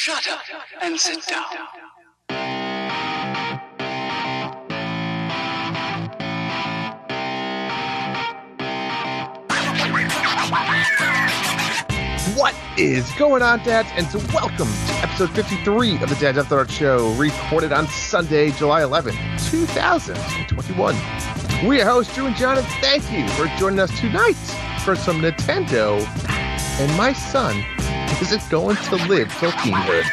[0.00, 0.42] Shut up
[0.80, 1.42] and sit down.
[12.36, 13.88] What is going on, dads?
[13.96, 18.52] And so, welcome to episode 53 of the Dads After Dark Show, recorded on Sunday,
[18.52, 19.14] July 11,
[19.50, 20.94] 2021.
[21.66, 24.36] We are hosts Drew and John, and thank you for joining us tonight
[24.84, 25.98] for some Nintendo.
[26.78, 27.64] And my son
[28.20, 30.04] isn't going to live till teenhood.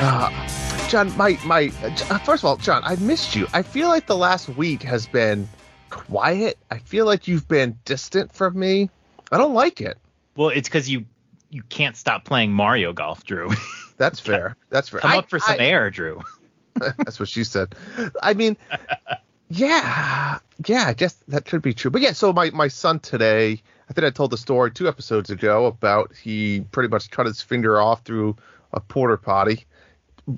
[0.00, 1.70] Uh, John, my my.
[1.82, 3.46] Uh, first of all, John, I missed you.
[3.52, 5.48] I feel like the last week has been
[5.90, 6.58] quiet.
[6.70, 8.90] I feel like you've been distant from me.
[9.30, 9.98] I don't like it.
[10.36, 11.04] Well, it's because you
[11.50, 13.50] you can't stop playing Mario Golf, Drew.
[13.98, 14.56] That's fair.
[14.70, 15.00] That's fair.
[15.00, 16.22] Come I- up for some I- air, Drew.
[16.74, 17.74] That's what she said.
[18.22, 18.56] I mean,
[19.50, 21.90] yeah, yeah, I guess that could be true.
[21.90, 25.30] But yeah, so my, my son today, I think I told the story two episodes
[25.30, 28.36] ago about he pretty much cut his finger off through
[28.72, 29.64] a porter potty.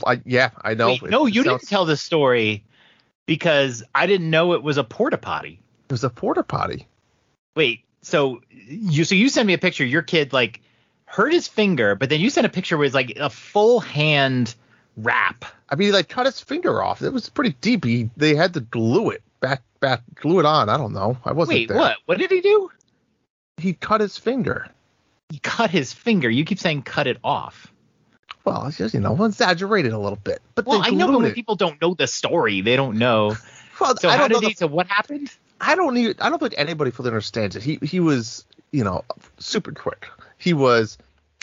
[0.07, 0.89] I, yeah, I know.
[0.89, 2.65] Wait, It- no, you sounds- didn't tell the story
[3.27, 5.61] because I didn't know it was a porta potty.
[5.89, 6.87] It was a porter potty.
[7.57, 9.85] Wait, so you so you sent me a picture.
[9.85, 10.61] Your kid like
[11.07, 14.55] hurt his finger, but then you sent a picture where it's like a full hand
[14.97, 15.45] wrap.
[15.69, 17.03] I mean, he like cut his finger off.
[17.03, 17.85] It was pretty deep.
[17.85, 20.69] He, they had to glue it back, back, glue it on.
[20.69, 21.19] I don't know.
[21.25, 21.79] I wasn't Wait, there.
[21.79, 21.97] what?
[22.07, 22.71] What did he do?
[23.61, 24.69] He cut his finger.
[25.31, 26.29] He cut his finger.
[26.29, 27.73] You keep saying cut it off.
[28.45, 30.41] Well, it's just, you know, exaggerated a little bit.
[30.55, 33.37] But Well, I know, but when people don't know the story, they don't know.
[33.81, 34.55] Well, So I how don't know did the he?
[34.57, 35.31] So what happened?
[35.59, 36.21] I don't need.
[36.21, 37.63] I don't think anybody fully understands it.
[37.63, 39.05] He he was you know
[39.39, 40.07] super quick.
[40.37, 40.99] He was,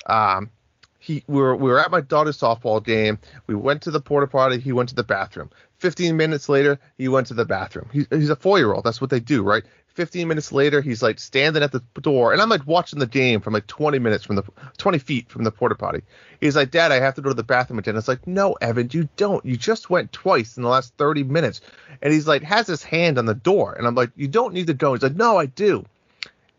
[0.06, 0.52] um,
[1.00, 3.18] he we were we were at my daughter's softball game.
[3.48, 4.60] We went to the porta potty.
[4.60, 5.50] He went to the bathroom.
[5.80, 7.90] Fifteen minutes later, he went to the bathroom.
[7.92, 8.84] He, he's a four year old.
[8.84, 9.64] That's what they do, right?
[9.98, 13.42] Fifteen minutes later, he's like standing at the door, and I'm like watching the game
[13.42, 14.44] from like 20 minutes from the
[14.78, 16.04] 20 feet from the porta potty.
[16.40, 17.98] He's like, Dad, I have to go to the bathroom again.
[17.98, 19.44] It's like, no, Evan, you don't.
[19.44, 21.62] You just went twice in the last 30 minutes.
[22.04, 23.74] And he's like, has his hand on the door.
[23.74, 24.94] And I'm like, you don't need to go.
[24.94, 25.84] He's like, no, I do.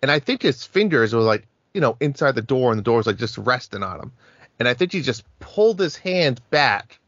[0.02, 2.96] And I think his fingers were like, you know, inside the door, and the door
[2.96, 4.12] was like just resting on him.
[4.58, 6.98] And I think he just pulled his hand back,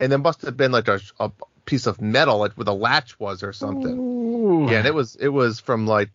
[0.00, 1.30] and there must have been like a, a
[1.66, 4.17] piece of metal, like where the latch was or something.
[4.66, 6.10] Yeah, and it was it was from like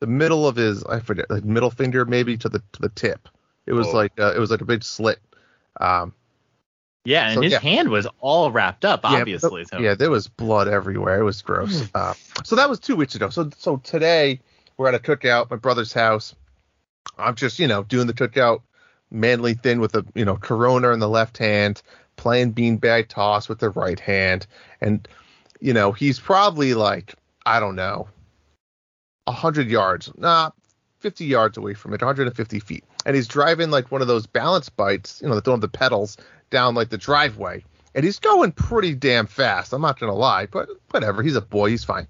[0.00, 3.28] the middle of his I forget like middle finger maybe to the to the tip.
[3.66, 3.94] It was Whoa.
[3.94, 5.18] like uh, it was like a big slit.
[5.80, 6.12] Um,
[7.04, 7.60] Yeah, and So, his yeah.
[7.60, 9.62] hand was all wrapped up, Yeah, obviously.
[9.62, 9.78] but- so.
[9.78, 11.20] Yeah, there was blood everywhere.
[11.20, 11.88] It was gross.
[11.94, 13.28] uh, so that was two weeks ago.
[13.30, 14.40] So so today
[14.76, 16.34] we're at a cookout, my brother's house.
[17.18, 18.62] I'm just you know doing the cookout,
[19.10, 21.82] manly thing with a you know Corona in the left hand,
[22.16, 24.46] playing beanbag toss with the right hand,
[24.80, 25.06] and
[25.60, 27.14] you know he's probably like
[27.48, 28.08] I don't know,
[29.28, 30.50] hundred yards, nah,
[31.00, 34.68] 50 yards away from it, 150 feet, and he's driving like one of those balance
[34.68, 36.16] bikes, you know, that don't have the pedals
[36.50, 37.62] down like the driveway
[37.94, 39.72] and he's going pretty damn fast.
[39.72, 41.22] I'm not gonna lie, but whatever.
[41.22, 41.70] He's a boy.
[41.70, 42.06] He's fine.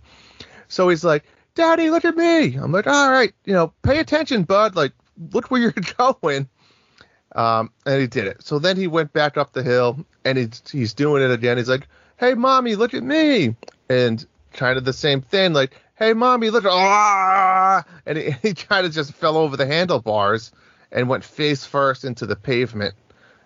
[0.69, 4.43] So he's like, "Daddy, look at me." I'm like, "All right, you know, pay attention,
[4.43, 4.77] bud.
[4.77, 4.93] Like,
[5.33, 6.49] look where you're going."
[7.35, 8.43] Um, and he did it.
[8.43, 11.57] So then he went back up the hill, and he's he's doing it again.
[11.57, 11.89] He's like,
[12.19, 13.55] "Hey, mommy, look at me,"
[13.89, 18.87] and kind of the same thing, like, "Hey, mommy, look ah!" And he, he kind
[18.87, 20.53] of just fell over the handlebars
[20.93, 22.95] and went face first into the pavement.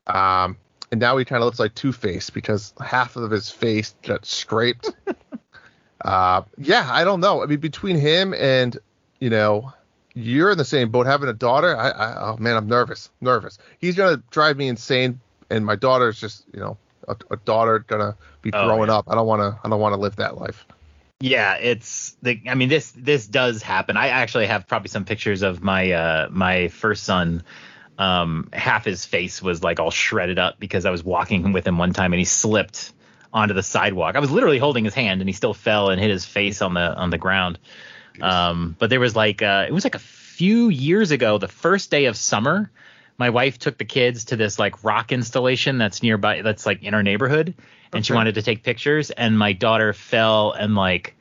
[0.06, 0.56] Um,
[0.90, 4.26] and now he kind of looks like Two Face because half of his face got
[4.26, 4.90] scraped.
[6.04, 7.42] uh, yeah, I don't know.
[7.42, 8.76] I mean, between him and
[9.20, 9.72] you know,
[10.14, 11.76] you're in the same boat having a daughter.
[11.76, 13.58] I, I oh man, I'm nervous, nervous.
[13.78, 15.20] He's gonna drive me insane,
[15.50, 16.76] and my daughter's just you know
[17.08, 18.96] a, a daughter gonna be Oh, growing yeah.
[18.96, 19.06] up.
[19.08, 19.58] I don't want to.
[19.64, 20.66] I don't want to live that life.
[21.22, 22.40] Yeah, it's the.
[22.48, 23.96] I mean, this this does happen.
[23.96, 27.44] I actually have probably some pictures of my uh my first son.
[27.96, 31.78] Um, half his face was like all shredded up because I was walking with him
[31.78, 32.92] one time and he slipped
[33.32, 34.16] onto the sidewalk.
[34.16, 36.74] I was literally holding his hand and he still fell and hit his face on
[36.74, 37.60] the on the ground.
[38.20, 41.88] Um, but there was like uh, it was like a few years ago, the first
[41.92, 42.68] day of summer.
[43.16, 46.94] My wife took the kids to this like rock installation that's nearby, that's like in
[46.94, 47.54] our neighborhood,
[47.92, 49.12] and she wanted to take pictures.
[49.12, 51.14] And my daughter fell and like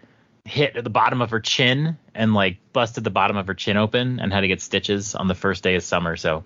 [0.45, 3.77] hit at the bottom of her chin and like busted the bottom of her chin
[3.77, 6.17] open and had to get stitches on the first day of summer.
[6.17, 6.43] So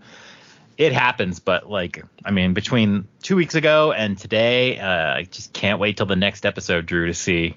[0.78, 5.54] it happens, but like I mean, between two weeks ago and today, uh, I just
[5.54, 7.56] can't wait till the next episode, Drew, to see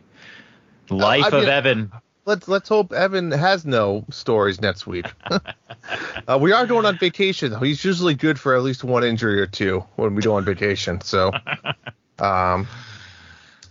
[0.88, 1.92] life I of mean, Evan.
[2.24, 5.06] Let's let's hope Evan has no stories next week.
[5.30, 7.60] uh, we are going on vacation though.
[7.60, 11.00] He's usually good for at least one injury or two when we go on vacation.
[11.00, 11.32] So,
[12.18, 12.68] um,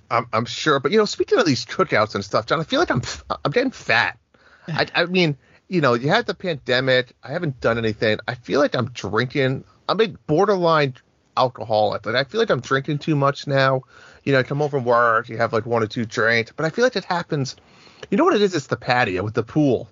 [0.09, 0.79] I'm I'm sure.
[0.79, 3.01] But you know, speaking of these cookouts and stuff, John, I feel like I'm
[3.43, 4.17] I'm getting fat.
[4.67, 5.37] I I mean,
[5.67, 7.13] you know, you had the pandemic.
[7.23, 8.19] I haven't done anything.
[8.27, 9.63] I feel like I'm drinking.
[9.89, 10.95] I'm like borderline
[11.35, 12.05] alcoholic.
[12.05, 13.83] Like I feel like I'm drinking too much now.
[14.23, 16.65] You know, I come home from work, you have like one or two drinks, but
[16.65, 17.55] I feel like it happens.
[18.11, 18.53] You know what it is?
[18.53, 19.89] It's the patio with the pool.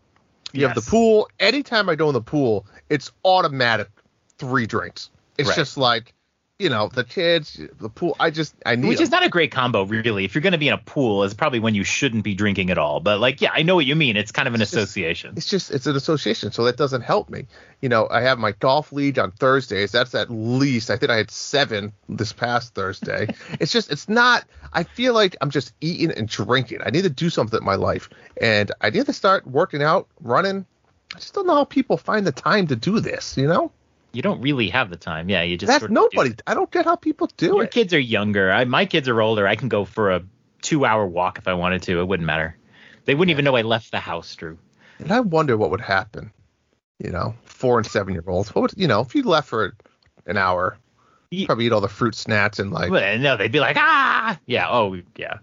[0.51, 1.29] You have the pool.
[1.39, 3.89] Anytime I go in the pool, it's automatic
[4.38, 5.09] three drinks.
[5.38, 5.56] It's Right.
[5.56, 6.13] just like,
[6.57, 8.16] you know, the kids, the pool.
[8.18, 8.88] I just I need.
[8.88, 9.19] Which is them.
[9.19, 10.24] not a great combo, really.
[10.24, 12.69] If you're going to be in a pool, it's probably when you shouldn't be drinking
[12.69, 13.02] at all.
[13.02, 14.16] But like, yeah, I know what you mean.
[14.16, 15.34] It's kind of an It's just- association.
[15.36, 17.46] it's just it's an association, so that doesn't help me.
[17.81, 19.92] You know, I have my golf league on Thursdays.
[19.92, 23.28] That's at least I think I had seven this past Thursday.
[23.60, 24.46] it's just it's not.
[24.72, 26.80] I feel like I'm just eating and drinking.
[26.86, 28.10] I need to do something in my life,
[28.40, 30.66] and I need to start working out, running.
[31.13, 33.36] I just don't know how people find the time to do this.
[33.36, 33.72] You know,
[34.15, 35.29] You don't really have the time.
[35.29, 36.31] Yeah, you just that's sort of nobody.
[36.31, 36.41] it.
[36.47, 37.71] I don't get how people do Your it.
[37.71, 38.51] kids are younger.
[38.51, 39.47] I, my kids are older.
[39.47, 40.23] I can go for a
[40.62, 42.00] two-hour walk if I wanted to.
[42.00, 42.57] It wouldn't matter.
[43.06, 44.57] They wouldn't even know I left the house, Drew.
[45.00, 46.31] And I wonder what would happen.
[47.03, 48.56] You know, four and seven year olds.
[48.56, 49.75] What would you know if you left for
[50.25, 50.77] an hour?
[51.29, 52.89] Ye- Probably eat all the fruit snacks and like.
[52.91, 55.39] No, they'd be like, ah, yeah, oh, yeah.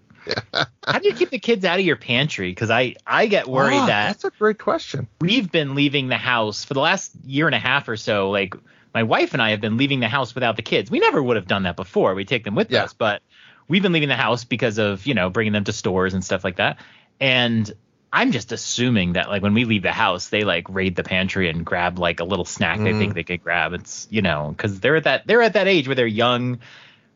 [0.84, 2.50] How do you keep the kids out of your pantry?
[2.50, 5.08] Because I, I get worried Ah, that that's a great question.
[5.20, 8.30] we've been leaving the house for the last year and a half or so.
[8.30, 8.54] Like
[8.92, 10.90] my wife and I have been leaving the house without the kids.
[10.90, 12.14] We never would have done that before.
[12.14, 12.84] We take them with Yeah.
[12.84, 13.22] us, but
[13.68, 16.44] we've been leaving the house because of you know bringing them to stores and stuff
[16.44, 16.78] like that.
[17.20, 17.72] And
[18.12, 21.48] I'm just assuming that like when we leave the house, they like raid the pantry
[21.48, 22.98] and grab like a little snack they Mm.
[22.98, 23.72] think they could grab.
[23.72, 26.58] It's you know because they're at that they're at that age where they're young,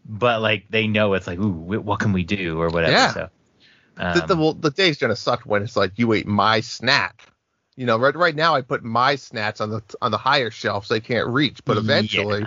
[0.08, 2.92] but like they know it's like ooh what can we do or whatever.
[2.92, 3.12] Yeah.
[3.12, 3.28] So.
[3.96, 7.22] the, the, um, well, the day's gonna suck when it's like you ate my snack.
[7.76, 10.86] You know, right right now I put my snacks on the on the higher shelf
[10.86, 11.82] so they can't reach, but Yeah.
[11.82, 12.46] eventually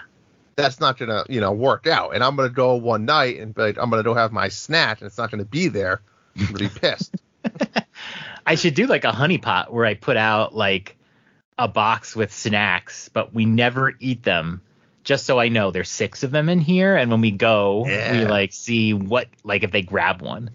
[0.56, 2.16] that's not gonna you know work out.
[2.16, 5.08] And I'm gonna go one night and like, I'm gonna go have my snack and
[5.08, 6.02] it's not gonna be there.
[6.38, 7.16] I'm gonna be pissed.
[8.46, 10.98] I should do like a honey pot where I put out like
[11.58, 14.62] a box with snacks, but we never eat them.
[15.10, 18.26] Just so I know there's six of them in here, and when we go, we
[18.26, 20.52] like see what like if they grab one.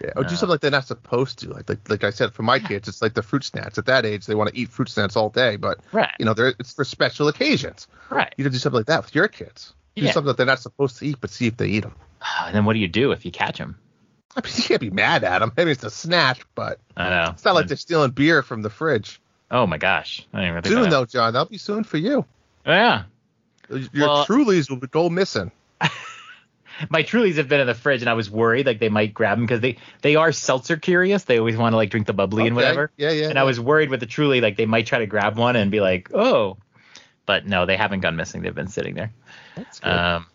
[0.00, 1.50] Yeah, or do Uh, something like they're not supposed to.
[1.50, 3.76] Like, like like I said, for my kids, it's like the fruit snacks.
[3.76, 6.12] At that age, they want to eat fruit snacks all day, but Right.
[6.20, 7.88] you know, they're it's for special occasions.
[8.08, 8.32] Right.
[8.36, 9.74] You can do something like that with your kids.
[9.96, 10.12] Do Yeah.
[10.12, 11.96] something that they're not supposed to eat, but see if they eat them.
[12.46, 13.76] And then what do you do if you catch them?
[14.36, 15.50] I mean, you can't be mad at them.
[15.58, 17.30] I mean, it's a snack, but I know.
[17.32, 19.20] it's not like they're stealing beer from the fridge.
[19.50, 20.24] Oh my gosh.
[20.32, 22.24] I didn't even think Soon though, John, that'll be soon for you.
[22.64, 23.02] Oh, yeah.
[23.70, 25.52] Your Well- Trulies will go missing.
[26.90, 29.38] My Trulies have been in the fridge, and I was worried like they might grab
[29.38, 31.24] them because they they are seltzer curious.
[31.24, 32.92] They always want to like drink the bubbly and whatever.
[32.96, 33.28] Yeah, yeah.
[33.28, 35.70] and I was worried with the Truly, like they might try to grab one and
[35.70, 36.56] be like, oh,
[37.26, 38.42] but no, they haven't gone missing.
[38.42, 39.12] They've been sitting there.
[39.56, 39.90] That's good.
[39.90, 40.26] Um,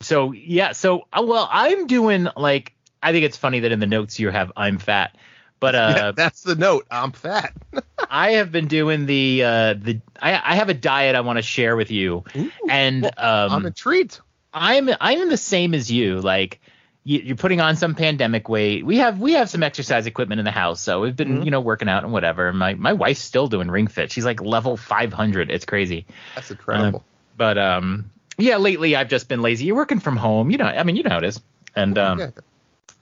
[0.00, 2.72] so yeah, so uh, well, I'm doing like
[3.02, 5.16] I think it's funny that in the notes you have I'm fat,
[5.60, 6.86] but yeah, uh, that's the note.
[6.90, 7.54] I'm fat.
[8.10, 11.42] I have been doing the uh the I, I have a diet I want to
[11.42, 14.20] share with you, Ooh, and well, um I'm intrigued.
[14.52, 16.20] I'm I'm in the same as you.
[16.20, 16.60] Like
[17.04, 18.84] you, you're putting on some pandemic weight.
[18.84, 21.44] We have we have some exercise equipment in the house, so we've been Mhm.
[21.44, 22.52] you know working out and whatever.
[22.52, 24.10] My my wife's still doing Ring Fit.
[24.10, 25.50] She's like level 500.
[25.50, 26.06] It's crazy.
[26.34, 27.04] That's incredible.
[27.36, 29.66] But um yeah, lately I've just been lazy.
[29.66, 30.64] You're working from home, you know.
[30.64, 31.40] I mean, you know how it is.
[31.76, 32.30] And um yeah,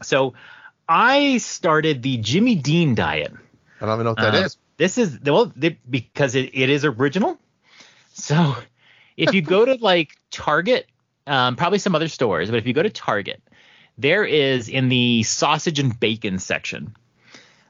[0.02, 0.34] so
[0.88, 3.32] I started the Jimmy Dean diet.
[3.80, 4.56] I don't even know what that Uh, is.
[4.76, 7.38] This is well th- because it, it is original.
[8.14, 8.56] So
[9.16, 10.86] if you go to like Target,
[11.26, 13.42] um, probably some other stores, but if you go to Target,
[13.98, 16.94] there is in the sausage and bacon section.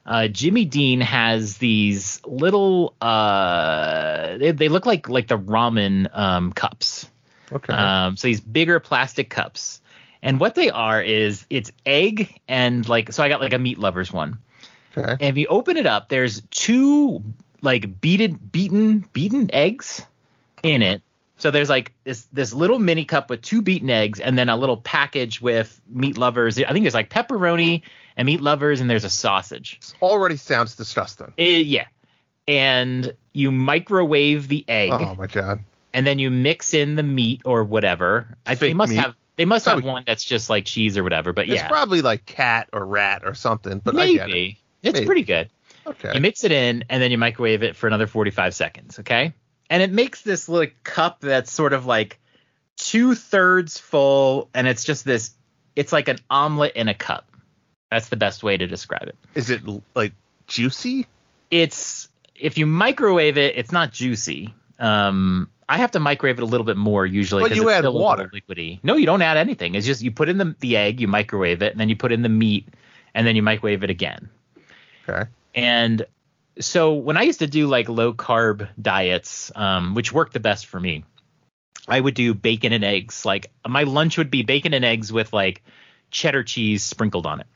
[0.05, 6.53] Uh, Jimmy Dean has these little uh, they, they look like like the ramen um,
[6.53, 7.07] cups.
[7.51, 7.73] Okay.
[7.73, 9.81] Um, so these bigger plastic cups.
[10.21, 13.77] And what they are is it's egg and like so I got like a meat
[13.77, 14.39] lovers one.
[14.97, 15.11] okay.
[15.11, 17.23] And if you open it up, there's two
[17.61, 20.05] like beaten beaten beaten eggs
[20.63, 21.01] in it.
[21.37, 24.57] So there's like this this little mini cup with two beaten eggs and then a
[24.57, 26.59] little package with meat lovers.
[26.59, 27.83] I think there's like pepperoni
[28.17, 29.79] and meat lovers and there's a sausage.
[30.01, 31.33] Already sounds disgusting.
[31.37, 31.85] Eh, yeah.
[32.47, 35.59] And you microwave the egg Oh my god.
[35.93, 38.35] and then you mix in the meat or whatever.
[38.45, 38.99] I think they must meat.
[38.99, 41.61] have they must have one that's just like cheese or whatever, but It's yeah.
[41.61, 44.33] It's probably like cat or rat or something, but I get it.
[44.33, 44.59] Maybe.
[44.83, 45.05] It's Maybe.
[45.05, 45.49] pretty good.
[45.87, 46.11] Okay.
[46.13, 49.33] You mix it in and then you microwave it for another 45 seconds, okay?
[49.69, 52.19] And it makes this little cup that's sort of like
[52.75, 55.31] two thirds full, and it's just this.
[55.73, 57.31] It's like an omelet in a cup.
[57.89, 59.15] That's the best way to describe it.
[59.35, 59.61] Is it
[59.95, 60.11] like
[60.47, 61.07] juicy?
[61.49, 64.53] It's if you microwave it, it's not juicy.
[64.79, 67.43] Um, I have to microwave it a little bit more usually.
[67.43, 68.31] But you add still a little water.
[68.33, 68.79] liquidy.
[68.81, 69.75] No, you don't add anything.
[69.75, 72.11] It's just you put in the the egg, you microwave it, and then you put
[72.11, 72.67] in the meat,
[73.13, 74.29] and then you microwave it again.
[75.07, 75.29] Okay.
[75.53, 76.05] And
[76.59, 80.65] so when I used to do like low carb diets, um, which worked the best
[80.65, 81.05] for me,
[81.87, 83.23] I would do bacon and eggs.
[83.23, 85.63] Like my lunch would be bacon and eggs with like
[86.09, 87.47] cheddar cheese sprinkled on it.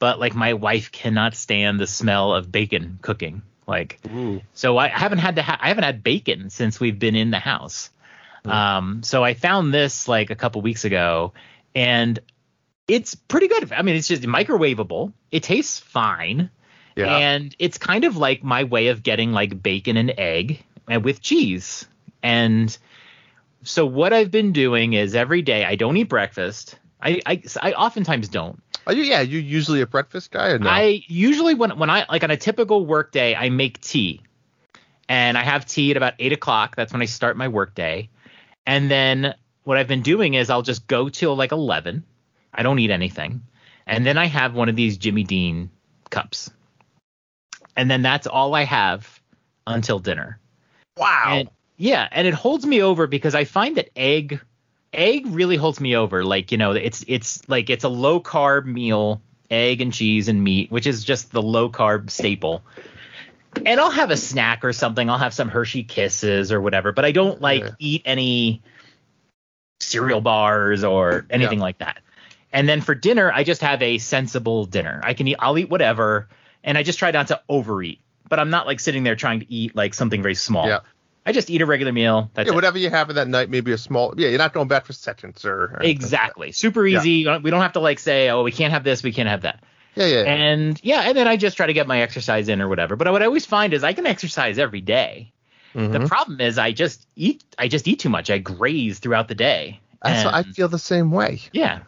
[0.00, 3.42] But like my wife cannot stand the smell of bacon cooking.
[3.68, 4.40] Like Ooh.
[4.54, 7.38] so I haven't had to ha- I haven't had bacon since we've been in the
[7.38, 7.90] house.
[8.44, 11.34] Um, so I found this like a couple weeks ago,
[11.74, 12.18] and
[12.86, 13.70] it's pretty good.
[13.72, 15.12] I mean, it's just microwavable.
[15.30, 16.48] It tastes fine,
[16.96, 17.14] Yeah.
[17.14, 21.20] and it's kind of like my way of getting like bacon and egg and with
[21.20, 21.86] cheese.
[22.22, 22.76] And
[23.64, 26.78] so what I've been doing is every day I don't eat breakfast.
[27.02, 28.62] I I, I oftentimes don't.
[28.88, 29.04] Are you?
[29.04, 29.20] Yeah.
[29.20, 30.68] You usually a breakfast guy or no?
[30.68, 34.22] I usually when when I like on a typical work day, I make tea,
[35.10, 36.74] and I have tea at about eight o'clock.
[36.74, 38.08] That's when I start my work day,
[38.66, 42.02] and then what I've been doing is I'll just go till like eleven.
[42.54, 43.42] I don't eat anything,
[43.86, 45.68] and then I have one of these Jimmy Dean
[46.08, 46.50] cups,
[47.76, 49.20] and then that's all I have
[49.66, 50.40] until dinner.
[50.96, 51.24] wow.
[51.28, 54.40] And yeah, and it holds me over because I find that egg
[54.92, 56.24] egg really holds me over.
[56.24, 60.42] Like, you know, it's it's like it's a low carb meal, egg and cheese and
[60.42, 62.62] meat, which is just the low carb staple.
[63.64, 65.08] And I'll have a snack or something.
[65.08, 67.70] I'll have some Hershey kisses or whatever, but I don't like Yeah.
[67.78, 68.62] eat any
[69.80, 72.02] cereal bars or anything like that.
[72.52, 75.00] And then for dinner, I just have a sensible dinner.
[75.02, 76.28] I can eat I'll eat whatever
[76.64, 78.00] and I just try not to overeat.
[78.28, 80.66] But I'm not like sitting there trying to eat like something very small.
[80.66, 80.80] Yeah.
[81.28, 82.30] I just eat a regular meal.
[82.32, 82.54] That's yeah, it.
[82.54, 84.14] whatever you have in that night, maybe a small.
[84.16, 85.74] Yeah, you're not going back for seconds or.
[85.74, 86.52] or Exactly.
[86.52, 87.26] Super easy.
[87.26, 89.62] We don't have to like say, oh, we can't have this, we can't have that.
[89.94, 90.22] Yeah, yeah.
[90.22, 90.32] yeah.
[90.32, 92.96] And yeah, and then I just try to get my exercise in or whatever.
[92.96, 95.32] But what I always find is I can exercise every day.
[95.74, 95.92] Mhm.
[95.92, 98.30] The problem is I just eat I just eat too much.
[98.30, 99.80] I graze throughout the day.
[100.00, 101.40] What I feel the same way.
[101.52, 101.80] yeah.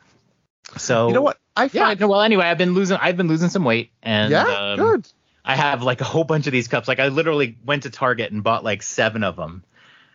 [0.76, 1.38] So You know what?
[1.56, 1.86] I Yeah.
[1.86, 2.00] find.
[2.00, 5.08] no, well, anyway, I've been losing I've been losing some weight and yeah, um, good.
[5.44, 6.88] I have like a whole bunch of these cups.
[6.88, 9.64] Like I literally went to Target and bought like seven of them.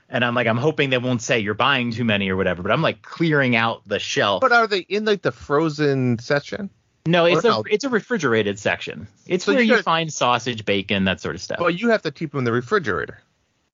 [0.07, 2.71] And I'm like, I'm hoping they won't say you're buying too many or whatever, but
[2.71, 4.41] I'm like clearing out the shelf.
[4.41, 6.69] But are they in like the frozen section?
[7.07, 7.63] no, it's or a no?
[7.69, 9.07] it's a refrigerated section.
[9.27, 11.59] It's So where you you, gotta- find sausage, bacon, that sort of stuff.
[11.59, 13.19] Well, you have to keep them in the refrigerator.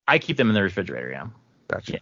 [0.07, 1.27] I keep them in the refrigerator, yeah.
[1.69, 1.93] Gotcha.
[1.93, 1.99] Yeah.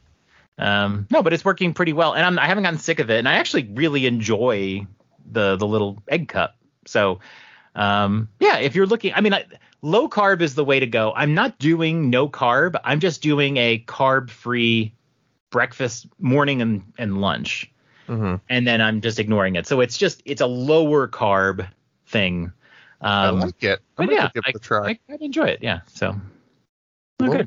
[0.83, 3.19] Um, no, but it's working pretty well, and I'm, I haven't gotten sick of it,
[3.19, 4.85] and I actually really enjoy
[5.31, 6.55] the the little egg cup.
[6.85, 7.19] So,
[7.75, 9.45] um, yeah, if you're looking, I mean, I,
[9.81, 11.13] low carb is the way to go.
[11.15, 12.79] I'm not doing no carb.
[12.83, 14.93] I'm just doing a carb free
[15.51, 17.71] breakfast, morning, and and lunch,
[18.07, 19.67] hmm and then I'm just ignoring it.
[19.67, 21.67] So it's just it's a lower carb
[22.07, 22.51] thing.
[23.01, 23.79] I Um, like it.
[23.95, 24.89] But gonna yeah, give I, it a try.
[24.89, 25.59] I, I enjoy it.
[25.61, 25.81] Yeah.
[25.87, 26.15] So.
[27.21, 27.45] Okay.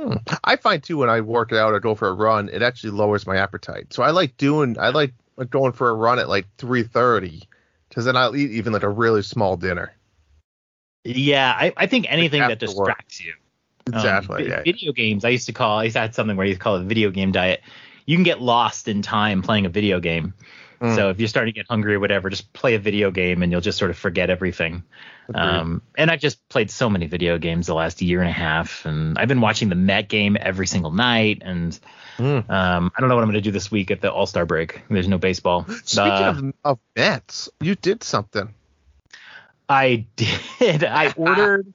[0.00, 0.14] Hmm.
[0.42, 3.26] I find too when I work out or go for a run, it actually lowers
[3.26, 3.92] my appetite.
[3.92, 7.42] So I like doing, I like like going for a run at like 3:30,
[7.94, 9.94] because then I'll eat even like a really small dinner.
[11.04, 12.88] Yeah, I, I think anything that after work.
[12.88, 13.34] distracts you.
[13.86, 14.42] Um, Exactly.
[14.42, 14.62] vi- yeah.
[14.64, 15.24] Video games.
[15.24, 15.78] I used to call.
[15.78, 17.62] I used to have something where you call it video game diet.
[18.06, 20.34] You can get lost in time playing a video game.
[20.80, 20.94] Mm.
[20.94, 23.50] So if you're starting to get hungry or whatever, just play a video game and
[23.52, 24.82] you'll just sort of forget everything.
[25.34, 28.84] Um, and I've just played so many video games the last year and a half,
[28.84, 31.42] and I've been watching the Met game every single night.
[31.44, 31.78] And
[32.18, 32.48] Mm.
[32.48, 34.46] um, I don't know what I'm going to do this week at the All Star
[34.46, 34.82] break.
[34.90, 35.66] There's no baseball.
[35.84, 38.54] Speaking Uh, of of Mets, you did something.
[39.68, 40.84] I did.
[40.84, 41.72] I ordered.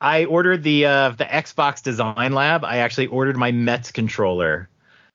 [0.00, 2.64] I ordered the uh, the Xbox Design Lab.
[2.64, 4.68] I actually ordered my Mets controller.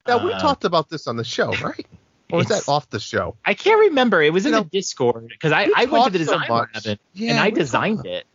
[0.07, 1.86] Now we Uh, talked about this on the show, right?
[2.31, 3.36] Or was that off the show?
[3.46, 4.22] I can't remember.
[4.22, 7.00] It was in You the Discord because I, I went to the so design and,
[7.13, 8.25] Yeah, and I designed it,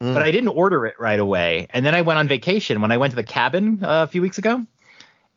[0.00, 0.14] Mm.
[0.14, 1.68] but I didn't order it right away.
[1.70, 4.20] And then I went on vacation when I went to the cabin uh, a few
[4.20, 4.66] weeks ago,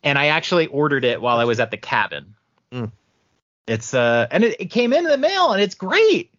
[0.02, 2.34] and I actually ordered it while I was at the cabin.
[2.72, 2.92] Mm.
[3.68, 6.32] It's uh, and it, it came in the mail and it's great.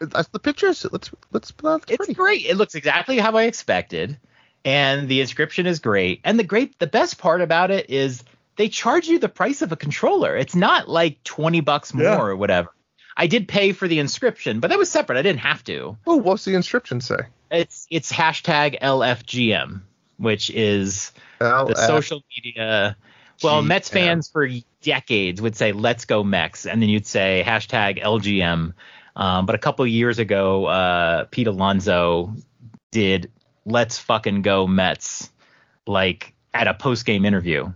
[0.00, 0.86] That's the pictures.
[0.90, 2.14] Let's let's It's pretty.
[2.14, 2.46] great.
[2.46, 4.16] It looks exactly how I expected,
[4.64, 6.20] and the inscription is great.
[6.24, 8.22] And the great, the best part about it is
[8.58, 10.36] they charge you the price of a controller.
[10.36, 12.20] It's not like twenty bucks more Yeah.
[12.20, 12.68] or whatever.
[13.16, 15.18] I did pay for the inscription, but that was separate.
[15.18, 15.96] I didn't have to.
[16.06, 17.16] Oh, what's the inscription say?
[17.50, 19.80] It's it's hashtag LFGM,
[20.18, 22.96] which is L the social media.
[23.42, 24.48] Well, Mets fans for
[24.82, 28.74] decades would say "Let's go Mets," and then you'd say hashtag LGM.
[29.16, 32.34] Um, but a couple of years ago, uh, Pete Alonso
[32.90, 33.30] did
[33.64, 35.30] "Let's fucking go Mets"
[35.86, 37.72] like at a post game interview,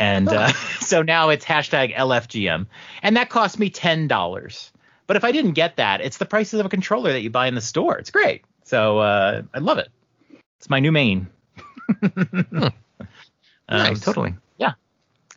[0.00, 0.48] and uh,
[0.80, 2.66] so now it's hashtag LFGM,
[3.02, 4.72] and that cost me ten dollars.
[5.06, 7.46] But if I didn't get that, it's the prices of a controller that you buy
[7.48, 7.98] in the store.
[7.98, 8.44] It's great.
[8.64, 9.88] So uh, I love it.
[10.58, 11.26] It's my new main.
[12.02, 12.72] um,
[13.68, 14.00] Nice.
[14.00, 14.34] Totally.
[14.58, 14.74] Yeah.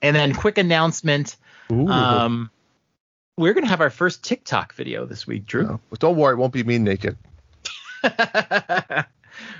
[0.01, 1.37] And then quick announcement.
[1.71, 2.51] Um,
[3.35, 5.63] we're gonna have our first TikTok video this week, Drew.
[5.63, 7.17] No, but don't worry, it won't be me naked.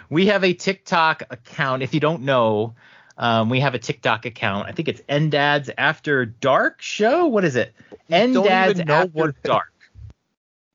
[0.10, 1.82] we have a TikTok account.
[1.82, 2.76] If you don't know,
[3.18, 4.68] Um, we have a TikTok account.
[4.68, 7.28] I think it's NDads After Dark Show.
[7.28, 7.74] What is it?
[8.10, 9.72] NDads After what- Dark.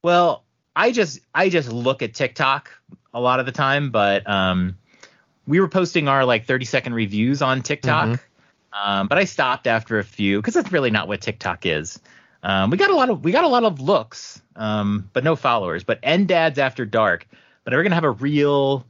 [0.03, 2.69] Well, I just I just look at TikTok
[3.13, 4.77] a lot of the time, but um,
[5.45, 8.89] we were posting our like 30 second reviews on TikTok, Mm-hmm.
[8.89, 11.99] um, but I stopped after a few because that's really not what TikTok is.
[12.43, 15.35] Um, we got a lot of we got a lot of looks, um, but no
[15.35, 15.83] followers.
[15.83, 17.27] But NDads After Dark.
[17.65, 18.85] But are we're gonna have a real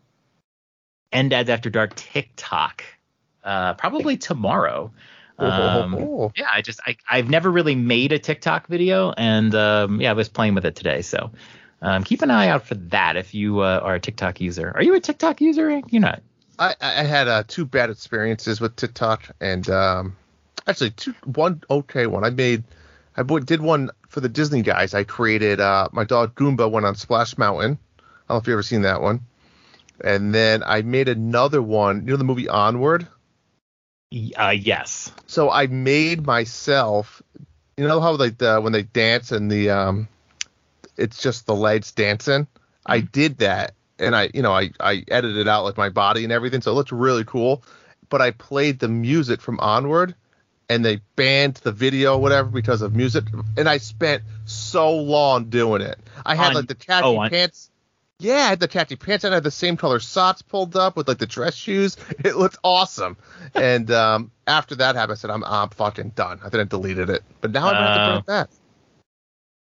[1.12, 2.84] NDads After Dark TikTok
[3.43, 4.91] uh, probably tomorrow.
[5.38, 6.31] Um, Oh.
[6.36, 10.13] yeah, I just I I've never really made a TikTok video, and um, yeah, I
[10.13, 11.01] was playing with it today.
[11.01, 11.31] So
[11.81, 14.72] um, keep an eye out for that if you uh, are a TikTok user.
[14.75, 15.81] Are you a TikTok user?
[15.89, 16.22] You're not.
[16.60, 20.17] I, I had uh, two bad experiences with TikTok, and um,
[20.67, 22.25] actually two one okay one.
[22.25, 22.63] I made
[23.15, 24.93] I did one for the Disney guys.
[24.93, 27.77] I created uh, my dog Goomba went on Splash Mountain.
[27.98, 29.22] I don't know if you've ever seen that one.
[30.01, 32.05] And then I made another one.
[32.05, 33.08] You know the movie Onward.
[34.12, 35.12] Uh, yes.
[35.28, 37.22] So I made myself.
[37.78, 40.08] You know how like the when they dance and the um,
[40.98, 42.48] it's just the legs dancing.
[42.86, 46.34] I did that, and I you know I I edited out like my body and
[46.34, 47.63] everything, so it looked really cool.
[48.10, 50.16] But I played the music from Onward,
[50.70, 53.25] and they banned the video whatever because of music,
[53.58, 56.00] and I spent so long doing it.
[56.25, 57.70] I had On- like the tacky oh, pants.
[58.21, 60.97] Yeah, I had the tacky pants and I had the same color socks pulled up
[60.97, 61.95] with like the dress shoes.
[62.25, 63.15] It looked awesome.
[63.55, 66.39] and um, after that happened, I said, I'm, I'm fucking done.
[66.43, 67.23] I then I deleted it.
[67.41, 68.49] But now I'm going to have to bring it back.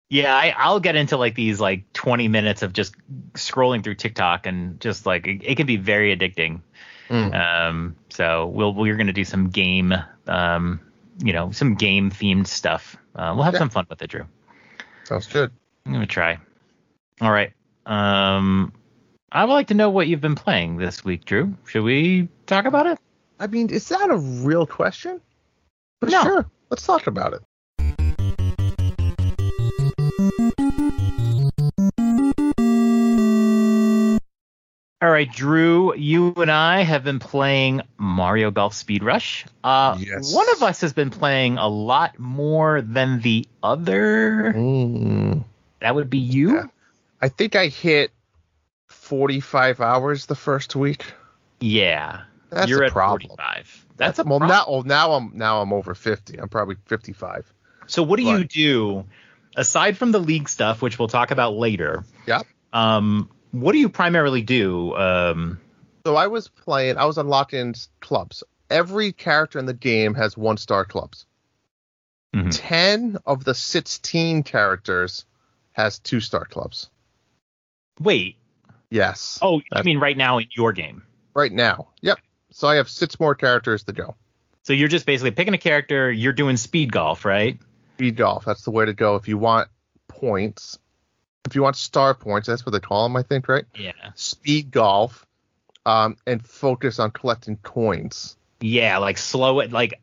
[0.09, 2.95] Yeah, I, I'll get into like these like 20 minutes of just
[3.33, 6.61] scrolling through TikTok and just like it, it can be very addicting.
[7.09, 7.33] Mm.
[7.33, 9.93] Um, so we'll we're gonna do some game,
[10.27, 10.79] um,
[11.23, 12.97] you know, some game themed stuff.
[13.15, 13.59] Uh, we'll have Yeah.
[13.59, 14.25] some fun with it, Drew.
[15.03, 15.51] Sounds good.
[15.85, 16.39] I'm gonna try.
[17.21, 17.51] All right.
[17.89, 18.71] Um,
[19.31, 21.55] I would like to know what you've been playing this week, Drew.
[21.65, 22.99] Should we talk about it?
[23.39, 25.19] I mean, is that a real question?
[25.99, 26.21] But No.
[26.23, 26.45] Sure.
[26.69, 27.41] Let's talk about it.
[35.01, 39.45] All right, Drew, you and I have been playing Mario Golf Super Rush.
[39.63, 40.35] Uh, Yes.
[40.35, 44.53] One of us has been playing a lot more than the other.
[44.55, 45.45] Mm.
[45.79, 46.55] That would be you.
[46.55, 46.63] Yeah.
[47.21, 48.11] I think I hit
[48.87, 51.05] 45 hours the first week.
[51.59, 52.21] Yeah.
[52.49, 53.29] That's You're a at problem.
[53.37, 53.85] 45.
[53.97, 54.57] That's a well problem.
[54.57, 54.65] now.
[54.67, 56.37] Oh, now I'm now I'm over 50.
[56.39, 57.51] I'm probably 55.
[57.87, 59.05] So what do you do
[59.55, 62.03] aside from the league stuff, which we'll talk about later?
[62.27, 62.45] Yep.
[62.73, 64.95] Um, what do you primarily do?
[64.95, 65.59] Um,
[66.05, 66.97] So I was playing.
[66.97, 68.43] I was unlocking clubs.
[68.69, 71.25] Every character in the game has one star clubs.
[72.35, 72.49] mhm.
[72.51, 75.25] 10 of the 16 characters
[75.71, 76.89] has two star clubs.
[77.99, 78.37] Wait.
[78.89, 79.39] Yes.
[79.41, 81.03] Oh, you That's- mean right now in your game?
[81.33, 81.89] Right now.
[82.01, 82.19] Yep.
[82.51, 84.15] So I have six more characters to go.
[84.63, 86.11] So you're just basically picking a character.
[86.11, 87.59] You're doing speed golf, right?
[87.95, 88.45] Speed golf.
[88.45, 89.69] That's the way to go if you want
[90.07, 90.79] points.
[91.45, 93.65] If you want star points, that's what they call them, I think, right?
[93.75, 93.91] Yeah.
[94.15, 95.25] Speed golf,
[95.85, 98.37] um, and focus on collecting coins.
[98.59, 99.99] Yeah, like slow it, like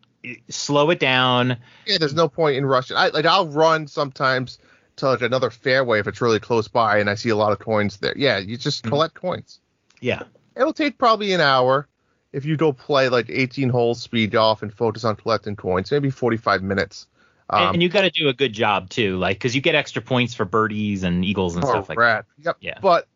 [0.49, 1.59] slow it down.
[1.87, 2.97] Yeah, there's no point in rushing.
[2.97, 4.59] I like I'll run sometimes
[4.97, 7.59] to like another fairway if it's really close by and I see a lot of
[7.59, 8.15] coins there.
[8.17, 8.89] Yeah, you just Mhm.
[8.89, 9.61] collect coins.
[10.01, 10.23] Yeah.
[10.57, 11.87] It'll take probably an hour
[12.33, 15.91] if you go play like 18 holes speed golf and focus on collecting coins.
[15.91, 17.07] Maybe 45 minutes.
[17.51, 19.75] And- Um, and you got to do a good job too, like because you get
[19.75, 22.25] extra points for birdies and eagles and oh, stuff like that.
[22.39, 22.57] Yep.
[22.61, 22.79] Yeah.
[22.81, 23.07] But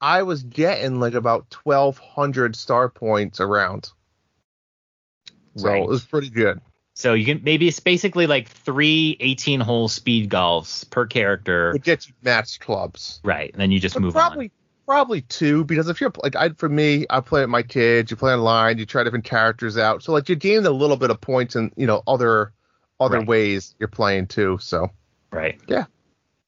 [0.00, 3.90] I was getting like about 1,200 star points around.
[5.56, 5.82] So Right.
[5.82, 6.60] it was pretty good.
[6.96, 11.72] So you can maybe it's basically like three 18 hole speed golfs per character.
[11.72, 13.20] It gets you matched clubs.
[13.22, 13.52] Right.
[13.52, 14.50] And then you just But move probably
[14.86, 18.10] probably two because if you're like I for me, I play with my kids.
[18.10, 21.10] You play online, you try different characters out, so like you gain a little bit
[21.10, 22.54] of points in you know other
[22.98, 23.28] other Right.
[23.28, 24.56] ways you're playing too.
[24.62, 24.90] So.
[25.30, 25.60] Right.
[25.68, 25.84] Yeah.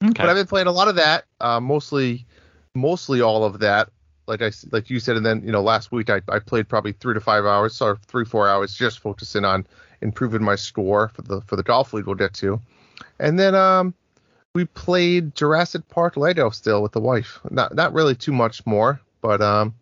[0.03, 0.13] Okay.
[0.15, 2.25] but I've been playing a lot of that, uh, mostly
[2.73, 3.89] mostly all of that.
[4.25, 6.93] Like I like you said, and then you know last week I, I played probably
[6.93, 9.67] three to five hours, or three four hours, just focusing on
[10.01, 12.59] improving my score for the for the golf league we'll get to,
[13.19, 13.93] and then um
[14.55, 17.39] we played Jurassic Park Lego still with the wife.
[17.49, 19.73] Not not really too much more, but um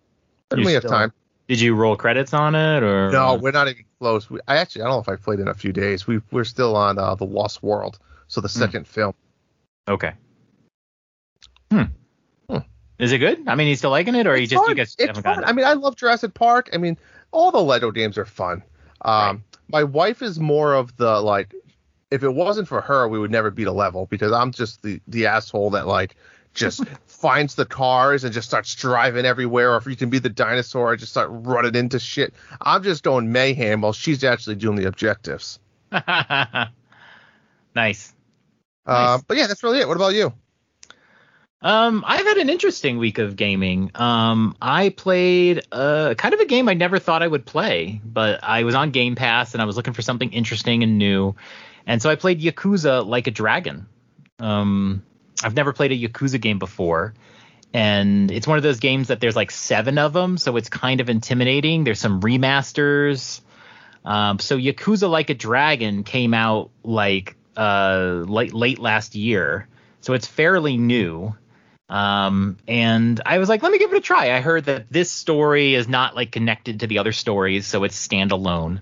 [0.66, 1.14] we have time.
[1.48, 4.30] Did you roll credits on it or No, we're not even close.
[4.30, 6.08] We, I actually I don't know if I played in a few days.
[6.08, 8.60] We we're still on uh, the Lost World, so the Hmm.
[8.60, 9.14] second film.
[9.88, 10.12] Okay.
[11.72, 11.84] Hmm.
[12.50, 12.58] Hmm.
[13.00, 13.48] Is it good?
[13.48, 15.36] I mean, you still liking it, or you It's just you guys it's haven't fun.
[15.36, 16.70] gotten I mean, I love Jurassic Park.
[16.74, 16.98] I mean,
[17.32, 18.64] all the Lego games are fun.
[19.02, 19.40] Um, Right.
[19.70, 21.54] My wife is more of the like,
[22.12, 25.02] if it wasn't for her, we would never beat a level because I'm just the
[25.08, 26.16] the asshole that like
[26.54, 30.30] just finds the cars and just starts driving everywhere, or if you can be the
[30.30, 32.34] dinosaur, I just start running into shit.
[32.62, 35.60] I'm just going mayhem while she's actually doing the objectives.
[37.76, 38.14] nice.
[38.86, 39.88] Uh, but yeah, that's really it.
[39.88, 40.34] What about you?
[41.60, 43.90] Um, I've had an interesting week of gaming.
[43.96, 48.44] Um, I played a kind of a game I never thought I would play, but
[48.44, 51.36] I was on Game Pass and I was looking for something interesting and new,
[51.88, 53.88] and so I played Yakuza Like a Dragon.
[54.40, 55.04] Um,
[55.44, 57.16] I've never played a Yakuza game before,
[57.74, 61.02] and it's one of those games that there's like seven of them, so it's kind
[61.02, 61.84] of intimidating.
[61.84, 63.42] There's some remasters.
[64.06, 69.68] Um, so Yakuza Like a Dragon came out like uh late late last year,
[70.02, 71.36] so it's fairly new.
[71.90, 74.36] Um, and I was like, let me give it a try.
[74.36, 78.08] I heard that this story is not like connected to the other stories, so it's
[78.08, 78.82] standalone.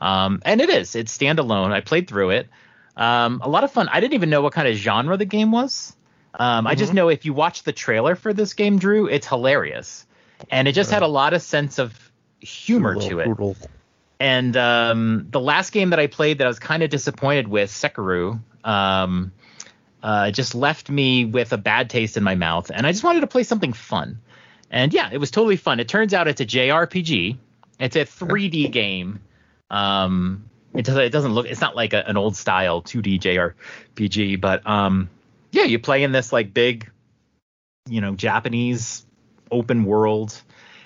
[0.00, 0.94] Um, and it is.
[0.94, 1.72] It's standalone.
[1.72, 2.48] I played through it.
[2.96, 3.88] Um, a lot of fun.
[3.88, 5.94] I didn't even know what kind of genre the game was.
[6.34, 6.66] Um, mm-hmm.
[6.68, 6.96] I just mm-hmm.
[6.96, 10.06] know if you watch the trailer for this game, Drew, it's hilarious,
[10.50, 11.94] and it just had a lot of sense of
[12.40, 13.56] humor to it.
[14.18, 17.70] And um, the last game that I played that I was kind of disappointed with,
[17.70, 19.32] Sekiro, um,
[20.06, 23.22] uh, just left me with a bad taste in my mouth, and I just wanted
[23.22, 24.20] to play something fun.
[24.70, 25.80] And yeah, it was totally fun.
[25.80, 27.36] It turns out it's a JRPG.
[27.80, 29.18] It's a 3D game.
[29.68, 34.40] Um, it doesn't it doesn't look it's not like a, an old style 2D JRPG,
[34.40, 35.10] but um,
[35.50, 36.88] yeah, you play in this like big,
[37.88, 39.04] you know, Japanese
[39.50, 40.40] open world,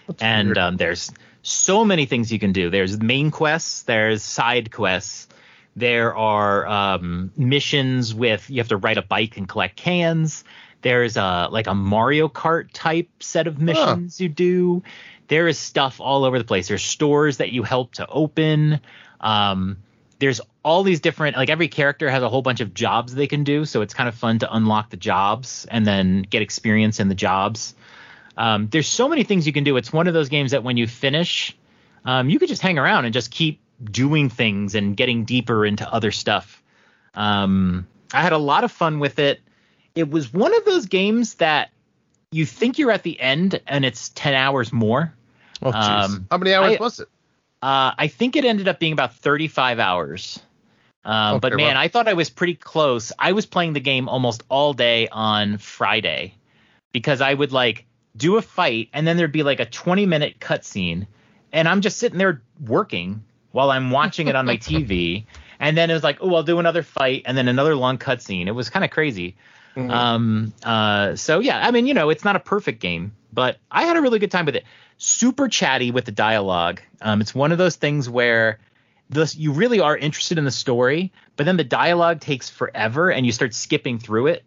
[0.06, 2.70] That's and um, there's so many things you can do.
[2.70, 5.28] There's main quests, there's side quests,
[5.80, 10.44] there are um, missions with you have to ride a bike and collect cans.
[10.82, 14.22] There's a like a Mario Kart type set of missions huh.
[14.22, 14.82] you do.
[15.28, 16.68] There is stuff all over the place.
[16.68, 18.80] There's stores that you help to open.
[19.20, 19.78] Um,
[20.18, 23.44] there's all these different like every character has a whole bunch of jobs they can
[23.44, 27.08] do, so it's kind of fun to unlock the jobs and then get experience in
[27.08, 27.74] the jobs.
[28.36, 29.76] Um, there's so many things you can do.
[29.76, 31.56] It's one of those games that when you finish,
[32.04, 35.90] um, you could just hang around and just keep doing things and getting deeper into
[35.92, 36.62] other stuff.
[37.14, 39.40] Um, I had a lot of fun with it.
[39.94, 41.70] It was one of those games that
[42.30, 45.12] you think you're at the end and it's 10 hours more.
[45.62, 47.08] Oh, um, How many hours I, was it?
[47.62, 50.40] Uh, I think it ended up being about 35 hours.
[51.04, 51.78] Um, okay, but man, well.
[51.78, 53.12] I thought I was pretty close.
[53.18, 56.34] I was playing the game almost all day on Friday
[56.92, 60.40] because I would like do a fight and then there'd be like a 20 minute
[60.40, 61.06] cutscene
[61.52, 65.24] and I'm just sitting there working while I'm watching it on my TV.
[65.58, 68.46] And then it was like, oh, I'll do another fight and then another long cutscene.
[68.46, 69.36] It was kind of crazy.
[69.76, 69.90] Mm-hmm.
[69.90, 73.84] Um, uh, so yeah, I mean, you know, it's not a perfect game, but I
[73.84, 74.64] had a really good time with it.
[74.96, 76.80] Super chatty with the dialogue.
[77.00, 78.58] Um, it's one of those things where
[79.08, 83.26] this you really are interested in the story, but then the dialogue takes forever and
[83.26, 84.44] you start skipping through it,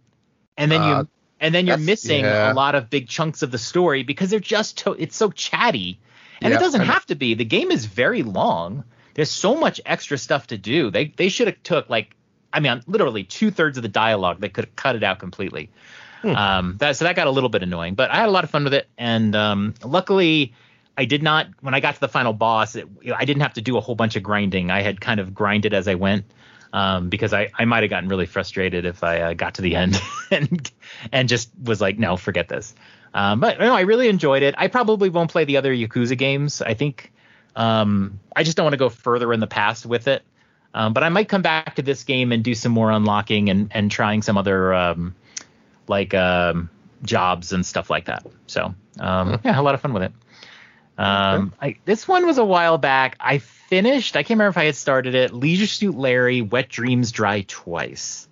[0.58, 1.08] and then uh, you
[1.44, 2.52] and then you're missing yeah.
[2.52, 6.00] a lot of big chunks of the story because they're just to, it's so chatty,
[6.44, 7.34] and yeah, it doesn't have to be.
[7.34, 8.84] The game is very long.
[9.14, 10.92] There's so much extra stuff to do.
[10.92, 12.16] They they should have took like
[12.52, 14.42] I mean literally two thirds of the dialogue.
[14.42, 15.70] They could have cut it out completely.
[16.22, 16.36] Hmm.
[16.36, 18.50] Um, that so that got a little bit annoying, but I had a lot of
[18.50, 20.54] fun with it, and um, luckily
[20.98, 22.76] I did not when I got to the final boss.
[22.76, 24.70] It, I didn't have to do a whole bunch of grinding.
[24.72, 26.26] I had kind of grinded as I went.
[26.72, 29.76] Um, because I, I might have gotten really frustrated if I uh, got to the
[29.76, 30.02] end
[30.32, 30.72] and
[31.12, 32.74] and just was like, no, forget this.
[33.14, 34.56] Um, but no, I really enjoyed it.
[34.58, 36.62] I probably won't play the other Yakuza games.
[36.62, 37.12] I think
[37.56, 40.24] um, I just don't want to go further in the past with it.
[40.74, 43.70] Um, but I might come back to this game and do some more unlocking and,
[43.72, 45.16] and trying some other um,
[45.88, 46.70] like um,
[47.04, 48.26] jobs and stuff like that.
[48.48, 50.14] So um, yeah, a lot of fun with it.
[50.98, 53.16] Um, I, this one was a while back.
[53.20, 54.16] I finished.
[54.16, 55.34] I can't remember if I had started it.
[55.34, 58.28] Leisure Suit Larry: Wet Dreams Dry Twice.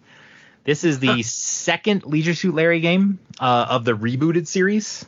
[0.64, 5.06] This is the second Leisure Suit Larry game uh, of the rebooted series.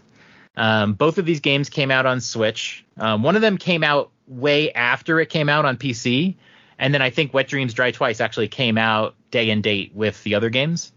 [0.56, 2.84] Um, both of these games came out on Switch.
[2.98, 6.36] Um, one of them came out way after it came out on PC,
[6.80, 10.22] and then I think Wet Dreams Dry Twice actually came out day and date with
[10.24, 10.92] the other games.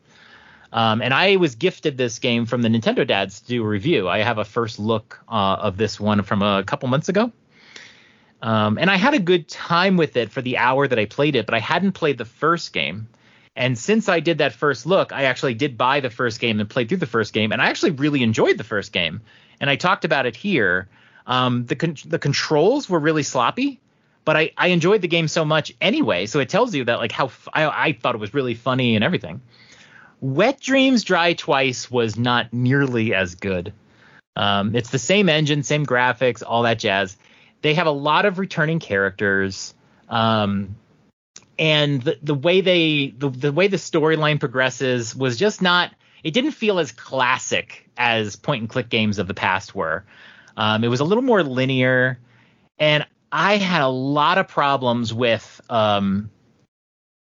[0.72, 4.08] Um, and I was gifted this game from the Nintendo Dads to do a review.
[4.08, 7.32] I have a first look uh, of this one from a couple months ago.
[8.42, 11.36] Um, and I had a good time with it for the hour that I played
[11.36, 13.08] it, but I hadn't played the first game.
[13.56, 16.68] And since I did that first look, I actually did buy the first game and
[16.68, 19.22] played through the first game, and I actually really enjoyed the first game
[19.60, 20.88] and I talked about it here.
[21.26, 23.80] Um, the con- the controls were really sloppy,
[24.24, 26.26] but I, I enjoyed the game so much anyway.
[26.26, 28.94] So it tells you that like how f- I, I thought it was really funny
[28.94, 29.40] and everything.
[30.20, 33.72] Wet Dreams Dry Twice was not nearly as good.
[34.34, 37.16] Um, it's the same engine, same graphics, all that jazz.
[37.62, 39.74] They have a lot of returning characters.
[40.08, 40.76] Um,
[41.58, 45.92] and the, the way they the, the way the storyline progresses was just not
[46.22, 50.04] it didn't feel as classic as point and click games of the past were.
[50.56, 52.18] Um, it was a little more linear,
[52.78, 56.30] and I had a lot of problems with um,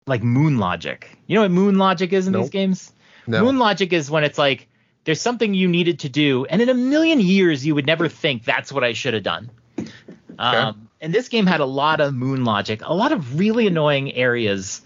[0.08, 1.18] like moon logic.
[1.28, 2.44] You know what moon logic is in Nope.
[2.44, 2.94] these games?
[3.28, 3.44] No.
[3.44, 4.68] Moon logic is when it's like
[5.06, 8.46] there's something you needed to do, and in a million years you would never think
[8.46, 9.50] that's what I should have done.
[10.40, 14.14] Um, and this game had a lot of moon logic, a lot of really annoying
[14.14, 14.82] areas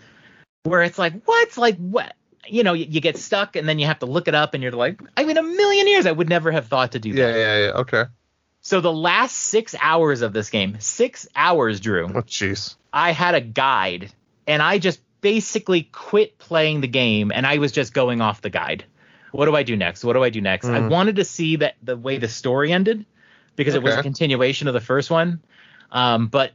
[0.63, 2.15] where it's like, what's like what?
[2.47, 4.63] You know, you, you get stuck and then you have to look it up, and
[4.63, 7.19] you're like, I mean, a million years I would never have thought to do that.
[7.19, 7.71] Yeah, yeah, yeah.
[7.81, 8.03] Okay.
[8.61, 12.75] So the last six hours of this game, six hours, Drew, Oh, jeez.
[12.91, 14.11] I had a guide
[14.47, 18.49] and I just basically quit playing the game and I was just going off the
[18.49, 18.83] guide.
[19.31, 20.03] What do I do next?
[20.03, 20.65] What do I do next?
[20.67, 20.89] I Mhm.
[20.89, 23.05] wanted to see that the way the story ended
[23.55, 25.41] because it was a continuation of the first one.
[25.91, 26.51] Um, but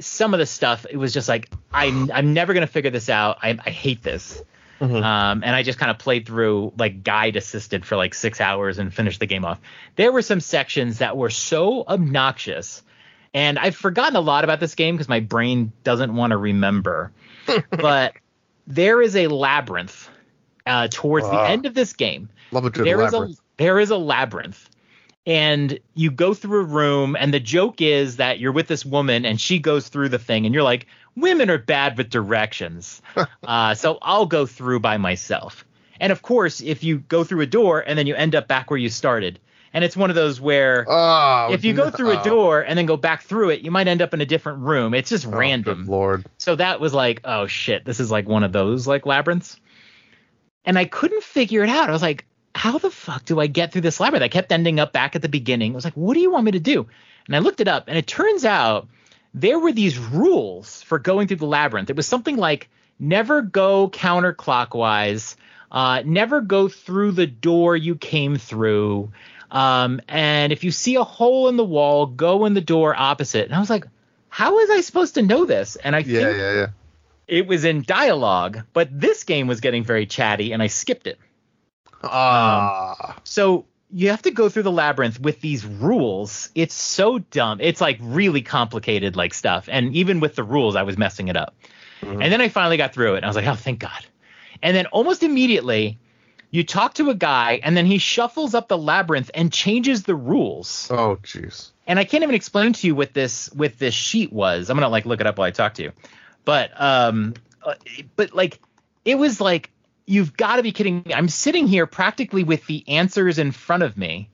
[0.00, 3.38] some of the stuff, it was just like I'm I'm never gonna figure this out.
[3.42, 4.42] I, I hate this.
[4.80, 5.02] Mhm.
[5.02, 8.78] Um, and I just kind of played through like guide assisted for like six hours
[8.78, 9.60] and finished the game off.
[9.96, 12.82] There were some sections that were so obnoxious,
[13.32, 17.12] and I've forgotten a lot about this game because my brain doesn't want to remember.
[17.70, 18.14] but
[18.66, 20.08] there is a labyrinth
[20.66, 22.28] uh, towards the end of this game.
[22.50, 23.38] Love a good There is labyrinth.
[23.38, 24.68] a there is a labyrinth,
[25.26, 29.24] and you go through a room, and the joke is that you're with this woman,
[29.24, 33.00] and she goes through the thing, and you're like, women are bad with directions,
[33.44, 35.64] uh, so I'll go through by myself.
[36.00, 38.68] And of course, if you go through a door and then you end up back
[38.70, 39.38] where you started,
[39.72, 41.90] and it's one of those where Oh, if you go no.
[41.90, 44.26] through a door and then go back through it, you might end up in a
[44.26, 44.92] different room.
[44.94, 45.86] It's just Oh, random.
[45.86, 46.24] Lord.
[46.38, 49.58] So that was like, oh shit, this is like one of those like labyrinths.
[50.64, 51.88] And I couldn't figure it out.
[51.88, 54.22] I was like, how the fuck do I get through this labyrinth?
[54.24, 55.72] I kept ending up back at the beginning.
[55.72, 56.86] I was like, what do you want me to do?
[57.26, 58.88] And I looked it up, and it turns out
[59.32, 61.90] there were these rules for going through the labyrinth.
[61.90, 65.36] It was something like never go counterclockwise,
[65.72, 69.10] uh, never go through the door you came through.
[69.50, 73.46] Um, and if you see a hole in the wall, go in the door opposite.
[73.46, 73.86] And I was like,
[74.28, 75.76] how was I supposed to know this?
[75.76, 76.66] And I Yeah, think yeah, yeah.
[77.28, 81.18] it was in dialogue, but this game was getting very chatty and I skipped it.
[82.10, 83.16] Ah.
[83.24, 86.50] So you have to go through the labyrinth with these rules.
[86.54, 87.60] It's so dumb.
[87.60, 89.68] It's like really complicated like stuff.
[89.70, 91.54] And even with the rules, I was messing it up.
[92.02, 92.22] Mhm.
[92.22, 94.04] And then I finally got through it and I was like, oh, thank God.
[94.62, 95.98] And then almost immediately,
[96.50, 100.14] you talk to a guy and then he shuffles up the labyrinth and changes the
[100.14, 100.88] rules.
[100.90, 101.70] oh, jeez.
[101.86, 104.70] and I can't even explain to you what this what this sheet was.
[104.70, 105.92] I'm gonna like look it up while I talk to you.
[106.44, 107.74] But um, uh,
[108.16, 108.60] but like
[109.04, 109.70] it was like
[110.06, 111.14] you've got to be kidding me.
[111.14, 114.28] I'm sitting here practically with the answers in front of me,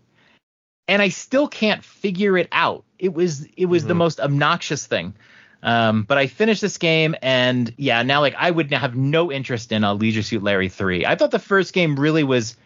[0.89, 2.85] and I still can't figure it out.
[2.99, 3.99] It was it was the Mhm.
[3.99, 5.15] most obnoxious thing.
[5.63, 9.73] Um, but I finished this game, and yeah, now like I would have no interest
[9.73, 11.05] in a Leisure Suit Larry three.
[11.05, 12.57] I thought the first game really was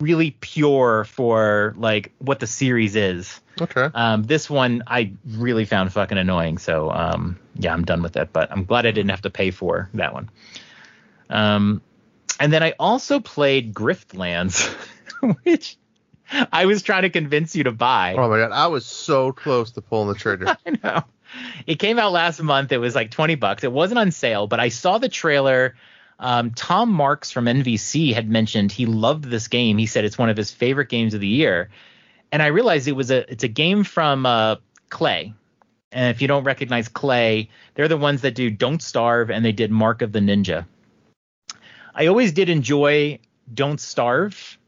[0.00, 3.40] really pure for like what the series is.
[3.60, 3.88] Okay.
[3.94, 6.58] Um, this one I really found fucking annoying.
[6.58, 8.32] So um, yeah, I'm done with it.
[8.32, 10.28] But I'm glad I didn't have to pay for that one.
[11.30, 11.80] Um,
[12.40, 14.68] and then I also played Griftlands,
[15.44, 15.76] which
[16.50, 18.14] I was trying to convince you to buy.
[18.16, 20.56] Oh my god, I was so close to pulling the trigger.
[20.66, 21.04] I know.
[21.66, 22.72] It came out last month.
[22.72, 23.64] It was like 20 bucks.
[23.64, 25.74] It wasn't on sale, but I saw the trailer.
[26.18, 29.78] Um, Tom Marks from NVC had mentioned he loved this game.
[29.78, 31.70] He said it's one of his favorite games of the year.
[32.30, 34.56] And I realized it was a it's a game from uh,
[34.90, 35.34] Klei.
[35.90, 39.52] And if you don't recognize Klei, they're the ones that do Don't Starve and they
[39.52, 40.64] did Mark of the Ninja.
[41.94, 43.18] I always did enjoy
[43.52, 44.58] Don't Starve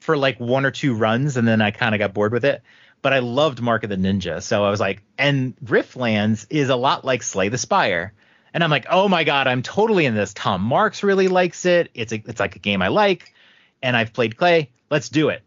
[0.00, 2.62] for like one or two runs and then I kind of got bored with it
[3.02, 4.42] but I loved Mark of the Ninja.
[4.42, 8.12] So I was like, and Griftlands is a lot like Slay the Spire.
[8.52, 10.32] And I'm like, oh my god, I'm totally in this.
[10.34, 11.90] Tom Marks really likes it.
[11.94, 13.32] It's a, it's like a game I like,
[13.82, 14.68] and I've played Klei.
[14.90, 15.42] Let's do it.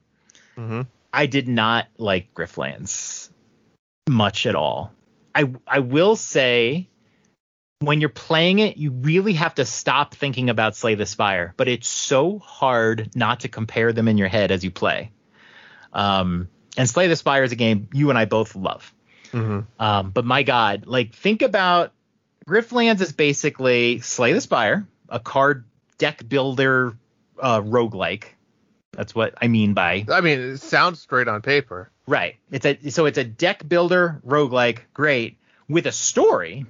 [0.56, 3.30] hmm I did not like Griftlands
[4.08, 4.94] much at all.
[5.34, 6.88] I I will say
[7.80, 11.68] when you're playing it, you really have to stop thinking about Slay the Spire, but
[11.68, 15.12] it's so hard not to compare them in your head as you play.
[15.94, 18.94] Um, and Slay the Spire is a game you and I both love.
[19.32, 21.94] hmm Um, but my God, like think about
[22.46, 25.66] Griftlands is basically Slay the Spire, a card
[25.98, 26.98] deck builder
[27.40, 28.26] uh, roguelike.
[28.92, 31.92] That's what I mean by I mean, it sounds great on paper.
[32.08, 32.36] Right.
[32.52, 35.38] It's a so it's a deck builder roguelike, great,
[35.70, 36.66] with a story.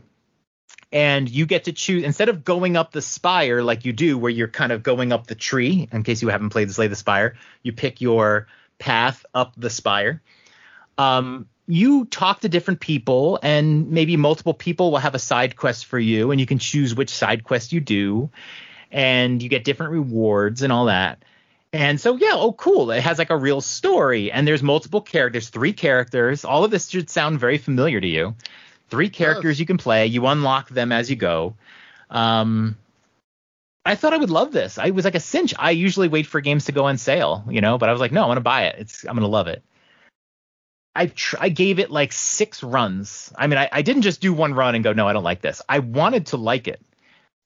[0.91, 4.31] And you get to choose instead of going up the spire like you do, where
[4.31, 7.35] you're kind of going up the tree, in case you haven't played Slay the Spire,
[7.61, 8.47] you pick your
[8.79, 10.21] path up the spire.
[10.97, 15.85] Um, you talk to different people, and maybe multiple people will have a side quest
[15.85, 18.31] for you, and you can choose which side quest you do,
[18.91, 21.23] and you get different rewards and all that.
[21.71, 22.89] And so yeah, oh cool.
[22.91, 26.43] It has like a real story and there's multiple characters, three characters.
[26.43, 28.35] All of this should sound very familiar to you.
[28.89, 30.07] Three characters you can play.
[30.07, 31.55] You unlock them as you go.
[32.09, 32.77] Um,
[33.85, 34.77] I thought I would love this.
[34.77, 35.53] I was like a cinch.
[35.57, 38.11] I usually wait for games to go on sale, you know, but I was like,
[38.11, 38.75] no, I'm gonna buy it.
[38.79, 39.63] It's I'm gonna love it.
[40.95, 43.31] I tr- I gave it like six runs.
[43.37, 45.41] I mean, I, I didn't just do one run and go, no, I don't like
[45.41, 45.61] this.
[45.69, 46.81] I wanted to like it.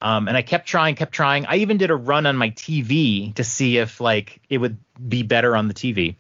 [0.02, 1.46] Um, and I kept trying, kept trying.
[1.46, 4.78] I even did a run on my TV to see if like it would
[5.08, 6.16] be better on the TV.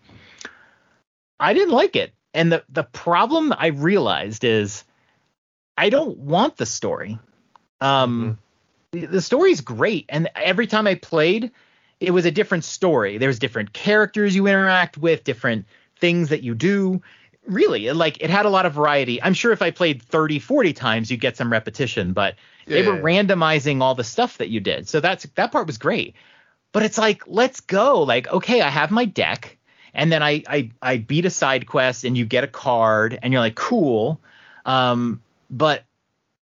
[1.39, 2.13] I didn't like it.
[2.33, 4.83] And the the problem I realized is
[5.77, 7.19] I don't want the story.
[7.81, 8.38] Um,
[8.91, 11.51] the, the story's great, and every time I played,
[11.99, 13.17] it was a different story.
[13.17, 15.65] There's different characters you interact with, different
[15.99, 17.01] things that you do.
[17.45, 19.21] Really, like it had a lot of variety.
[19.21, 22.36] I'm sure if I played 30, 40 times, you'd get some repetition, but
[22.67, 23.01] they were Yeah.
[23.01, 24.88] randomizing all the stuff that you did.
[24.88, 26.15] So that's that part was great.
[26.71, 28.03] But it's like, let's go.
[28.03, 29.57] Like, okay, I have my deck,
[29.93, 33.33] and then I I I beat a side quest, and you get a card, and
[33.33, 34.21] you're like, cool.
[34.65, 35.21] Um,
[35.58, 35.84] but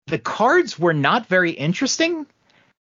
[0.07, 2.25] the cards were not very interesting.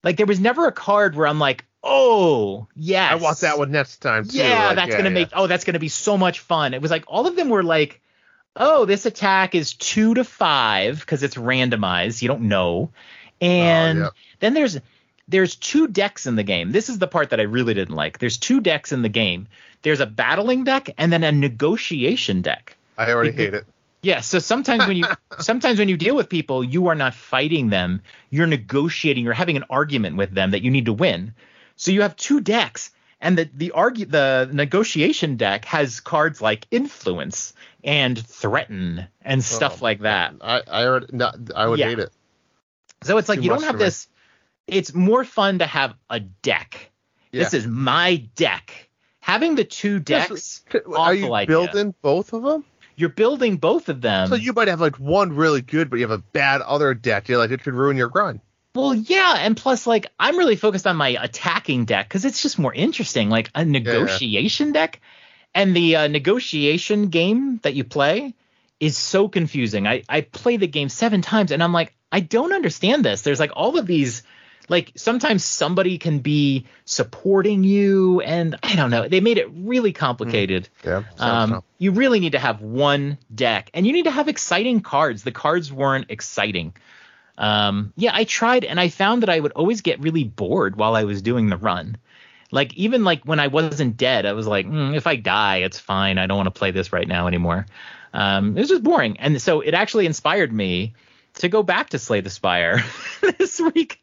[0.04, 3.72] Like there was never a card where I'm like, oh yes, I want that one
[3.72, 4.38] next time too.
[4.38, 5.14] yeah, Like, that's yeah, gonna yeah.
[5.14, 6.74] make oh that's gonna be so much fun.
[6.74, 8.02] It was like all of them were like,
[8.56, 12.22] oh this attack is two to five because it's randomized.
[12.22, 12.92] You don't know,
[13.42, 14.10] and Oh, yeah.
[14.40, 14.80] then there's
[15.30, 16.72] there's two decks in the game.
[16.72, 18.20] This is the part that I really didn't like.
[18.20, 19.48] There's two decks in the game.
[19.82, 22.76] There's a battling deck and then a negotiation deck.
[22.98, 23.66] I already hate it.
[24.04, 25.06] Yeah, so sometimes when you
[25.40, 28.02] sometimes when you deal with people, you are not fighting them.
[28.30, 31.34] You're negotiating, you're having an argument with them that you need to win.
[31.76, 36.68] So you have two decks and the the argue the negotiation deck has cards like
[36.70, 40.36] influence and threaten and oh, stuff Oh, like that.
[40.42, 41.88] I I already no, I would Yeah.
[41.88, 42.12] hate it.
[43.04, 43.86] So it's like Too you don't have for me.
[43.86, 44.08] this
[44.68, 46.92] it's more fun to have a deck.
[47.32, 48.90] This is my deck.
[49.22, 50.62] Having the two decks,
[50.96, 51.56] Are you idea.
[51.56, 52.66] building both of them?
[52.96, 54.28] You're building both of them.
[54.28, 57.28] so you might have like one really good, but you have a bad other deck.
[57.28, 58.40] You're like it could ruin your grind.
[58.76, 62.58] Well, yeah, and plus, like, I'm really focused on my attacking deck because it's just
[62.58, 63.30] more interesting.
[63.30, 65.00] Like a negotiation deck,
[65.54, 68.34] and the uh, negotiation game that you play
[68.80, 69.86] is so confusing.
[69.88, 73.22] I I play the game seven times, and I'm like, I don't understand this.
[73.22, 74.24] There's like all of these,
[74.70, 79.08] like sometimes somebody can be supporting you, and I don't know.
[79.08, 80.70] They made it really complicated.
[80.84, 81.04] Yeah.
[81.20, 85.24] Um, you really need to have one deck, and you need to have exciting cards.
[85.24, 86.74] The cards weren't exciting.
[87.38, 90.96] Um, yeah, I tried, and I found that I would always get really bored while
[90.96, 91.98] I was doing the run.
[92.52, 95.80] Like even like when I wasn't dead, I was like, "Mm, if I die, it's
[95.80, 96.20] fine.
[96.20, 97.66] I don't want to play this right now anymore.
[98.14, 100.94] Um, it was just boring, and so it actually inspired me
[101.36, 102.84] to go back to Slay the Spire
[103.40, 104.03] this week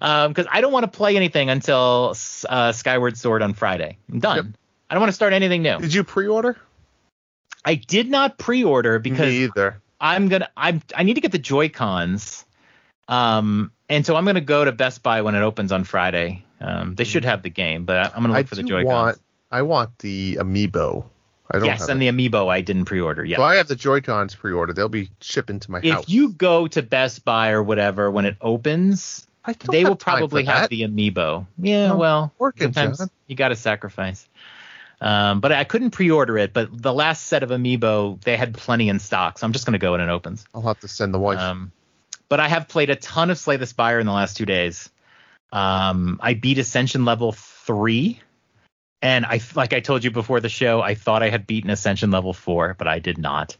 [0.00, 2.14] because I don't want to play anything until
[2.48, 3.98] uh, Skyward Sword on Friday.
[4.12, 4.36] I'm done.
[4.36, 4.46] Yep.
[4.90, 5.78] I don't want to start anything new.
[5.78, 6.56] Did you pre-order?
[7.64, 9.80] I did not pre-order because Me either.
[10.00, 12.44] I'm gonna I'm I need to get the Joy Cons,
[13.08, 16.44] um, and so I'm gonna go to Best Buy when it opens on Friday.
[16.60, 18.84] Um, they should have the game, but I'm gonna look I for the Joy.
[18.84, 19.18] Cons.
[19.50, 21.06] I want the amiibo.
[21.50, 22.10] I don't Yes, have and it.
[22.10, 23.36] the Amiibo I didn't pre-order yet.
[23.36, 24.74] So I have the Joy Cons pre-ordered.
[24.76, 26.04] They'll be shipping to my if house.
[26.04, 29.26] If you go to Best Buy or whatever when it opens,
[29.70, 31.46] they will probably have the Amiibo.
[31.58, 33.10] Yeah, No, well, working, sometimes John.
[33.26, 34.28] you got to sacrifice.
[35.00, 36.52] Um, but I couldn't pre-order it.
[36.52, 39.78] But the last set of Amiibo, they had plenty in stock, so I'm just gonna
[39.78, 40.44] go when it opens.
[40.54, 41.38] I'll have to send the wife.
[41.38, 41.72] Um,
[42.28, 44.88] but I have played a ton of Slay the Spire in the last two days.
[45.52, 48.20] Um, I beat Ascension level three,
[49.02, 52.10] and I like I told you before the show, I thought I had beaten Ascension
[52.10, 53.56] level four, but I did not.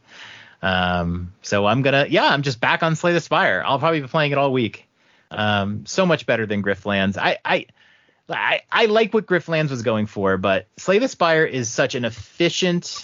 [0.61, 3.63] Um, so I'm gonna, yeah, I'm just back on Slay the Spire.
[3.65, 4.87] I'll probably be playing it all week.
[5.31, 7.17] Um, so much better than Griftlands.
[7.17, 7.65] I, I,
[8.29, 12.05] I, I like what Griftlands was going for, but Slay the Spire is such an
[12.05, 13.03] efficient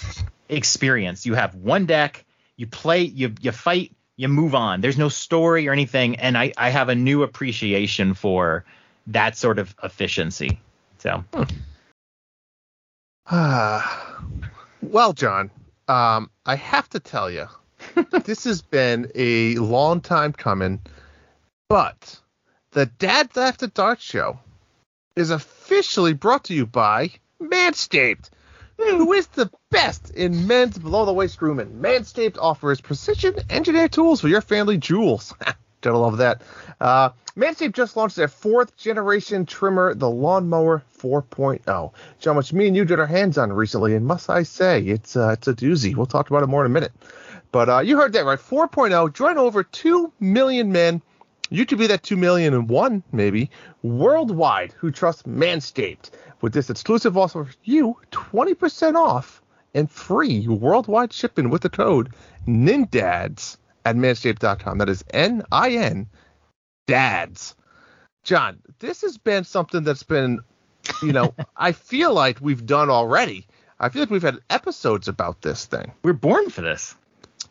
[0.49, 1.25] experience.
[1.25, 4.81] You have one deck, you play, you you fight, you move on.
[4.81, 8.65] There's no story or anything, and I I have a new appreciation for
[9.07, 10.59] that sort of efficiency.
[10.99, 11.23] So
[13.27, 14.21] Ah,
[14.81, 15.51] well, John,
[15.87, 17.47] um, I have to tell you,
[18.23, 20.81] this has been a long time coming,
[21.71, 22.19] but
[22.71, 24.37] the Dad's After Dark show
[25.15, 27.11] is officially brought to you by
[27.41, 28.29] Manscaped,
[28.75, 31.79] who is the best in men's below the waist grooming.
[31.81, 35.33] Manscaped offers precision engineered tools for your family jewels.
[35.81, 36.41] Gotta love that.
[36.81, 41.93] Uh, Manscaped just launched their fourth generation trimmer, the Lawnmower 4.0.
[42.19, 45.15] John, which me and you did our hands on recently, and must I say, it's
[45.15, 45.95] uh, it's a doozy.
[45.95, 46.91] We'll talk about it more in a minute.
[47.53, 48.37] But uh, you heard that right.
[48.37, 51.01] 4.0 joined over 2 million men
[51.53, 53.51] You could be that 2 million and one, maybe,
[53.83, 56.11] worldwide who trust Manscaped.
[56.39, 59.41] With this exclusive offer for you, 20% off
[59.73, 62.13] and free worldwide shipping with the code
[62.47, 64.77] NINDADS at manscaped.com.
[64.77, 66.07] That is N I N
[66.87, 67.55] dads.
[68.23, 70.39] John, this has been something that's been,
[71.01, 73.45] you know, I feel like we've done already.
[73.77, 75.91] I feel like we've had episodes about this thing.
[76.03, 76.95] We're born for this.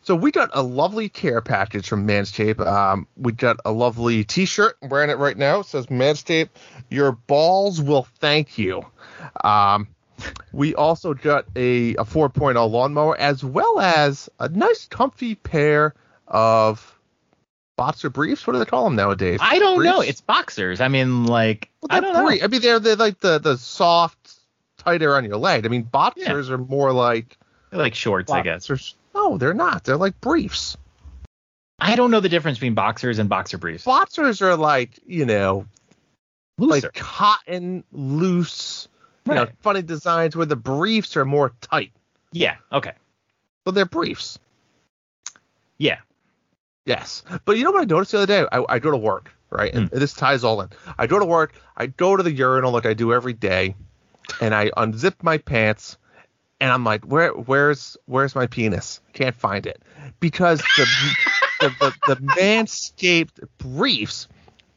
[0.03, 2.65] So we got a lovely care package from Manscaped.
[2.65, 4.77] Um, we got a lovely T-shirt.
[4.81, 5.59] I'm wearing it right now.
[5.59, 6.49] It says Manscaped,
[6.89, 8.83] your balls will thank you.
[9.43, 9.87] Um,
[10.51, 15.93] we also got a, a 4.0 lawnmower as well as a nice comfy pair
[16.27, 16.97] of
[17.75, 18.45] boxer briefs.
[18.45, 19.39] What do they call them nowadays?
[19.41, 19.91] I don't Briefs?
[19.91, 20.01] know.
[20.01, 20.81] It's boxers.
[20.81, 22.27] I mean, like Well, I don't know.
[22.27, 24.35] I mean, they're they're like the the soft,
[24.77, 25.65] tighter on your leg.
[25.65, 27.37] I mean, boxers are more like
[27.69, 28.95] They're like shorts, I guess.
[29.13, 29.83] No, they're not.
[29.83, 30.77] They're like briefs.
[31.79, 33.85] I don't know the difference between boxers and boxer briefs.
[33.85, 35.65] Boxers are like you know
[36.57, 36.87] Looser.
[36.87, 38.87] like cotton, loose,
[39.27, 40.35] you know, funny designs.
[40.35, 41.91] Where the briefs are more tight.
[42.31, 42.57] yeah.
[42.71, 42.93] Okay.
[43.65, 44.39] So they're briefs.
[45.77, 45.99] Yeah.
[46.85, 48.47] Yes, but you know what I noticed the other day?
[48.51, 49.73] I, I go to work, right?
[49.73, 49.99] And hmm.
[49.99, 50.69] this ties all in.
[50.97, 51.53] I go to work.
[51.77, 53.75] I go to the urinal like I do every day,
[54.39, 55.97] and I unzip my pants,
[56.61, 59.01] and I'm like, where, where's, where's my penis?
[59.13, 59.81] Can't find it
[60.21, 60.85] because the
[61.59, 64.27] the, the, the manscaped briefs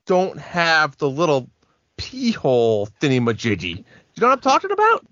[0.07, 1.49] don't have the little
[1.97, 3.77] pee hole thinny majiggy.
[3.79, 3.85] You
[4.21, 5.07] know what I'm talking about?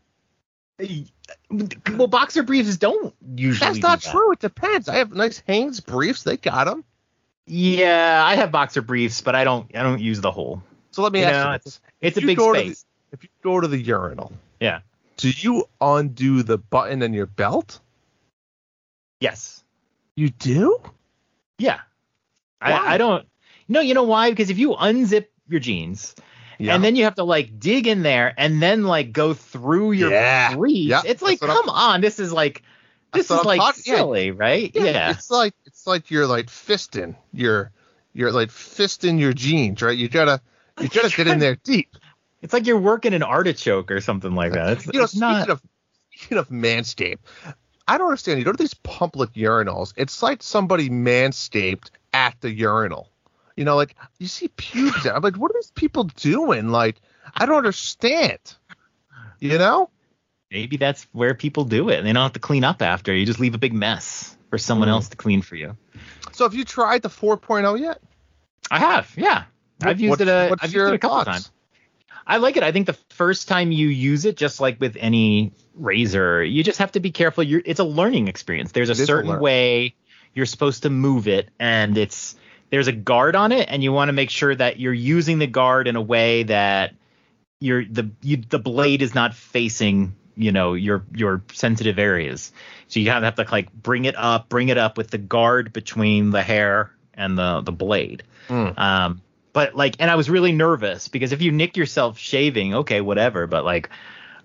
[1.96, 3.66] Well, boxer briefs don't usually.
[3.68, 4.10] That's not that.
[4.10, 4.32] true.
[4.32, 4.88] It depends.
[4.88, 6.22] I have nice Hanes briefs.
[6.24, 6.84] They got them.
[7.46, 9.70] Yeah, I have boxer briefs, but I don't.
[9.76, 10.62] I don't use the hole.
[10.90, 12.84] So let me You ask know, you it's it's a big to the- space.
[13.12, 14.80] if you go to the urinal, Yeah.
[15.22, 17.78] Do you undo the button in your belt?
[19.20, 19.62] Yes.
[20.16, 20.80] You do?
[21.58, 21.78] Yeah.
[22.60, 23.26] I, I don't.
[23.68, 24.30] No, you know why?
[24.30, 26.14] Because if you unzip your jeans
[26.58, 26.74] Yeah.
[26.74, 30.10] and then you have to like dig in there and then like go through your
[30.10, 30.56] Yeah.
[30.56, 32.62] briefs, Yeah, it's like, what I'm- come on, this is like,
[33.12, 33.96] this is like talking- yeah.
[33.96, 34.70] silly, right?
[34.74, 35.10] Yeah.
[35.10, 37.14] It's like it's like you're like fisting.
[37.32, 37.70] You're
[38.12, 39.96] you're like fisting your jeans, right?
[39.96, 40.40] You gotta
[40.80, 41.96] you gotta get in there deep.
[42.42, 44.70] It's like you're working an artichoke or something like that.
[44.70, 45.48] It's, You know, it's speaking not.
[45.50, 45.62] of
[46.14, 47.18] speaking of manscaped,
[47.88, 48.38] I don't understand.
[48.38, 53.08] You go to these public urinals, it's like somebody manscaped at the urinal.
[53.56, 55.06] You know, like you see pubes.
[55.06, 56.68] I'm like, what are these people doing?
[56.70, 56.96] Like,
[57.34, 58.38] I don't understand.
[59.38, 59.90] You know?
[60.50, 62.02] maybe that's where people do it.
[62.02, 63.14] They don't have to clean up after.
[63.14, 64.92] You just leave a big mess for someone Mm.
[64.92, 65.76] else to clean for you.
[66.32, 68.00] So have you tried the 4.0 yet?
[68.70, 69.44] I have, yeah.
[69.82, 71.26] I've used What's- it a, what's I've used it a couple thoughts?
[71.28, 71.52] times.
[72.26, 72.62] I like it.
[72.62, 76.78] I think the first time you use it, just like with any razor, you just
[76.78, 77.42] have to be careful.
[77.42, 78.72] You're, it's a learning experience.
[78.72, 79.94] There's a It is a certain way
[80.34, 82.36] you're supposed to move it, and it's
[82.70, 85.46] there's a guard on it, and you want to make sure that you're using the
[85.46, 86.94] guard in a way that
[87.60, 92.52] your the you, the blade is not facing you know your your sensitive areas.
[92.88, 95.18] So you kind of have to like bring it up, bring it up with the
[95.18, 98.22] guard between the hair and the the blade.
[98.48, 98.78] Mm.
[98.78, 99.22] Um,
[99.52, 103.46] but like, and I was really nervous because if you nick yourself shaving, okay, whatever.
[103.46, 103.90] But like,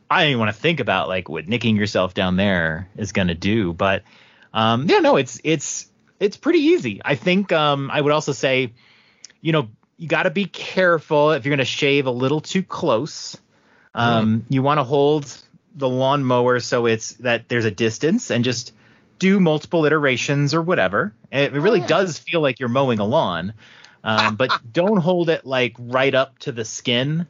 [0.09, 3.73] I didn't want to think about like what nicking yourself down there is gonna do.
[3.73, 4.03] But
[4.53, 5.89] um, yeah, no, it's it's
[6.19, 7.01] it's pretty easy.
[7.03, 8.73] I think um, I would also say,
[9.41, 13.37] you know, you got to be careful if you're gonna shave a little too close.
[13.95, 15.25] Um, You want to hold
[15.75, 18.73] the lawnmower so it's that there's a distance and just
[19.19, 21.13] do multiple iterations or whatever.
[21.31, 21.87] It, it really yeah.
[21.87, 23.53] does feel like you're mowing a lawn.
[24.07, 27.27] Um, but don't hold it like right up to the skin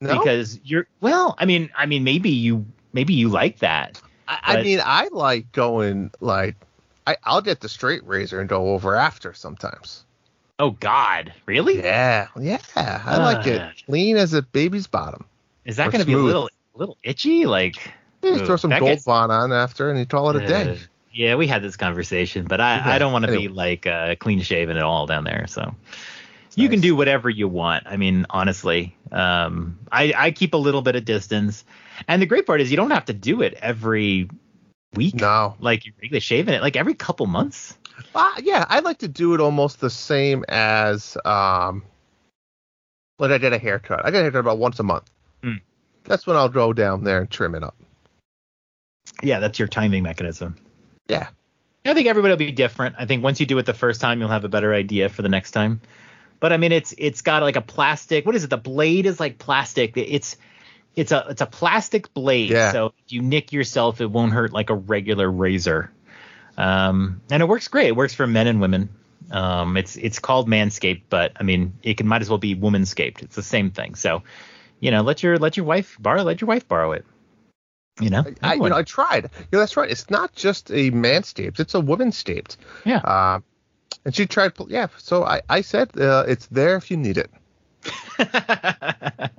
[0.00, 0.18] No?
[0.18, 4.00] because you're well, I mean, I mean maybe you maybe you like that.
[4.28, 6.56] I, I mean, I like going like
[7.06, 10.04] I, I'll get the straight razor and go over after sometimes.
[10.58, 11.78] Oh God, really?
[11.78, 13.72] Yeah, yeah, I like it Ah.
[13.86, 15.24] clean as a baby's bottom.
[15.64, 17.46] Is that going to be a little little itchy?
[17.46, 17.76] Like
[18.22, 20.70] You Ooh, throw some Gold gets- Bond on after, and you call it a day.
[20.72, 20.76] Uh,
[21.12, 23.48] yeah, we had this conversation, but I, Yeah, I don't want to anyway.
[23.48, 25.46] be like uh, clean shaven at all down there.
[25.48, 25.74] So
[26.54, 27.86] you can do whatever you want.
[27.86, 31.64] I mean, honestly, um, I, I keep a little bit of distance,
[32.08, 34.28] and the great part is you don't have to do it every
[34.94, 35.14] week.
[35.14, 37.76] No, Like you're regularly shaving it, like every couple months.
[38.14, 41.82] uh, yeah, I like to do it almost the same as um,
[43.18, 44.04] when I get a haircut.
[44.04, 45.10] I get a haircut about once a month.
[45.42, 45.56] Hmm.
[46.04, 47.76] That's when I'll go down there and trim it up.
[49.22, 50.56] Yeah, that's your timing mechanism.
[51.08, 51.28] Yeah,
[51.84, 52.94] I think everybody will be different.
[52.98, 55.22] I think once you do it the first time, you'll have a better idea for
[55.22, 55.80] the next time.
[56.40, 58.26] But I mean, it's it's got like a plastic.
[58.26, 58.50] What is it?
[58.50, 59.96] The blade is like plastic.
[59.96, 60.36] It's
[60.96, 62.50] it's a it's a plastic blade.
[62.50, 62.72] Yeah.
[62.72, 65.92] So if you nick yourself, it won't hurt like a regular razor.
[66.56, 67.88] Um, and it works great.
[67.88, 68.88] It works for men and women.
[69.30, 73.22] Um, it's it's called Manscaped, but I mean, it can might as well be Womanscaped.
[73.22, 73.94] It's the same thing.
[73.94, 74.22] So,
[74.80, 77.04] you know, let your let your wife borrow let your wife borrow it.
[78.00, 79.24] You know, I, you know, I tried.
[79.24, 79.90] You know, that's right.
[79.90, 82.56] It's not just a manscaped; it's a woman'scaped.
[82.84, 82.98] Yeah.
[82.98, 83.40] Uh,
[84.04, 84.52] and she tried.
[84.68, 84.88] Yeah.
[84.98, 87.30] So I, I said uh, it's there if you need it.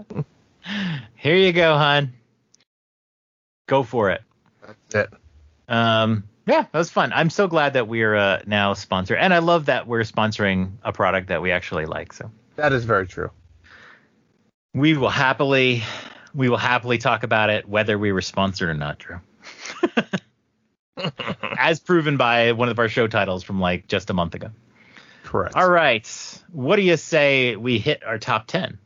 [1.16, 2.14] Here you go, hon.
[3.68, 4.22] Go for it.
[4.66, 5.10] That's it.
[5.68, 7.12] Um, yeah, that was fun.
[7.14, 10.92] I'm so glad that we're uh, now sponsored, and I love that we're sponsoring a
[10.92, 12.14] product that we actually like.
[12.14, 13.30] So That is very true.
[14.74, 15.84] we will happily,
[16.34, 19.20] we will happily talk about it whether we were sponsored or not, Drew.
[21.58, 24.50] As proven by one of our show titles from like just a month ago.
[25.24, 25.56] Correct.
[25.56, 26.08] All right,
[26.52, 28.78] what do you say we hit our top ten?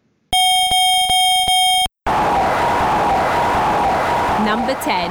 [4.46, 5.10] Number 10.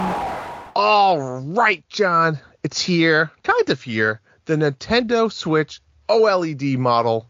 [0.76, 2.38] All right, John.
[2.62, 4.20] It's here, kind of here.
[4.44, 7.28] The Nintendo Switch OLED model.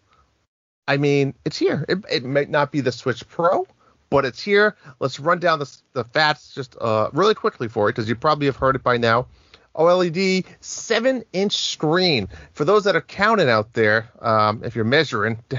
[0.86, 1.86] I mean, it's here.
[1.88, 3.66] It, it might not be the Switch Pro,
[4.10, 4.76] but it's here.
[5.00, 8.46] Let's run down the, the facts just uh, really quickly for it, because you probably
[8.46, 9.26] have heard it by now.
[9.74, 12.28] OLED 7 inch screen.
[12.52, 15.36] For those that are counting out there, um, if you're measuring,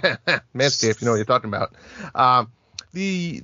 [0.56, 1.74] Manscaped, you know what you're talking about.
[2.16, 2.52] Um,
[2.94, 3.44] the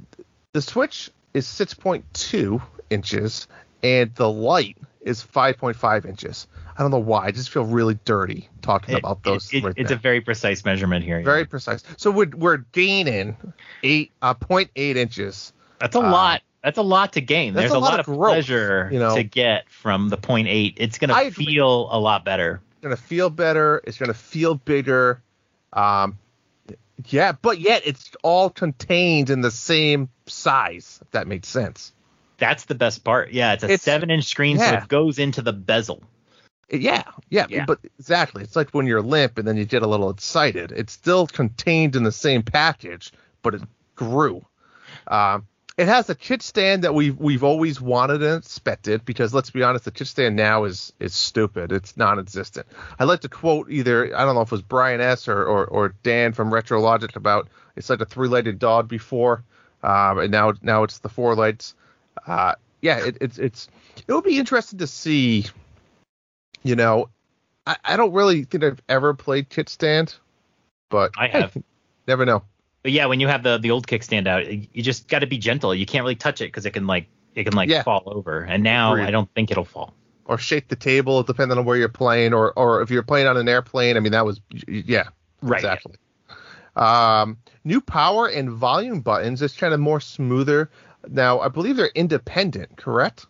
[0.53, 3.47] the Switch is 6.2 inches,
[3.84, 6.47] and the Lite is 5.5 inches.
[6.78, 7.26] I don't know why.
[7.26, 9.51] I just feel really dirty talking It- about those.
[9.53, 9.97] it- right it's there.
[9.97, 11.22] a very precise measurement here.
[11.22, 11.84] very precise.
[11.97, 13.36] So we're, we're gaining
[13.84, 15.53] eight uh, 0.8 inches.
[15.80, 16.41] That's a Uh, lot.
[16.64, 17.53] That's a lot to gain.
[17.53, 19.16] that's There's a lot lot, of growth, pleasure you know.
[19.16, 20.76] to get from the point eight.
[20.78, 21.45] It's gonna I agree.
[21.45, 22.62] feel a lot better.
[22.74, 23.82] It's gonna feel better.
[23.86, 25.22] It's gonna feel bigger.
[25.74, 26.18] Um,
[27.07, 30.99] yeah, but yet it's all contained in the same size.
[31.01, 31.93] If that makes sense.
[32.38, 33.32] That's the best part.
[33.32, 36.03] Yeah, it's a It's- seven inch screen, so it goes into the bezel.
[36.72, 37.66] Yeah, yeah, Yeah.
[37.66, 38.43] but exactly.
[38.43, 40.72] It's like when you're limp and then you get a little excited.
[40.72, 43.62] It's still contained in the same package, but it
[43.95, 44.45] grew.
[45.07, 45.45] Um,
[45.82, 49.63] it has a kit stand that we've we've always wanted and expected because let's be
[49.63, 51.71] honest, the kit stand now is is stupid.
[51.71, 52.67] It's non-existent.
[52.99, 55.65] I like to quote either I don't know if it was Brian S or or,
[55.65, 59.43] or Dan from Retro Logic about it's like a three-legged dog before,
[59.82, 61.73] um, and now now it's the four legs.
[62.27, 62.53] Uh,
[62.84, 63.67] yeah, it, it's it's
[64.07, 65.47] it would be interesting to see
[66.61, 67.09] you know,
[67.65, 70.13] I, I don't really think I've ever played kit stand,
[70.89, 71.55] but I have.
[71.55, 71.63] hey,
[72.07, 72.43] never know.
[72.84, 75.38] But yeah, when you have the the old kickstand out, you just got to be
[75.38, 75.73] gentle.
[75.75, 77.84] You can't really touch it because it can like it can like Yeah.
[77.84, 78.41] fall over.
[78.41, 79.05] And now Agreed.
[79.05, 79.93] I don't think it'll fall.
[80.25, 83.38] Or shake the table depending on where you're playing, or or if you're playing on
[83.38, 83.97] an airplane.
[83.97, 85.09] I mean, that was yeah,
[85.41, 85.59] Right.
[85.59, 85.95] exactly.
[86.75, 89.41] Um, new power and volume buttons.
[89.41, 90.69] It's kind of more smoother.
[91.07, 93.25] Now, I believe they're independent, correct?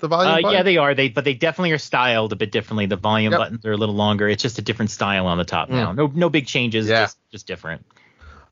[0.00, 0.94] The volume Uh, yeah, they are.
[0.94, 2.86] They but they definitely are styled a bit differently.
[2.86, 3.38] The volume Yep.
[3.38, 4.28] buttons are a little longer.
[4.28, 5.72] It's just a different style on the top Mm.
[5.72, 5.92] now.
[5.92, 6.88] No no big changes.
[6.88, 7.02] Yeah.
[7.02, 7.84] Just just different.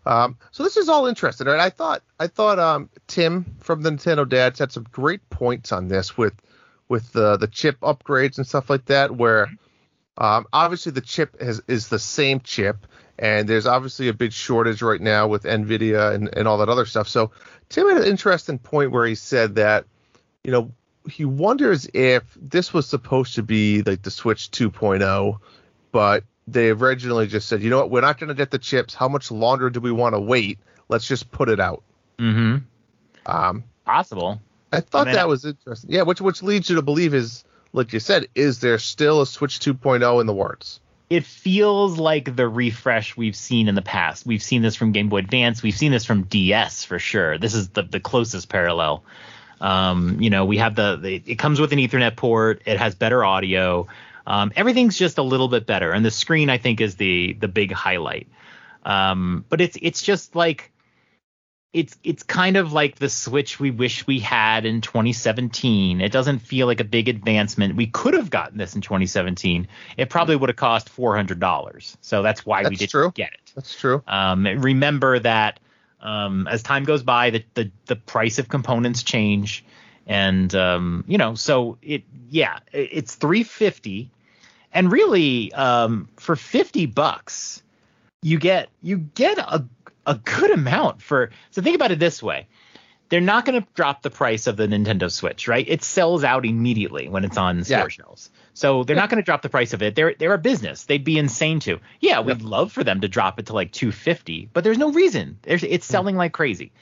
[0.09, 1.61] Um, so this is all interesting, right?
[1.61, 5.89] I thought I thought um, Tim from the Nintendo Dads had some great points on
[5.89, 6.33] this with
[6.89, 9.15] with the the chip upgrades and stuff like that.
[9.15, 9.53] Where
[10.17, 12.87] um, obviously the chip is is the same chip,
[13.19, 16.87] and there's obviously a big shortage right now with Nvidia and and all that other
[16.87, 17.07] stuff.
[17.07, 17.33] So
[17.69, 19.85] Tim had an interesting point where he said that
[20.43, 20.73] you know
[21.07, 25.39] he wonders if this was supposed to be like the Switch 2.0,
[25.93, 28.95] but they originally just said, you know what, we're not going to get the chips.
[28.95, 30.59] How much longer do we want to wait?
[30.89, 31.83] Let's just put it out.
[32.19, 32.59] Mm-hmm.
[33.27, 34.41] Um, Possible.
[34.73, 35.91] I thought mean, that was interesting.
[35.91, 39.27] Yeah, which which leads you to believe is, like you said, is there still a
[39.27, 40.81] Switch 2.0 in the works?
[41.11, 44.27] it feels like the refresh we've seen in the past.
[44.27, 45.63] We've seen this from Game Boy Advance.
[45.63, 47.39] We've seen this from DS for sure.
[47.39, 49.05] This is the, the closest parallel.
[49.61, 52.63] Um, you know, we have the, the it comes with an Ethernet port.
[52.67, 53.89] It has better audio.
[54.29, 57.49] Um, everything's just a little bit better, and the screen I think is the the
[57.49, 58.29] big highlight.
[58.85, 60.71] Um, but it's it's just like
[61.73, 66.01] it's it's kind of like the Switch we wish we had in 2017.
[66.01, 67.77] It doesn't feel like a big advancement.
[67.77, 69.69] We could have gotten this in 2017.
[69.97, 71.97] It probably would have cost $400.
[72.01, 73.13] So that's why we didn't true.
[73.15, 73.53] get it.
[73.55, 74.03] That's true.
[74.07, 75.61] Um, remember that
[76.01, 79.65] um, as time goes by, the, the the price of components change,
[80.07, 84.11] and um, you know, so it yeah, it- it's 350,
[84.73, 87.63] and really um, for 50 bucks,
[88.23, 89.65] you get you get a
[90.07, 91.31] a good amount for.
[91.51, 92.49] So think about it this way.
[93.11, 95.65] They're not going to drop the price of the Nintendo Switch, right?
[95.67, 97.89] It sells out immediately when it's on store Yeah.
[97.89, 98.31] shelves.
[98.53, 99.95] So they're not going to drop the price of it.
[99.95, 100.85] They're they're a business.
[100.85, 101.81] They'd be insane to.
[102.01, 105.39] Yeah, we'd love for them to drop it to like 250, but there's no reason.
[105.43, 106.73] There's it's selling like crazy.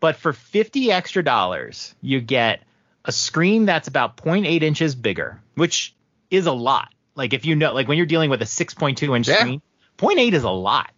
[0.00, 2.62] But for 50 extra dollars, you get
[3.04, 5.94] a screen that's about 0.8 inches bigger, which
[6.30, 6.92] is a lot.
[7.20, 9.40] Like if you know, like when you're dealing with a 6.2 inch Yeah.
[9.40, 9.60] screen,
[9.98, 10.90] 0.8 is a lot.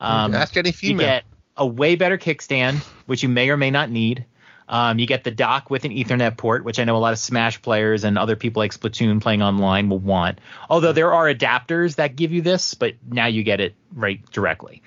[0.00, 0.92] Um, Ask any female.
[1.02, 1.24] you get
[1.54, 4.24] a way better kickstand, which you may or may not need.
[4.70, 7.18] Um, you get the dock with an Ethernet port, which I know a lot of
[7.18, 10.38] Smash players and other people like Splatoon playing online will want.
[10.70, 14.82] Although there are adapters that give you this, but now you get it right directly.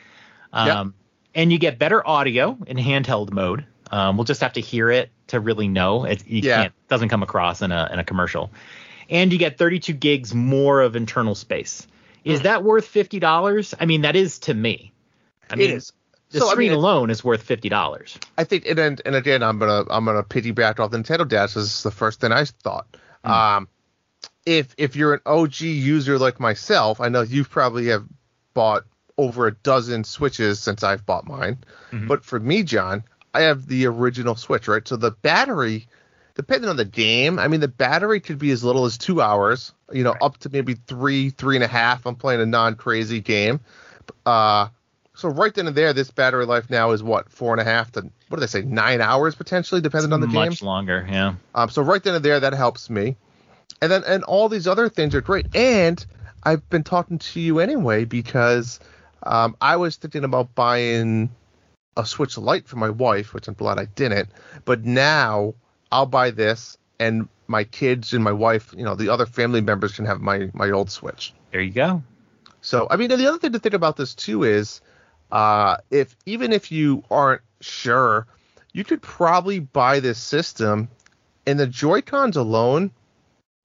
[0.52, 0.88] Um, Yep.
[1.36, 3.64] And you get better audio in handheld mode.
[3.92, 6.06] Um, we'll just have to hear it to really know.
[6.06, 6.62] It you Yeah.
[6.64, 8.52] can't doesn't come across in a in a commercial.
[9.10, 11.88] And you get 32 gigs more of internal space.
[12.24, 13.74] Is that worth fifty dollars?
[13.80, 14.91] I mean, that is to me.
[15.49, 15.93] I mean, it is.
[16.30, 18.18] the So, I screen mean, alone is worth fifty dollars.
[18.38, 21.55] I think, and and again, I'm gonna I'm gonna piggyback off Nintendo Dads.
[21.55, 22.86] This is the first thing I thought.
[23.26, 23.32] Hmm.
[23.32, 23.68] Um,
[24.45, 28.05] if if you're an OG user like myself, I know you probably have
[28.53, 28.84] bought
[29.18, 31.57] over a dozen Switches since I've bought mine.
[31.91, 32.07] Mhm.
[32.07, 33.03] But for me, John,
[33.34, 34.88] I have the original Switch, right?
[34.88, 35.88] So the battery,
[36.40, 39.74] depending on the game, I mean, the battery could be as little as two hours,
[39.92, 40.22] you know, Right.
[40.22, 42.06] up to maybe three, three and a half.
[42.06, 43.60] I'm playing a non-crazy game.
[44.26, 44.70] Uh,
[45.16, 47.92] so right then and there, this battery life now is what four and a half
[47.92, 50.46] to what do they say nine hours potentially, depending on the game.
[50.48, 51.06] much longer.
[51.12, 51.34] Yeah.
[51.56, 53.18] Um, so right then and there, that helps me.
[53.82, 55.54] And then and all these other things are great.
[55.54, 56.06] And
[56.44, 58.80] I've been talking to you anyway because
[59.24, 61.32] um, I was thinking about buying
[61.98, 64.30] a Switch Lite for my wife, which I'm glad I didn't.
[64.64, 65.54] But now
[65.92, 69.96] I'll buy this, and my kids and my wife, you know, the other family members
[69.96, 71.34] can have my my old Switch.
[71.52, 72.04] There you go.
[72.62, 74.82] So I mean, the other thing to think about this too is,
[75.32, 78.28] uh, if even if you aren't sure,
[78.74, 80.90] you could probably buy this system,
[81.48, 82.92] and the Joy Cons alone,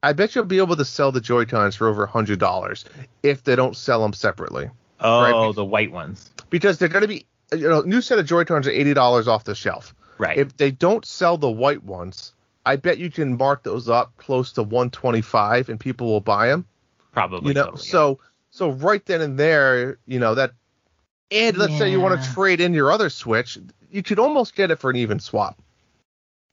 [0.03, 2.85] I bet you'll be able to sell the Joy Cons for over a hundred dollars
[3.23, 4.71] if they don't sell them separately,
[5.01, 5.55] Oh, Right.
[5.55, 6.31] the white ones.
[6.51, 9.29] because they're going to be, you know, new set of Joy Cons are eighty dollars
[9.29, 9.95] off the shelf.
[10.19, 10.39] Right.
[10.39, 12.33] If they don't sell the white ones,
[12.65, 16.21] I bet you can mark those up close to one twenty five, and people will
[16.21, 16.67] buy them.
[17.13, 17.49] Probably.
[17.49, 17.93] you know totally, yeah.
[17.93, 18.19] so
[18.51, 20.51] so right then and there you know that
[21.31, 23.57] and let's say you want to trade in your other switch
[23.91, 25.57] you could almost get it for an even swap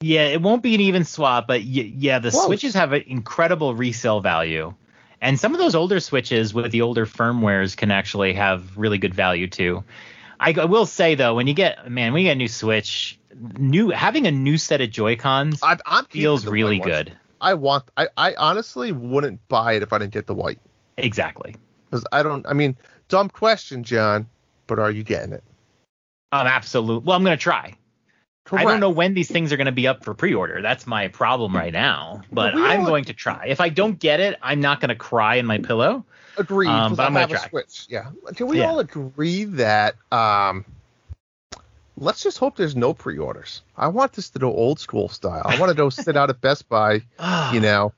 [0.02, 2.46] Yeah, it won't be an even swap, but y- yeah, the Close.
[2.46, 4.74] switches have an incredible resale value.
[5.20, 9.14] And some of those older switches with the older firmwares can actually have really good
[9.14, 9.84] value too.
[10.38, 13.18] I, I will say though, when you get man, when you get a new Switch,
[13.58, 16.90] new having a new set of Joy Cons I, i'm feels really ones.
[16.90, 17.16] good.
[17.40, 20.58] i want I, I honestly wouldn't buy it if i didn't get the white
[20.98, 21.54] Exactly.
[21.90, 22.76] because i don't i mean
[23.08, 24.28] dumb question john
[24.66, 25.42] but are you getting it
[26.32, 27.06] Um, absolutely.
[27.06, 27.76] Well, I'm gonna try.
[28.50, 30.60] I don't know when these things are going to be up for pre-order.
[30.62, 32.22] That's my problem right now.
[32.32, 33.46] But we I'm going to try.
[33.46, 36.04] If I don't get it, I'm not going to cry in my pillow.
[36.36, 37.48] agreed um, but I'm gonna have a try.
[37.48, 38.68] switch yeah can we Yeah.
[38.70, 40.64] all agree that um
[42.02, 45.58] let's just hope there's no pre-orders i want this to go old school style i
[45.58, 47.00] want to go sit out at best buy
[47.52, 47.92] you know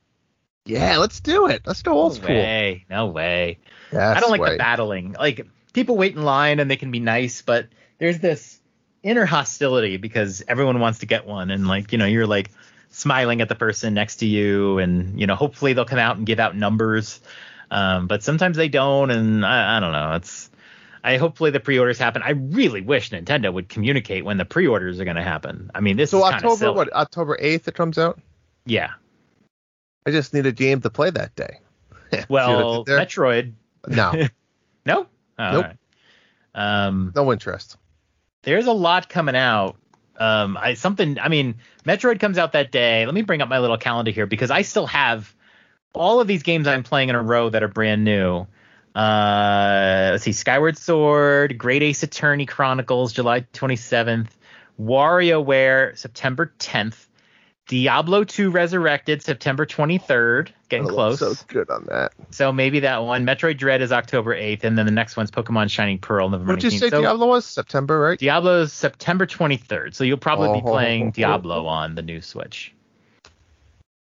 [0.67, 2.85] yeah let's do it let's go old no school way.
[2.89, 3.59] No way.
[3.93, 4.53] Yes, I don't like way.
[4.53, 5.13] the battling.
[5.19, 8.61] Like people wait in line and they can be nice, but there's this
[9.03, 12.51] inner hostility because everyone wants to get one and like, you know, you're like
[12.91, 16.27] smiling at the person next to you and, you know, hopefully they'll come out and
[16.27, 17.21] give out numbers.
[17.71, 20.13] Um, but sometimes they don't and I, I don't know.
[20.15, 20.51] It's
[21.05, 22.23] I hopefully the pre-orders happen.
[22.23, 25.71] I really wish Nintendo would communicate when the pre-orders are going to happen.
[25.75, 26.75] I mean, this So is October silly.
[26.77, 26.93] what?
[26.95, 28.19] October eighth it comes out.
[28.65, 28.91] Yeah.
[30.07, 31.59] I just need a game to play that day.
[32.13, 32.85] See what I Well.
[32.87, 33.53] Metroid.
[33.87, 34.13] no,
[34.87, 35.07] No.
[35.39, 35.65] Oh, Nope.
[35.67, 35.77] right.
[36.55, 37.77] Um, no interest.
[38.45, 39.77] there's a lot coming out.
[40.17, 41.19] Um, I something.
[41.19, 43.05] I mean, Metroid comes out that day.
[43.05, 45.35] Let me bring up my little calendar here because I still have
[45.93, 48.47] all of these games I'm playing in a row that are brand new.
[48.95, 54.29] Uh, let's see, Skyward Sword, Great Ace Attorney Chronicles, July 27th,
[54.81, 57.07] WarioWare, September 10th,
[57.67, 61.19] Diablo 2 Resurrected, September 23rd, getting close.
[61.19, 62.13] So good on that.
[62.31, 63.25] So maybe that one.
[63.25, 66.61] Metroid Dread is October 8th, and then the next one's Pokemon Shining Pearl, November What
[66.61, 67.47] did you say So Diablo was?
[67.47, 68.19] September, right?
[68.19, 71.11] Diablo is September 23rd, so you'll probably be Oh, playing oh, oh.
[71.11, 72.73] Diablo on the new Switch.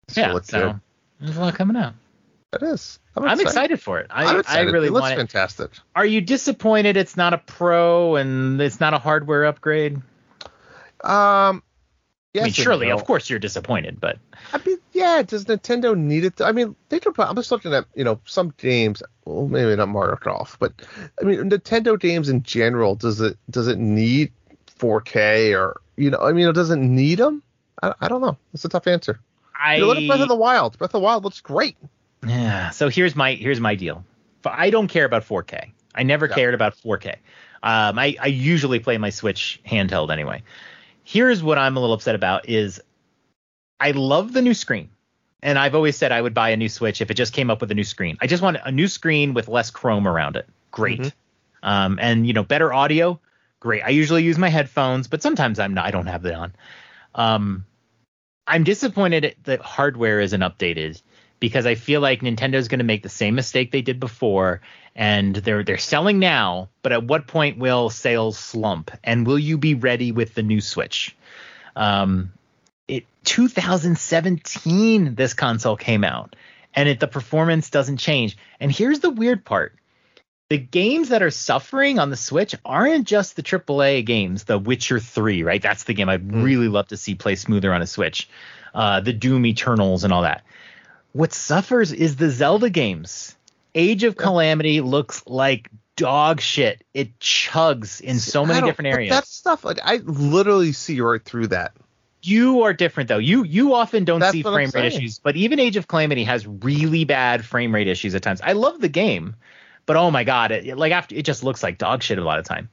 [0.09, 0.81] Still yeah, so good.
[1.20, 1.95] there's a lot coming out.
[2.53, 2.98] It is.
[3.16, 4.09] I'm excited for it.
[4.11, 5.16] I, I'm I really it looks want it.
[5.18, 5.70] fantastic.
[5.94, 10.01] Are you disappointed it's not a pro and it's not a hardware upgrade?
[11.05, 11.62] Um,
[12.32, 12.94] yes I mean, surely, no.
[12.96, 14.18] of course, you're disappointed, but
[14.53, 15.22] I mean, yeah.
[15.22, 16.36] Does Nintendo need it?
[16.38, 17.18] To, I mean, they could.
[17.20, 19.01] I'm just looking at you know some games.
[19.24, 20.72] Well, maybe not Mario Golf, but
[21.20, 22.96] I mean Nintendo games in general.
[22.96, 24.32] Does it does it need
[24.80, 26.18] 4K or you know?
[26.18, 27.44] I mean, it doesn't need them.
[27.80, 28.36] I, I don't know.
[28.55, 29.20] It's a tough answer.
[29.55, 30.78] I You know, look at Breath of the Wild.
[30.78, 31.76] Breath of the Wild looks great.
[32.27, 32.71] Yeah.
[32.71, 34.05] So here's my here's my deal.
[34.45, 35.73] I don't care about 4K.
[35.95, 36.35] I never Yeah.
[36.35, 37.16] cared about 4K.
[37.62, 40.43] Um, I I usually play my Switch handheld anyway.
[41.05, 42.81] Here's what I'm a little upset about is
[43.79, 44.91] I love the new screen.
[45.43, 47.62] And I've always said I would buy a new Switch if it just came up
[47.62, 48.18] with a new screen.
[48.21, 50.47] I just want a new screen with less chrome around it.
[50.71, 51.01] Great.
[51.01, 51.12] Mhm.
[51.62, 53.18] Um, and you know, better audio,
[53.59, 53.83] great.
[53.83, 55.87] I usually use my headphones, but sometimes I'm not.
[55.87, 56.53] I don't have it on.
[57.14, 57.64] Um,
[58.47, 61.01] I'm disappointed that hardware isn't updated
[61.41, 64.61] because I feel like Nintendo's going to make the same mistake they did before,
[64.95, 66.68] and they're they're selling now.
[66.82, 70.61] But at what point will sales slump, and will you be ready with the new
[70.61, 71.16] Switch?
[71.74, 72.32] Um,
[72.86, 76.36] it 2017 this console came out,
[76.74, 78.36] and it the performance doesn't change.
[78.61, 79.74] And here's the weird part:
[80.51, 84.99] the games that are suffering on the Switch aren't just the AAA games, The Witcher
[84.99, 85.62] 3, right?
[85.62, 86.43] That's the game I'd Mm.
[86.43, 88.28] really love to see play smoother on a Switch.
[88.74, 90.45] Uh, the Doom Eternals and all that.
[91.13, 93.37] What suffers is the Zelda games.
[93.75, 96.83] Age of Calamity looks like dog shit.
[96.95, 99.11] It chugs in so many different areas.
[99.11, 101.73] That stuff, like I literally see right through that.
[102.23, 103.19] You are different though.
[103.19, 106.47] You you often don't That's see frame rate issues, but even Age of Calamity has
[106.47, 108.41] really bad frame rate issues at times.
[108.43, 109.37] I love the game,
[109.87, 112.39] but oh my god, it, like after it just looks like dog shit a lot
[112.39, 112.69] of time.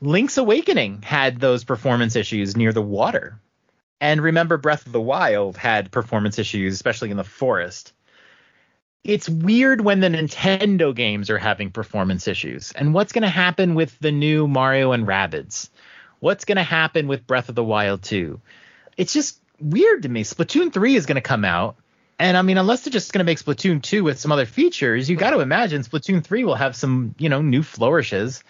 [0.00, 3.38] Link's Awakening had those performance issues near the water.
[4.00, 7.92] And remember Breath of the Wild had performance issues especially in the forest.
[9.02, 12.72] It's weird when the Nintendo games are having performance issues.
[12.72, 15.68] And what's going to happen with the new Mario and Rabbids?
[16.20, 18.40] What's going to happen with Breath of the Wild 2?
[18.96, 20.24] it's just weird to me.
[20.24, 21.76] Splatoon 3 is going to come out.
[22.18, 25.10] And I mean, unless they're just going to make Splatoon 2 with some other features,
[25.10, 28.44] you got to imagine Splatoon 3 will have some, you know, new flourishes.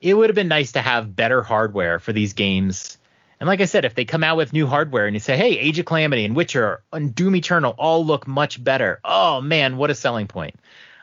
[0.00, 2.98] It would have been nice to have better hardware for these games.
[3.42, 5.58] And like I said, if they come out with new hardware and you say, hey,
[5.58, 9.90] Age of Calamity and Witcher and Doom Eternal all look much better, oh man, what
[9.90, 10.54] a selling point.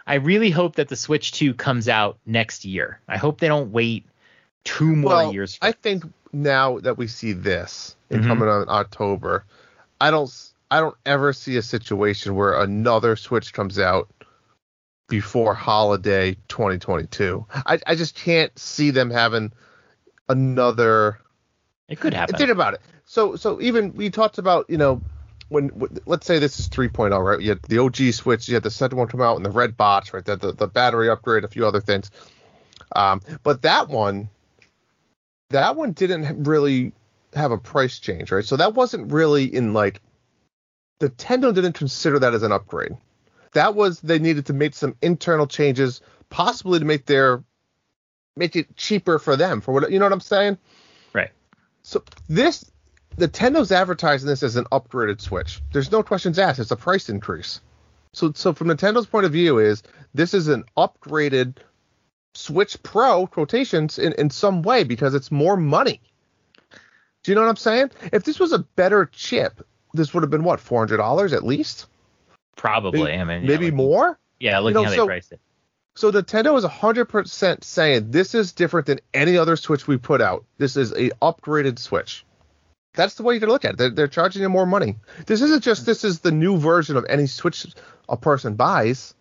[0.07, 3.01] I really hope that the Switch 2 comes out next year.
[3.09, 4.05] I hope they don't wait
[4.63, 5.57] two more well, years.
[5.57, 8.27] For I think now that we see this and Mhm.
[8.29, 9.43] coming out in October,
[9.99, 10.31] I don't
[10.71, 14.07] I don't ever see a situation where another Switch comes out
[15.09, 17.45] before holiday 2022.
[17.65, 19.51] I I just can't see them having
[20.29, 21.19] another
[21.89, 22.37] it could happen.
[22.37, 22.81] Think about it.
[23.05, 25.01] So so even we talked about you know
[25.49, 25.71] when,
[26.05, 27.41] let's say this is 3.0 right?
[27.41, 29.75] You had the OG Switch, you had the second one come out, and the red
[29.75, 30.23] box, right?
[30.23, 32.11] The the, the battery upgrade, a few other things.
[32.95, 34.29] Um, but that one,
[35.49, 36.93] that one didn't really
[37.33, 38.45] have a price change, right?
[38.45, 40.01] So that wasn't really in like
[40.99, 42.91] the Nintendo didn't consider that as an upgrade.
[43.53, 47.43] That was they needed to make some internal changes, possibly to make their
[48.35, 50.57] make it cheaper for them for what you know what I'm saying.
[51.89, 52.69] So this
[53.17, 55.59] Nintendo's advertising this as an upgraded Switch.
[55.73, 56.59] There's no questions asked.
[56.59, 57.61] It's a price increase.
[58.13, 59.81] So so from Nintendo's point of view is
[60.13, 61.57] this is an upgraded
[62.35, 65.99] Switch Pro quotations in, in some way because it's more money.
[67.23, 67.89] Do you know what I'm saying?
[68.13, 69.65] If this was a better chip,
[69.95, 71.87] this would have been what, four hundred dollars at least?
[72.55, 73.01] Probably.
[73.01, 74.19] Maybe, I mean, yeah, maybe like- more?
[74.39, 75.41] Yeah, looking know, how they so- priced it.
[75.99, 80.45] So Nintendo is 100% saying this is different than any other Switch we put out.
[80.57, 82.25] This is a upgraded Switch.
[82.93, 83.77] That's the way you can look at it.
[83.77, 84.95] They're, they're charging you more money.
[85.25, 87.65] This isn't just this is the new version of any Switch
[88.07, 89.13] a person buys.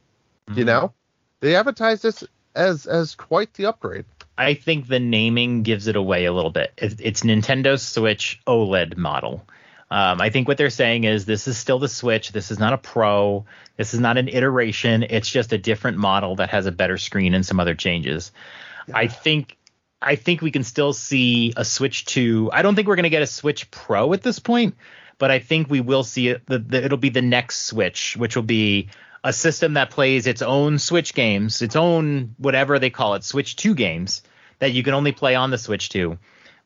[0.55, 0.66] You Mhm.
[0.66, 0.93] know,
[1.41, 2.22] they advertise this
[2.55, 4.05] as as quite the upgrade.
[4.39, 6.72] I think the naming gives it away a little bit.
[6.79, 9.45] It- It's Nintendo Switch OLED model.
[9.91, 12.32] Um, I think what they're saying is this is still the Switch.
[12.32, 13.47] This is not a Pro.
[13.76, 15.03] This is not an iteration.
[15.03, 18.32] It's just a different model that has a better screen and some other changes.
[18.93, 19.57] I think
[20.01, 22.51] I think we can still see a Switch 2.
[22.53, 24.76] I don't think we're going to get a Switch Pro at this point,
[25.18, 26.47] but I think we will see it.
[26.47, 28.91] The, the, it'll be the next Switch, which will be
[29.24, 33.57] a system that plays its own Switch games, its own whatever they call it, Switch
[33.57, 34.22] 2 games
[34.61, 36.18] that you can only play on the Switch 2.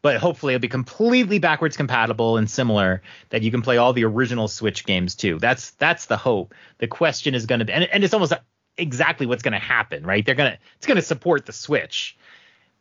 [0.02, 4.04] But hopefully it'll be completely backwards compatible and similar that you can play all the
[4.04, 5.38] original Switch games too.
[5.38, 6.54] That's that's the hope.
[6.78, 8.32] The question is going to be, and, and it's almost
[8.76, 10.26] exactly what's going to happen, right?
[10.26, 12.16] They're gonna it's going to support the Switch.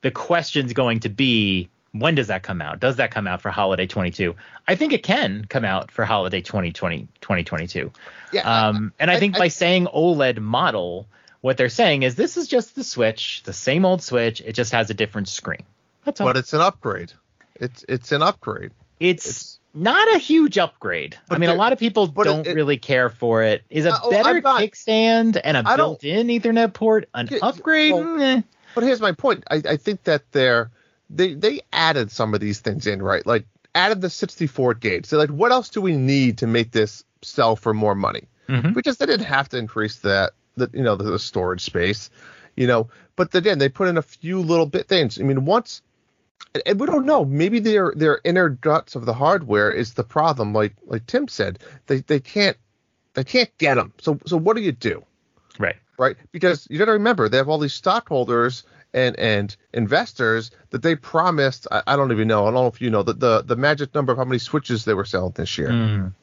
[0.01, 2.79] The question's going to be when does that come out?
[2.79, 4.33] Does that come out for holiday 22?
[4.67, 7.91] I think it can come out for holiday 2020 2022.
[8.31, 8.41] Yeah.
[8.67, 11.07] Um, and I, I- think I- by saying OLED model,
[11.41, 14.41] what they're saying is this is just the Switch, the same old Switch.
[14.41, 15.63] It just has a different screen.
[16.05, 16.27] That's all.
[16.27, 17.13] but it's an upgrade.
[17.55, 18.71] It's it's an upgrade.
[18.99, 21.17] it's, it's- not a huge upgrade.
[21.29, 23.63] I mean, a lot of people don't it- really care for it.
[23.69, 27.37] Is a Uh, oh, better not- kickstand and a I built-in Ethernet port an Yeah,
[27.41, 27.93] upgrade?
[27.93, 28.41] well, Eh.
[28.75, 29.45] But here's my point.
[29.49, 30.71] I, I think that they're
[31.09, 33.25] they they added some of these things in, right?
[33.25, 35.05] Like added the 64 gauge.
[35.05, 38.27] So like, what else do we need to make this sell for more money?
[38.49, 38.83] Mhm.
[38.83, 42.09] just they didn't have to increase that, the you know, the, the storage space,
[42.57, 42.89] you know.
[43.15, 45.17] But again, they put in a few little bit things.
[45.17, 45.81] I mean, once,
[46.65, 47.25] and- we don't know.
[47.25, 50.53] Maybe their their inner guts of the hardware is the problem.
[50.53, 52.57] Like like Tim said, they they can't
[53.13, 53.93] they can't get them.
[53.99, 55.03] So so what do you do?
[55.59, 55.75] Right.
[55.97, 56.15] right?
[56.31, 60.95] Because you got to remember they have all these stockholders and and investors that they
[60.95, 61.67] promised.
[61.71, 62.43] I, I don't even know.
[62.43, 64.85] I don't know if you know the, the the magic number of how many switches
[64.85, 65.69] they were selling this year.
[65.69, 66.13] Mm.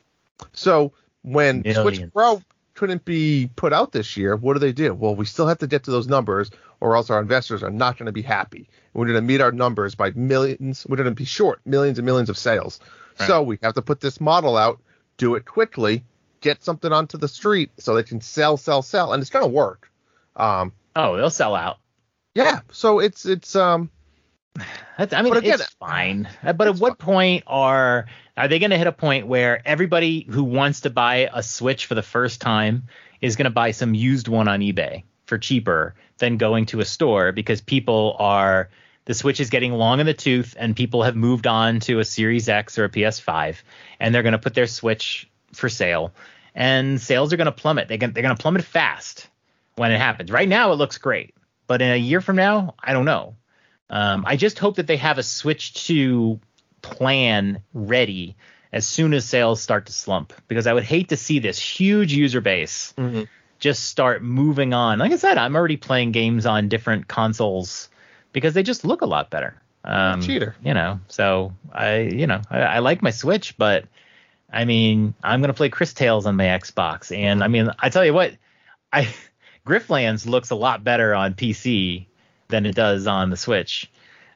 [0.53, 2.12] So when Switch Millions.
[2.12, 2.43] Pro
[2.79, 4.95] couldn't be put out this year, what do they do?
[4.95, 6.51] Well, we still have to get to those numbers,
[6.81, 8.68] or else our investors are not going to be happy.
[8.95, 10.87] We're going to meet our numbers by millions.
[10.89, 12.79] We're going to be short millions and millions of sales.
[13.26, 14.81] So we have to put this model out,
[15.16, 16.05] do it quickly,
[16.41, 19.51] get something onto the street so they can sell, sell, sell, and it's going to
[19.51, 19.91] work.
[20.37, 21.79] Um, Oh, they'll sell out.
[22.35, 22.61] yeah.
[22.70, 23.91] So it's it's um
[24.96, 26.28] That's, I mean, But again, it's fine.
[26.42, 28.06] Uh, But at it's what point are
[28.36, 31.86] are they going to hit a point where everybody who wants to buy a Switch
[31.86, 32.84] for the first time
[33.20, 36.84] is going to buy some used one on eBay for cheaper than going to a
[36.84, 38.70] store because people are
[39.04, 42.04] the Switch is getting long in the tooth and people have moved on to a
[42.04, 43.56] Series X or a PS5
[44.00, 46.12] and they're going to put their Switch for sale
[46.54, 47.88] and sales are going to plummet.
[47.88, 49.28] They're going they're going to plummet fast
[49.76, 50.30] when it happens.
[50.30, 51.34] Right now it looks great,
[51.66, 53.36] but in a year from now, I don't know.
[53.91, 56.41] Um, I just hope that they have a Switch 2
[56.82, 58.36] plan ready
[58.72, 62.12] as soon as sales start to slump because I would hate to see this huge
[62.12, 62.95] user base
[63.59, 64.99] just start moving on.
[64.99, 67.89] Like I said, I'm already playing games on different consoles
[68.32, 69.61] because they just look a lot better.
[69.84, 70.55] Um, Cheater.
[70.62, 73.84] You know, so I, you know, I, I like my Switch, but
[74.53, 78.05] I mean, I'm gonna play Cris Tales on my Xbox, and I mean, I tell
[78.05, 78.34] you what,
[78.93, 79.09] I
[79.66, 82.07] Griftlands looks a lot better on PC
[82.49, 83.90] than it does on the Switch.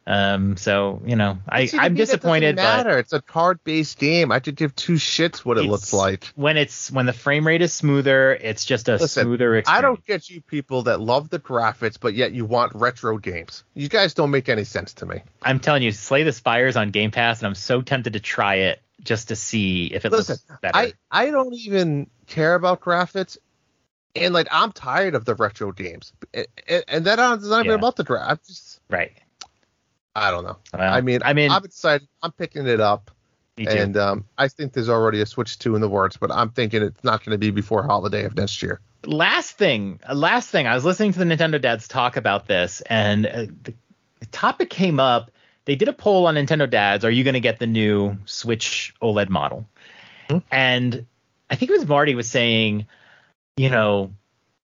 [0.04, 2.98] Um, so you know, I, I'm me, that doesn't disappointed, Matter.
[2.98, 4.32] It's a card-based game.
[4.32, 6.24] I could give two shits what it looks like.
[6.34, 9.78] when it's when the frame rate is smoother, it's just a Listen, smoother experience.
[9.78, 13.62] I don't get you people that love the graphics, but yet you want retro games.
[13.74, 15.22] You guys don't make any sense to me.
[15.40, 18.56] I'm telling you, Slay the Spires on Game Pass, and I'm so tempted to try
[18.56, 20.76] it just to see if it Listen, looks better.
[20.76, 23.38] I I don't even care about graphics,
[24.14, 26.46] and like I'm tired of the retro games, and,
[26.88, 27.78] and, that is not even Yeah.
[27.78, 28.30] about the draft.
[28.30, 29.12] I'm just right.
[30.14, 30.58] I don't know.
[30.74, 32.06] Well, I mean, I mean, I'm excited.
[32.22, 33.10] I'm picking it up,
[33.56, 36.82] and um, I think there's already a Switch two in the works, but I'm thinking
[36.82, 38.80] it's not going to be before holiday of next year.
[39.06, 40.66] last thing, uh, last thing.
[40.66, 43.74] I was listening to the Nintendo dads talk about this, and uh, the,
[44.20, 45.30] the topic came up.
[45.64, 47.04] They did a poll on Nintendo dads.
[47.04, 49.64] Are you going to get the new Switch OLED model?
[50.28, 50.38] Hmm.
[50.50, 51.06] And
[51.48, 52.86] I think it was Marty was saying,
[53.56, 54.12] you know,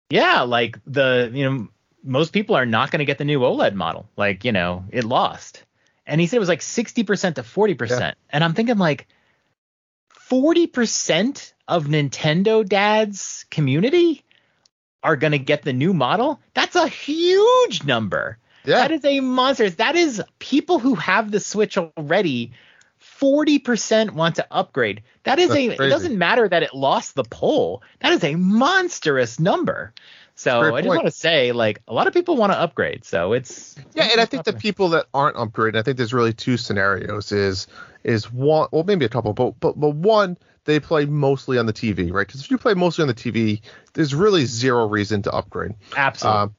[0.09, 1.67] yeah, like the you know
[2.03, 4.09] most people are not going to get the new OLED model.
[4.17, 5.63] Like you know it lost.
[6.07, 7.99] And he said it was like 60% to 40%.
[7.99, 8.13] Yeah.
[8.31, 9.07] And I'm thinking like
[10.29, 14.25] 40% of Nintendo dads community
[15.03, 16.41] are going to get the new model.
[16.53, 18.37] That's a huge number.
[18.65, 19.69] Yeah, That is a monster.
[19.69, 22.51] That is people who have the Switch already.
[23.21, 25.03] 40% want to upgrade.
[25.23, 25.85] That is That's a.
[25.85, 27.83] It doesn't matter that it lost the poll.
[27.99, 29.93] That is a monstrous number.
[30.35, 33.05] So I just want to say, like, a lot of people want to upgrade.
[33.05, 36.33] So it's Yeah, and I think the people that aren't upgrading, I think there's really
[36.33, 37.31] two scenarios.
[37.31, 37.67] Is
[38.03, 41.73] is one, well, maybe a couple, but but but one, they play mostly on the
[41.73, 42.25] TV, right?
[42.25, 43.61] Because if you play mostly on the TV,
[43.93, 45.73] there's really zero reason to upgrade.
[45.95, 46.55] absolutely Um,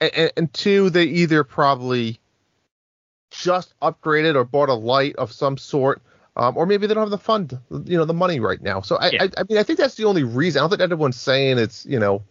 [0.00, 2.20] and, and two, they either probably
[3.30, 6.02] just upgraded or bought a Lite of some sort,
[6.36, 8.80] um, or maybe they don't have the fund, you know, the money right now.
[8.80, 9.22] So I, Yeah.
[9.24, 10.60] I, I mean, I think that's the only reason.
[10.60, 12.22] I don't think anyone's saying it's, you know,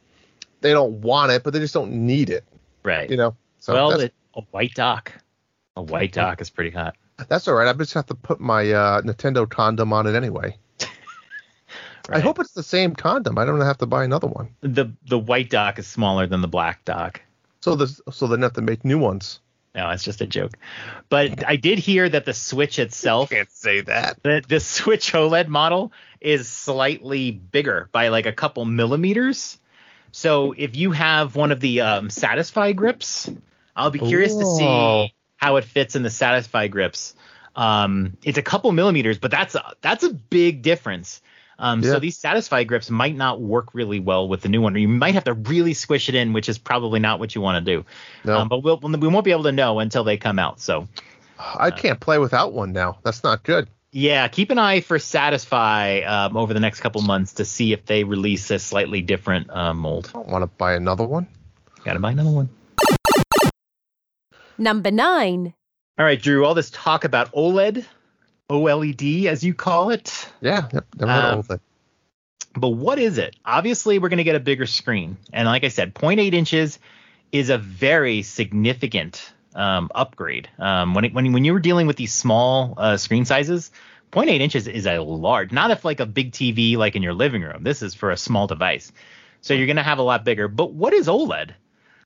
[0.62, 2.44] they don't want it, but they just don't need it,
[2.84, 3.10] right.
[3.10, 3.36] you know.
[3.60, 5.12] So well, it, a white dock.
[5.76, 6.96] A white dock is pretty hot.
[7.28, 7.68] that's all right.
[7.68, 10.58] I just have to put my uh, Nintendo condom on it anyway.
[12.10, 13.38] I hope it's the same condom.
[13.38, 14.50] I don't have to buy another one.
[14.62, 17.22] the the white dock is smaller than the black dock.
[17.62, 19.40] So this, so they have to make new ones.
[19.76, 20.58] No, it's just a joke.
[21.10, 24.24] But I did hear that the Switch itself, Can't say that.
[24.24, 29.60] the, the Switch OLED model is slightly bigger by like a couple millimeters.
[30.12, 33.30] So if you have one of the um, Satisfye grips,
[33.76, 37.14] I'll be curious to see how it fits in the Satisfye grips.
[37.54, 41.22] Um, it's a couple millimeters, but that's a, that's a big difference.
[41.58, 41.92] Um, Yeah.
[41.94, 44.88] So these Satisfye grips might not work really well with the new one, or you
[44.88, 47.76] might have to really squish it in, which is probably not what you want to
[47.78, 47.86] do.
[48.24, 50.60] No, Um, but we'll, we won't be able to know until they come out.
[50.60, 50.88] So
[51.40, 53.00] I can't play without one now.
[53.04, 53.68] That's not good.
[53.92, 57.86] yeah, keep an eye for Satisfye um, over the next couple months to see if
[57.86, 60.10] they release a slightly different uh, mold.
[60.10, 61.28] I don't want to buy another one.
[61.86, 62.50] Gotta buy another one.
[64.58, 65.54] Number 9.
[65.98, 66.46] All right, Drew.
[66.46, 67.86] All this talk about OLED,
[68.50, 70.30] OLED as you call it.
[70.42, 71.62] Yeah, yep, never heard Um, of it.
[72.56, 73.36] But what is it?
[73.44, 76.80] Obviously, we're going to get a bigger screen, and like I said, 0.8 inches
[77.32, 80.48] is a very significant um, upgrade.
[80.58, 83.72] Um, when it, when when you were dealing with these small uh, screen sizes,
[84.12, 85.52] 0.8 inches is a large.
[85.52, 87.64] Not if like a big TV like in your living room.
[87.64, 88.92] This is for a small device,
[89.42, 90.48] so you're going to have a lot bigger.
[90.48, 91.52] But what is OLED?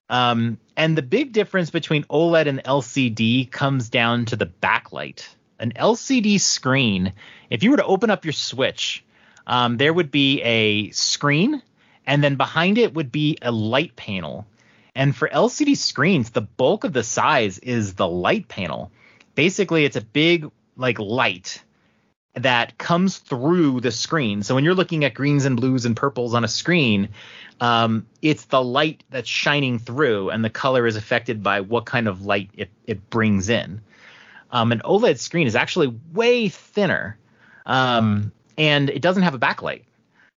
[0.09, 5.27] Um, and the big difference between OLED and LCD comes down to the backlight.
[5.59, 7.13] An LCD screen,
[7.49, 9.03] if you were to open up your Switch,
[9.45, 11.61] um, there would be a screen,
[12.05, 14.47] and then behind it would be a light panel.
[14.95, 18.91] And for LCD screens, the bulk of the size is the light panel.
[19.35, 21.63] Basically, it's a big like light
[22.35, 24.43] that comes through the screen.
[24.43, 27.09] So when you're looking at greens and blues and purples on a screen,
[27.59, 32.07] um, it's the light that's shining through, and the color is affected by what kind
[32.07, 33.81] of light it, it brings in.
[34.51, 37.17] Um, an OLED screen is actually way thinner,
[37.65, 39.83] um, and it doesn't have a backlight.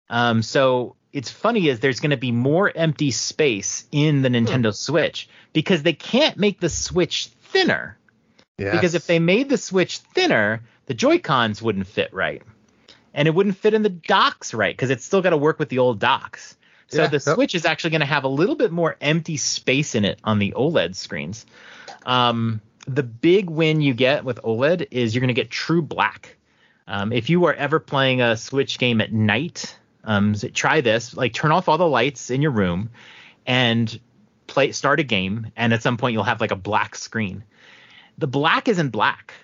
[0.08, 4.74] Um, so it's funny is there's going to be more empty space in the Nintendo
[4.74, 7.96] Switch because they can't make the Switch thinner.
[8.58, 8.74] Yes.
[8.74, 12.42] Because if they made the Switch thinner, the Joy Cons wouldn't fit right,
[13.14, 15.68] and it wouldn't fit in the docks right because it's still got to work with
[15.68, 16.56] the old docks.
[16.88, 17.36] So Yeah, the yep.
[17.36, 20.40] Switch is actually going to have a little bit more empty space in it on
[20.40, 21.46] the OLED screens.
[22.04, 22.60] Um,
[22.94, 26.36] the big win you get with OLED is you're going to get true black.
[26.86, 31.16] Um, if you are ever playing a Switch game at night, um, try this.
[31.16, 32.90] Like turn off all the lights in your room
[33.46, 34.00] and
[34.46, 37.44] play start a game, and at some point you'll have like a black screen.
[38.18, 39.34] The black isn't black.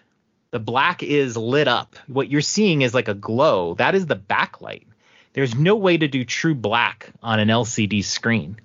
[0.50, 1.96] The black is lit up.
[2.08, 3.74] What you're seeing is like a glow.
[3.74, 4.84] That is the backlight.
[5.32, 8.58] There's no way to do true black on an LCD screen.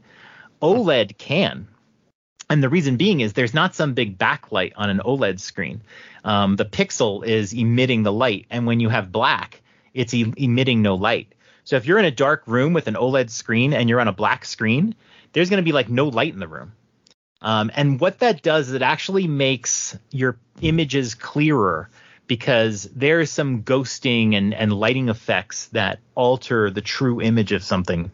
[0.61, 1.67] OLED can.
[2.51, 5.81] And the reason being is there's not some big backlight on an OLED screen.
[6.25, 9.61] Um, the pixel is emitting the light, and when you have black,
[9.93, 11.33] it's e- emitting no light.
[11.63, 14.11] So if you're in a dark room with an OLED screen and you're on a
[14.11, 14.95] black screen,
[15.31, 16.73] there's going to be like no light in the room.
[17.41, 21.89] Um, and what that does is it actually makes your images clearer
[22.27, 28.11] because there's some ghosting and, and lighting effects that alter the true image of something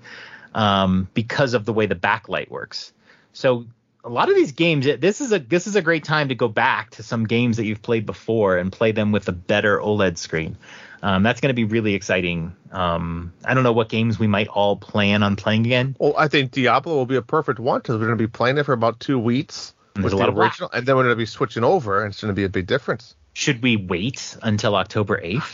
[0.54, 2.94] um, because of the way the backlight works.
[3.34, 3.66] So
[4.08, 6.48] a lot of these games, this is a this is a great time to go
[6.48, 10.18] back to some games that you've played before and play them with a better OLED
[10.18, 10.58] screen.
[11.04, 12.56] Um, that's going to be really exciting.
[12.72, 15.96] Um, I don't know what games we might all plan on playing again.
[16.00, 18.58] Well, I think Diablo will be a perfect one because we're going to be playing
[18.58, 20.54] it for about two weeks And with a the lot of black.
[20.54, 22.50] original, and then we're going to be switching over, and it's going to be a
[22.50, 23.14] big difference.
[23.34, 25.54] Should we wait until October 8th?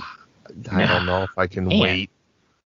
[0.71, 1.79] I don't know if I can Man.
[1.79, 2.09] wait.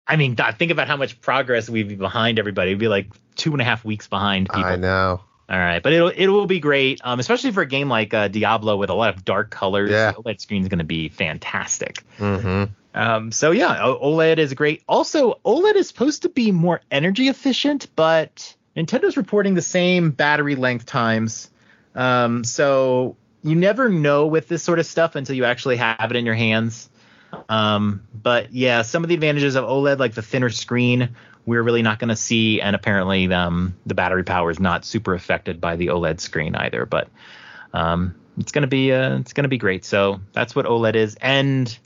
[0.06, 2.70] I mean, think about how much progress we'd be behind everybody.
[2.70, 4.64] We'd be like two and a half weeks behind people.
[4.64, 5.20] I know.
[5.49, 8.28] All right, but it'll it will be great, um, especially for a game like uh,
[8.28, 9.90] Diablo with a lot of dark colors.
[9.90, 10.12] Yeah.
[10.12, 12.03] The OLED screen is going to be fantastic.
[12.18, 12.72] Mm-hmm.
[12.99, 14.82] Um, so yeah, OLED is great.
[14.88, 20.55] Also, OLED is supposed to be more energy efficient, but Nintendo's reporting the same battery
[20.55, 21.51] length times.
[21.95, 26.16] Um, so you never know with this sort of stuff until you actually have it
[26.16, 26.88] in your hands.
[27.49, 31.16] Um, but yeah, some of the advantages of OLED, like the thinner screen,
[31.47, 35.14] we're really not going to see, and apparently um, the battery power is not super
[35.14, 36.86] affected by the OLED screen either.
[36.86, 37.09] But
[37.72, 39.84] um, it's gonna be uh, it's gonna be great.
[39.84, 41.16] So that's what OLED is.
[41.20, 41.76] And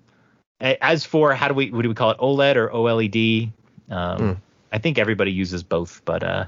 [0.60, 3.52] as for how do we what do we call it OLED or OLED?
[3.90, 4.32] Um, Hmm.
[4.70, 6.44] I think everybody uses both, but uh,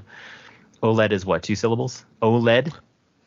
[0.83, 2.05] OLED is what two syllables?
[2.21, 2.71] OLED.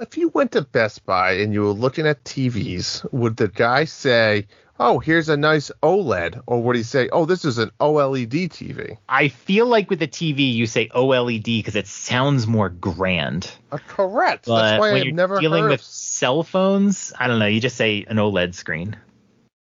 [0.01, 3.85] If you went to Best Buy and you were looking at TVs, would the guy
[3.85, 4.47] say,
[4.79, 8.49] "Oh, here's a nice OLED," or what do you say, "Oh, this is an OLED
[8.51, 8.97] TV"?
[9.09, 13.51] I feel like with the TV you say OLED because it sounds more grand.
[13.71, 14.47] Uh, correct.
[14.47, 15.87] But That's why when I've you're never dealing heard with of.
[15.87, 17.47] cell phones, I don't know.
[17.47, 18.97] You just say an OLED screen.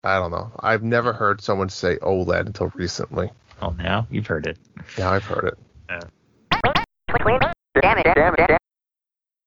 [0.04, 0.52] I don't know.
[0.60, 3.30] I've never heard someone say OLED until recently.
[3.62, 4.58] Oh, now you've heard it.
[4.98, 5.58] Yeah, I've heard it.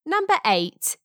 [0.06, 0.96] Number 8.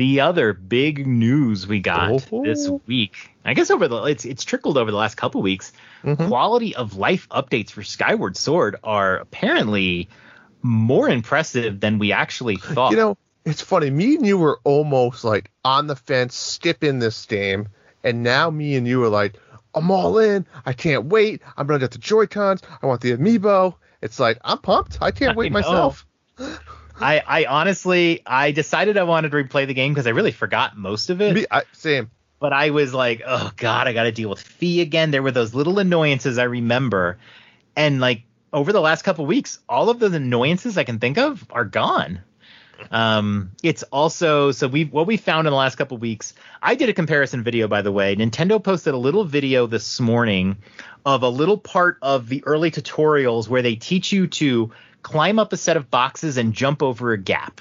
[0.00, 2.42] The other big news we got Oh.
[2.42, 5.72] this week, I guess over the it's it's trickled over the last couple weeks.
[6.04, 6.26] Mhm.
[6.28, 10.08] Quality of life updates for Skyward Sword are apparently
[10.62, 12.92] more impressive than we actually thought.
[12.92, 13.90] You know, it's funny.
[13.90, 17.68] Me and you were almost like on the fence, skipping this game,
[18.02, 19.34] and now me and you are like,
[19.74, 20.46] I'm all in.
[20.64, 21.42] I can't wait.
[21.58, 22.62] I'm gonna get the Joy Cons.
[22.82, 23.74] I want the amiibo.
[24.00, 24.96] It's like I'm pumped.
[25.02, 25.58] I can't I wait know.
[25.60, 26.06] myself.
[27.00, 30.76] I I honestly I decided I wanted to replay the game because I really forgot
[30.76, 31.34] most of it.
[31.34, 32.10] Me, I, same.
[32.38, 35.10] but I was like, oh god, I got to deal with Fi again.
[35.10, 37.18] There were those little annoyances I remember,
[37.76, 38.22] and like
[38.52, 42.20] over the last couple weeks, all of those annoyances I can think of are gone.
[42.90, 46.34] Um, it's also so we what we found in the last couple weeks.
[46.62, 48.16] I did a comparison video, by the way.
[48.16, 50.56] Nintendo posted a little video this morning
[51.04, 54.70] of a little part of the early tutorials where they teach you to
[55.02, 57.60] climb up a set of boxes and jump over a gap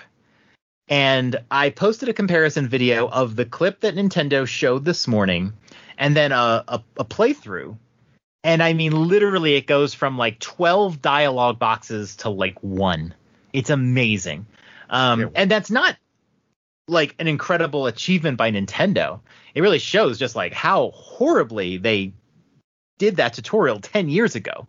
[0.90, 5.54] and I posted a comparison video of the clip that Nintendo showed this morning,
[6.00, 7.78] and then a, a, a playthrough.
[8.44, 13.14] And I mean, literally, it goes from like 12 dialogue boxes to like one.
[13.54, 14.48] It's amazing.
[14.90, 15.96] Um, and that's not
[16.88, 19.20] like an incredible achievement by Nintendo.
[19.54, 22.14] It really shows just like how horribly they
[22.98, 24.68] did that tutorial 10 years ago.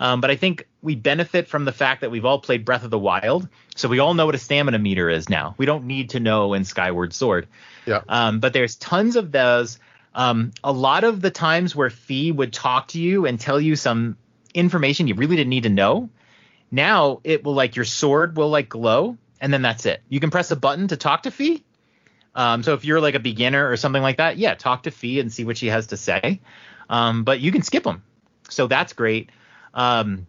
[0.00, 2.90] Um, but I think we benefit from the fact that we've all played Breath of
[2.90, 3.46] the Wild,
[3.76, 5.54] so we all know what a stamina meter is now.
[5.58, 7.48] We don't need to know in Skyward Sword.
[7.84, 8.00] Yeah.
[8.08, 9.78] Um, but there's tons of those.
[10.14, 13.76] Um, a lot of the times where Fi would talk to you and tell you
[13.76, 14.16] some
[14.54, 16.08] information you really didn't need to know.
[16.70, 20.00] Now it will like your sword will like glow, and then that's it.
[20.08, 21.62] You can press a button to talk to Fi.
[22.34, 25.20] Um, so if you're like a beginner or something like that, yeah, talk to Fi
[25.20, 26.40] and see what she has to say.
[26.88, 28.02] Um, but you can skip them,
[28.48, 29.30] so that's great.
[29.74, 30.26] Um,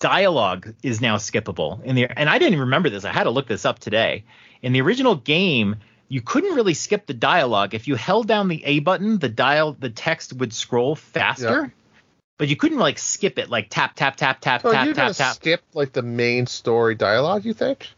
[0.00, 3.04] dialogue is now skippable in the and I didn't remember this.
[3.04, 4.24] I had to look this up today.
[4.60, 5.76] In the original game,
[6.08, 7.72] you couldn't really skip the dialogue.
[7.74, 11.72] If you held down the A button, the dial the text would scroll faster.
[12.38, 15.14] But you couldn't like skip it like tap tap tap tap So tap you're tap
[15.14, 15.36] tap.
[15.36, 17.88] skip like the main story dialogue, you think?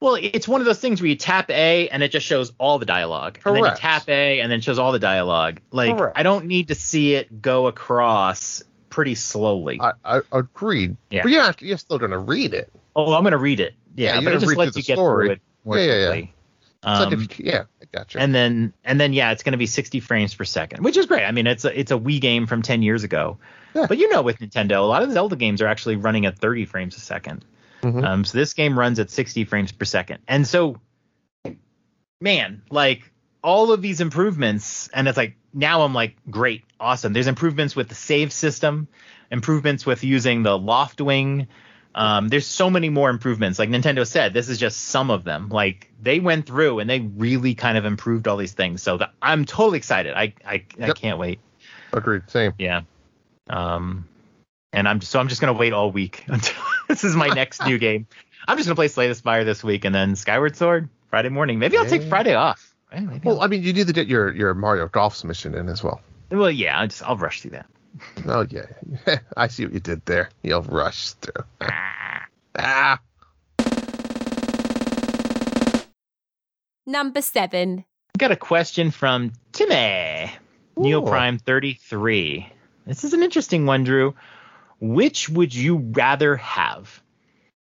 [0.00, 2.78] Well, it's one of those things where you tap A and it just shows all
[2.78, 3.38] the dialogue.
[3.44, 5.60] And then you tap A and then it shows all the dialogue.
[5.72, 6.16] Like Correct.
[6.16, 9.80] I don't need to see it go across pretty slowly.
[9.80, 10.96] I, I agreed.
[11.10, 11.22] Yeah.
[11.22, 12.72] But you're not, you're still gonna read it.
[12.96, 13.74] oh, I'm gonna read it.
[13.96, 15.26] Yeah, Yeah, but it just read lets you get story.
[15.26, 16.08] through it more Yeah, yeah, yeah.
[16.08, 16.28] like
[16.84, 18.18] Um, if you, yeah, I gotcha.
[18.20, 21.06] and then and then yeah, it's going to be 60 frames per second, which is
[21.06, 21.24] great.
[21.24, 23.38] I mean, it's a it's a Wii game from 10 years ago.
[23.74, 23.86] Yeah.
[23.88, 26.64] But you know, with Nintendo, a lot of Zelda games are actually running at 30
[26.66, 27.42] frames a 2nd
[27.82, 28.04] Mhm.
[28.04, 30.80] Um, so this game runs at 60 frames per second, and so,
[32.20, 33.12] man, like
[33.48, 37.14] all of these improvements, and it's like now I'm like, great, awesome.
[37.14, 38.88] There's improvements with the save system,
[39.30, 41.46] improvements with using the Loftwing.
[41.94, 43.58] Um, there's so many more improvements.
[43.58, 45.48] Like Nintendo said, this is just some of them.
[45.48, 48.82] Like they went through and they really kind of improved all these things.
[48.82, 50.12] So the, I'm totally excited.
[50.12, 51.40] I I, I can't wait.
[51.94, 52.24] Agreed.
[52.26, 52.52] Same.
[52.58, 52.82] Yeah.
[53.48, 54.06] Um,
[54.74, 57.78] and I'm so I'm just gonna wait all week until this is my next new
[57.88, 58.08] game.
[58.46, 61.58] I'm just gonna play Slay the Spire this week and then Skyward Sword Friday morning.
[61.58, 62.67] Maybe I'll take Friday off.
[62.92, 65.68] Maybe Well, I'll- I mean, you need to get your your Mario Golf submission in
[65.68, 66.00] as well.
[66.30, 67.66] well, yeah, I'll just I'll rush through that.
[68.26, 68.66] Oh yeah,
[69.36, 70.30] I see what you did there.
[70.42, 71.44] You'll rush through.
[72.58, 73.00] Ah,
[76.86, 77.84] Number seven.
[78.16, 80.32] Got a question from Timmy
[80.76, 82.48] Neo Prime 33.
[82.86, 84.14] This is an interesting one, Drew.
[84.80, 87.02] Which would you rather have?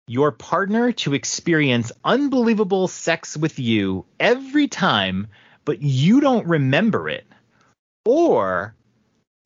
[0.10, 5.28] Your partner to experience unbelievable sex with you every time,
[5.66, 7.26] but you don't remember it,
[8.06, 8.74] or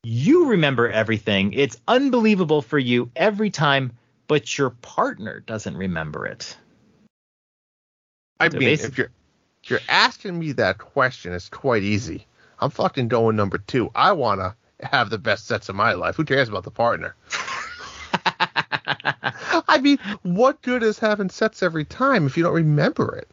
[0.04, 1.54] you remember everything.
[1.54, 3.94] It's unbelievable for you every time,
[4.28, 6.56] but your partner doesn't remember it.
[8.40, 9.12] I So mean, if you're
[9.64, 12.28] if you're asking me that question, it's quite easy.
[12.60, 13.90] I'm fucking going number two.
[13.96, 16.16] I wanna have the best sets of my life.
[16.16, 17.16] Who cares about the partner?
[18.56, 23.28] I mean, what good is having sets every time if you don't remember it?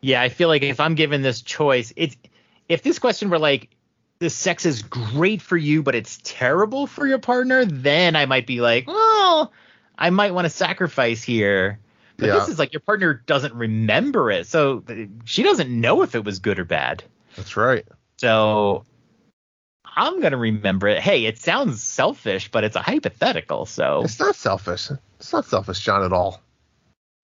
[0.00, 2.16] Yeah, I feel like if I'm given this choice, it's
[2.68, 3.68] if this question were like
[4.18, 8.46] the sex is great for you, but it's terrible for your partner, then I might
[8.46, 9.52] be like, well,
[9.98, 11.78] I might want to sacrifice here.
[12.16, 12.34] But Yeah.
[12.34, 14.84] this is like your partner doesn't remember it, so
[15.24, 17.02] she doesn't know if it was good or bad.
[17.36, 17.86] That's right.
[18.18, 18.84] So
[19.96, 21.00] I'm gonna remember it.
[21.00, 23.66] Hey, it sounds selfish, but it's a hypothetical.
[23.66, 24.90] So It's not selfish.
[25.18, 26.40] It's not selfish, John, at all.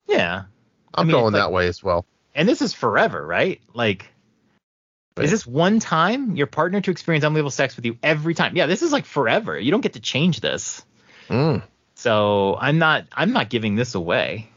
[0.09, 0.45] yeah,
[0.95, 2.05] I I'm mean, going it's like- that way as well.
[2.35, 3.61] and this is forever, right?
[3.75, 4.11] Like,
[5.17, 5.25] Right.
[5.25, 8.55] is this one time your partner to experience unbelievable sex with you every time?
[8.55, 9.59] Yeah, this is like forever.
[9.59, 10.85] You don't get to change this.
[11.31, 11.63] Mm.
[11.95, 14.51] So I'm not I'm not giving this away.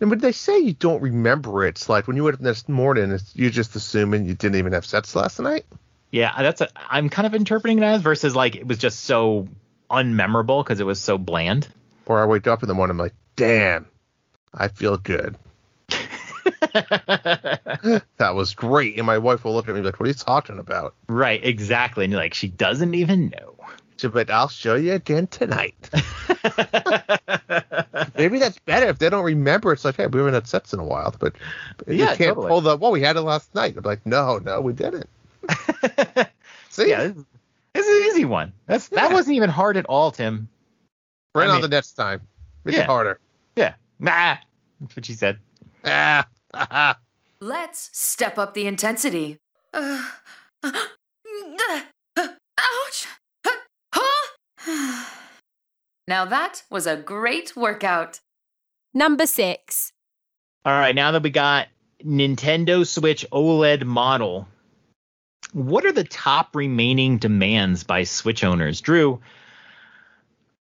[0.00, 2.68] And when they say you don't remember it, it's like when you wake up next
[2.68, 5.66] morning, it's, you're just assuming you didn't even have sex last night.
[6.14, 9.48] Yeah, that's a, I'm kind of interpreting it as versus like it was just so
[9.90, 11.66] unmemorable because it was so bland.
[12.06, 13.86] Or I wake up in the morning, I'm like, damn,
[14.54, 15.36] I feel good.
[18.16, 18.96] That was great.
[18.96, 20.94] And my wife will look at me like, what are you talking about?
[21.08, 22.04] right, exactly.
[22.04, 23.54] And you're like, she doesn't even know.
[23.96, 25.74] So, but I'll show you again tonight.
[28.16, 29.72] Maybe that's better if they don't remember.
[29.72, 31.34] It's like, hey, we haven't had sex in a while, but
[31.86, 32.48] you Yeah, can't totally.
[32.48, 33.76] pull the, well, we had it last night.
[33.76, 35.08] I'm like, no, no, we didn't.
[36.70, 37.24] See, yeah, this, is-
[37.74, 38.52] this is an easy one.
[38.66, 39.14] That's that Yeah.
[39.14, 40.48] wasn't even hard at all, Tim.
[41.34, 42.20] right I on mean- the next time.
[42.64, 42.82] Make Yeah.
[42.82, 43.20] it harder.
[43.56, 44.36] Yeah, nah.
[44.80, 45.38] That's what she said.
[45.84, 46.26] Ah,
[47.40, 49.38] Let's step up the intensity.
[49.72, 50.02] Uh,
[50.62, 50.72] uh,
[52.16, 53.06] uh, ouch!
[53.92, 55.04] Huh?
[56.08, 58.20] now that was a great workout.
[58.94, 59.92] Number six.
[60.64, 61.68] All right, now that we got
[62.04, 64.48] Nintendo Switch OLED model,
[65.54, 68.80] what are the top remaining demands by Switch owners?
[68.80, 69.20] Drew,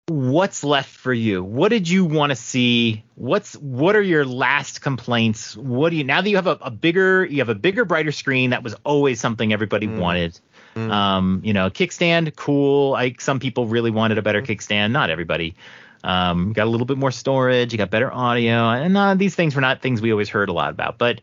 [0.08, 1.44] what's left for you?
[1.44, 3.04] What did you want to see?
[3.16, 5.56] What's what are your last complaints?
[5.56, 8.12] What do you now that you have a, a bigger you have a bigger brighter
[8.12, 10.00] screen that was always something everybody Mm.
[10.00, 10.40] wanted.
[10.76, 10.92] Mm.
[10.92, 12.92] Um, you know, kickstand, cool.
[12.92, 14.26] Like some people really wanted a Mm.
[14.26, 15.56] better kickstand, not everybody.
[16.04, 19.54] Um, got a little bit more storage, you got better audio, and uh, these things
[19.54, 20.98] were not things we always heard a lot about.
[20.98, 21.22] But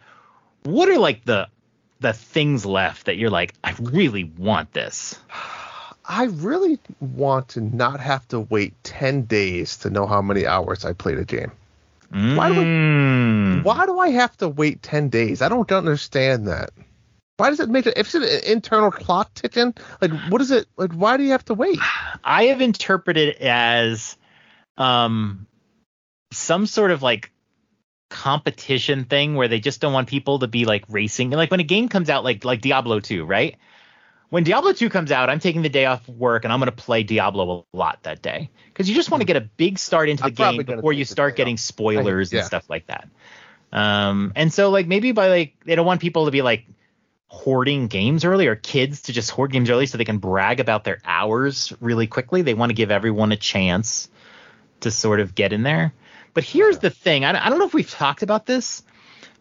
[0.63, 1.49] what are like the
[2.01, 5.19] the things left that you're like, I really want this?
[6.11, 10.87] I really want to not have to wait 10 days to know how many hours
[10.87, 11.53] I played a game.
[12.11, 13.65] Why do Mm.
[13.65, 15.43] Why do I have to wait 10 days?
[15.43, 16.71] I don't understand that.
[17.37, 17.95] Why does it make it?
[17.97, 20.67] If it's an internal clock ticking, like what is it?
[20.77, 21.79] Like why do you have to wait?
[22.25, 24.17] I have interpreted it as
[24.77, 25.47] um
[26.33, 27.31] some sort of like
[28.09, 31.31] competition thing where they just don't want people to be like racing.
[31.31, 33.57] Like when a game comes out like like Diablo 2, right?
[34.31, 36.77] When Diablo 2 comes out, I'm taking the day off work and I'm going to
[36.77, 40.09] play Diablo a lot that day cuz you just want to get a big start
[40.09, 41.61] into the I'm game before you start getting off.
[41.61, 42.41] spoilers yeah.
[42.41, 43.09] and stuff like that.
[43.73, 46.67] Um and so like maybe by like they don't want people to be like
[47.29, 50.85] hoarding games early or kids to just hoard games early so they can brag about
[50.85, 52.41] their hours really quickly.
[52.41, 54.09] They want to give everyone a chance
[54.81, 55.93] to sort of get in there.
[56.39, 58.85] But here's the thing I, I don't know if we've talked about this,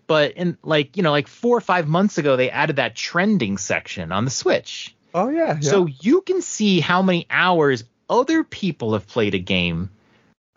[0.08, 3.60] but in like, you know, like four or five months ago, they added that trending
[3.60, 4.96] section on the Switch.
[5.14, 5.60] Oh yeah.
[5.62, 5.70] yeah.
[5.70, 9.92] So you can see how many hours other people have played a game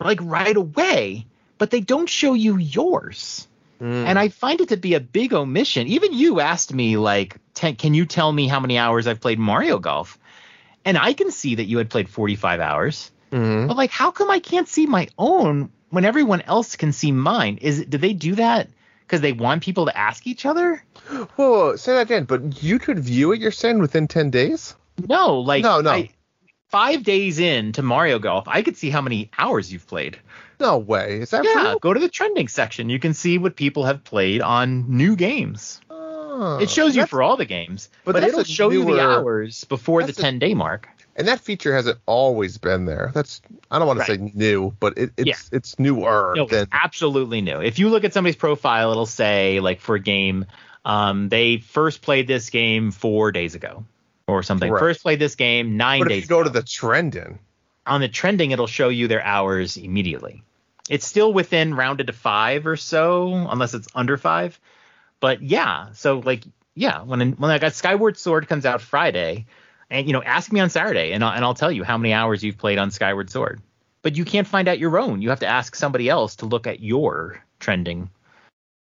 [0.03, 1.27] like right away,
[1.59, 3.47] but they don't show you yours.
[3.79, 4.07] Mm.
[4.07, 5.85] And I find it to be a big omission.
[5.89, 9.37] Even you asked me, like, "Ten- can you tell me how many hours I've played
[9.37, 10.17] Mario Golf?
[10.85, 13.11] And I can see that you had played 45 hours.
[13.31, 13.67] Mhm.
[13.67, 17.59] But, like, how come I can't see my own when everyone else can see mine?
[17.61, 18.69] Is Do they do that
[19.01, 20.83] because they want people to ask each other?
[21.09, 22.23] Whoa, whoa, say that again.
[22.25, 23.39] But you could view it.
[23.39, 24.75] You're saying within 10 days?
[25.07, 25.91] No, like, No, no.
[25.91, 26.09] I-
[26.69, 30.17] five days in to Mario Golf, I could see how many hours you've played.
[30.59, 31.19] No way.
[31.21, 31.79] Is that Yeah, real?
[31.79, 32.89] go to the trending section.
[32.89, 35.81] You can see what people have played on new games.
[35.89, 39.65] Oh, It shows you for all the games, but but, it'll show you the hours
[39.65, 40.87] before the that's a- 10 day mark.
[41.15, 43.11] And that feature hasn't always been there.
[43.13, 46.69] That's I don't want to say new, but it, it's it's newer No, than it's
[46.71, 47.61] absolutely new.
[47.61, 50.45] If you look at somebody's profile, it'll say like for a game,
[50.85, 53.85] um, they first played this game four days ago
[54.27, 54.69] or something.
[54.69, 54.81] Correct.
[54.81, 56.43] First played this game nine But if days you go ago.
[56.45, 57.39] to the trending,
[57.85, 60.43] on the trending, it'll show you their hours immediately.
[60.89, 64.59] It's still within rounded to five or so, unless it's under five.
[65.19, 66.43] But yeah, so like
[66.73, 69.45] yeah, when when I got Skyward Sword comes out Friday,
[69.91, 72.13] and you know, ask me on Saturday, and I'll, and I'll tell you how many
[72.13, 73.61] hours you've played on Skyward Sword.
[74.01, 75.21] But you can't find out your own.
[75.21, 78.09] You have to ask somebody else to look at your trending.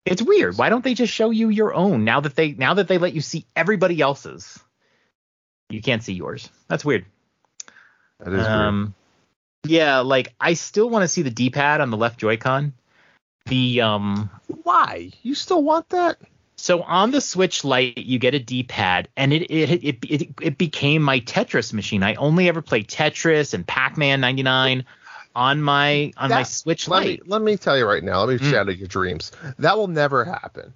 [0.05, 0.57] It's weird.
[0.57, 3.13] Why don't they just show you your own now that they now that they let
[3.13, 4.59] you see everybody else's?
[5.69, 6.49] You can't see yours.
[6.67, 7.05] That's weird.
[8.19, 8.47] that is weird.
[8.47, 8.93] Um,
[9.63, 12.73] yeah, like I still want to see the D-pad on the left Joy-Con.
[13.45, 14.29] The um,
[14.63, 15.11] Why?
[15.23, 16.17] You still want that?
[16.61, 20.57] So on the Switch Lite, you get a D-pad, and it it it it, it
[20.57, 22.03] became my Tetris machine.
[22.03, 24.85] I only ever played Tetris and Pac-Man '99
[25.35, 27.27] on my on my That- Switch Let me Lite.
[27.27, 28.23] let me tell you right now.
[28.23, 28.51] Let me Mm.
[28.51, 29.31] shatter your dreams.
[29.59, 30.73] That will never happen.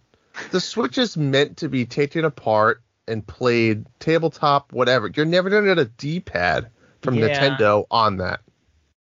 [0.52, 5.10] The Switch is meant to be taken apart and played tabletop, whatever.
[5.16, 6.68] You're never gonna get a D-pad
[7.04, 7.28] from Yeah.
[7.28, 8.42] Nintendo on that.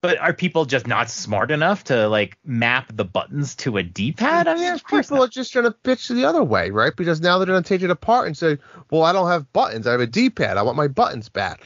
[0.05, 4.47] But are people just not smart enough to like map the buttons to a D-pad?
[4.47, 5.29] I mean, of course people not.
[5.29, 6.95] are just trying to bitch the other way, right?
[6.95, 8.59] Because now they're gonna take it apart and say,
[8.91, 9.87] "Well, I don't have buttons.
[9.87, 10.59] I have a D-pad.
[10.59, 11.63] I want my buttons back."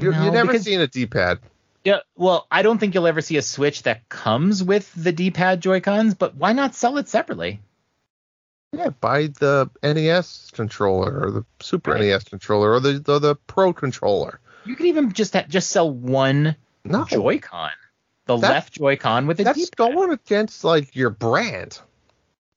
[0.00, 1.40] You're, No, you're never because- seeing a D-pad.
[1.82, 5.60] Yeah, well, I don't think you'll ever see a Switch that comes with the D-pad
[5.60, 7.60] Joy-Cons, but why not sell it separately?
[8.72, 12.02] Yeah, buy the NES controller or the Super Right.
[12.02, 14.38] NES controller or the, the the Pro controller.
[14.64, 17.70] You could even just ha- just sell one No, Joy-Con,
[18.26, 19.76] the That- left Joy-Con with a that's D-pad.
[19.94, 21.78] going against like your brand.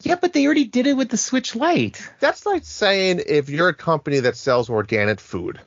[0.02, 2.02] Yeah, but they already did it with the Switch Lite.
[2.20, 5.60] That's like saying if you're a company that sells organic food,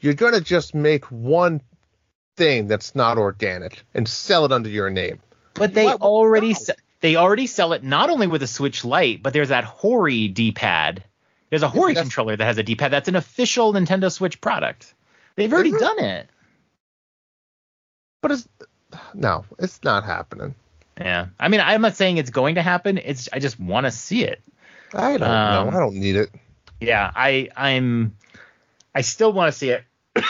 [0.00, 1.60] you're gonna just make one
[2.36, 5.20] thing that's not organic and sell it under your name.
[5.54, 6.54] But they What- already no.
[6.54, 10.28] se- they already sell it not only with a Switch Lite, but there's that Hori
[10.28, 11.02] D-pad.
[11.50, 12.90] There's a Hori that's- controller that has a D-pad.
[12.92, 14.94] That's an official Nintendo Switch product.
[15.36, 16.28] They've already done it.
[18.20, 18.48] But it's
[19.14, 20.54] no, it's not happening.
[20.98, 21.26] Yeah.
[21.40, 22.98] I mean, I'm not saying it's going to happen.
[22.98, 24.42] It's I just want to see it.
[24.94, 25.76] I don't Um, know.
[25.76, 26.30] I don't need it.
[26.80, 28.14] yeah i i'm
[28.94, 29.84] i still want to see it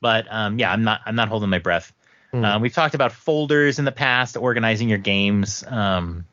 [0.00, 1.92] but um yeah i'm not i'm not holding my breath
[2.32, 2.44] Hmm.
[2.44, 6.24] um, we've talked about folders in the past organizing your games um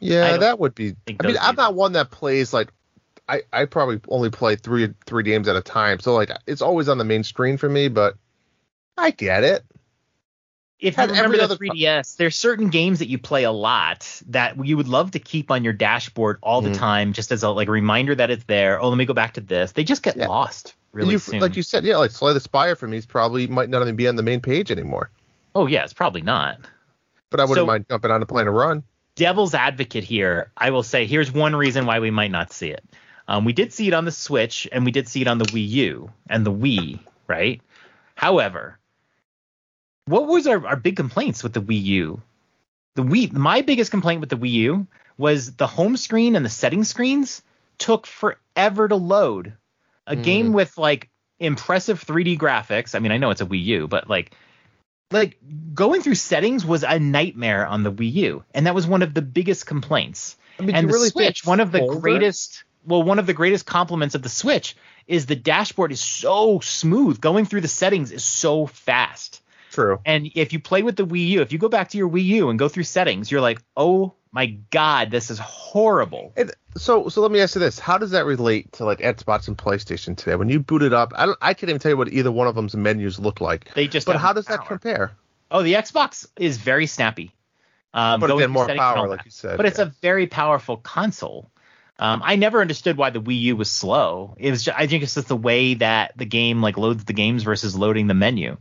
[0.00, 0.94] Yeah, that would be.
[1.08, 2.72] I mean, I'm not one that plays like.
[3.28, 6.88] I, I probably only play three three games at a time, so like it's always
[6.88, 7.88] on the main screen for me.
[7.88, 8.14] But
[8.96, 9.64] I get it.
[10.80, 14.64] if you remember the other- 3DS, there's certain games that you play a lot that
[14.64, 16.76] you would love to keep on your dashboard all the Mhm.
[16.78, 18.80] time, just as a like reminder that it's there.
[18.80, 19.72] Oh, let me go back to this.
[19.72, 20.28] They just get Yeah.
[20.28, 21.40] lost really you, soon.
[21.40, 23.96] like you said, yeah, like Slay the Spire for me is probably might not even
[23.96, 25.10] be on the main page anymore.
[25.54, 26.58] oh yeah, it's probably not.
[27.30, 28.84] But I wouldn't So- mind jumping on and playing a run.
[29.16, 32.84] devil's advocate here, I will say here's one reason why we might not see it.
[33.28, 35.44] Um, we did see it on the Switch and we did see it on the
[35.44, 36.98] Wii U and the Wii,
[37.28, 37.60] right?
[38.14, 38.78] However,
[40.06, 42.22] what was our, our big complaints with the Wii U?
[42.94, 44.86] The Wii, my biggest complaint with the Wii U
[45.18, 47.42] was the home screen and the setting screens
[47.76, 49.52] took forever to load.
[50.06, 50.24] A Mm.
[50.24, 52.94] game with like impressive 3D graphics.
[52.94, 54.32] I mean, I know it's a Wii U, but like
[55.10, 55.38] like
[55.74, 59.12] going through settings was a nightmare on the Wii U, and that was one of
[59.14, 60.36] the biggest complaints.
[60.58, 63.34] I mean, and the really Switch, one of the Folder- greatest, well, one of the
[63.34, 67.20] greatest compliments of the Switch is the dashboard is so smooth.
[67.20, 69.42] Going through the settings is so fast.
[69.70, 70.00] True.
[70.04, 72.24] And if you play with the Wii U, if you go back to your Wii
[72.24, 76.32] U and go through settings, you're like, oh my god, this is horrible.
[76.36, 79.48] And so, so let me ask you this: How does that relate to like Xbox
[79.48, 80.36] and PlayStation today?
[80.36, 82.46] When you boot it up, I don't, I can't even tell you what either one
[82.46, 83.72] of them's menus look like.
[83.74, 85.12] They just But how does that compare?
[85.50, 87.34] Oh, the Xbox is very snappy.
[87.94, 89.56] Um, But again, more settings and all power, like you said.
[89.56, 91.50] but it's a very powerful console.
[91.98, 94.34] Um, I never understood why the Wii U was slow.
[94.38, 97.12] It was, ju- I think it's just the way that the game like loads the
[97.12, 98.56] games versus loading the menu.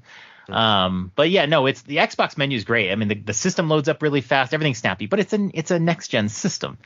[0.50, 2.92] Um, but yeah, no, it's the Xbox menu is great.
[2.92, 5.72] I mean, the, the system loads up really fast, everything's snappy, but it's an it's
[5.72, 6.78] a next gen system.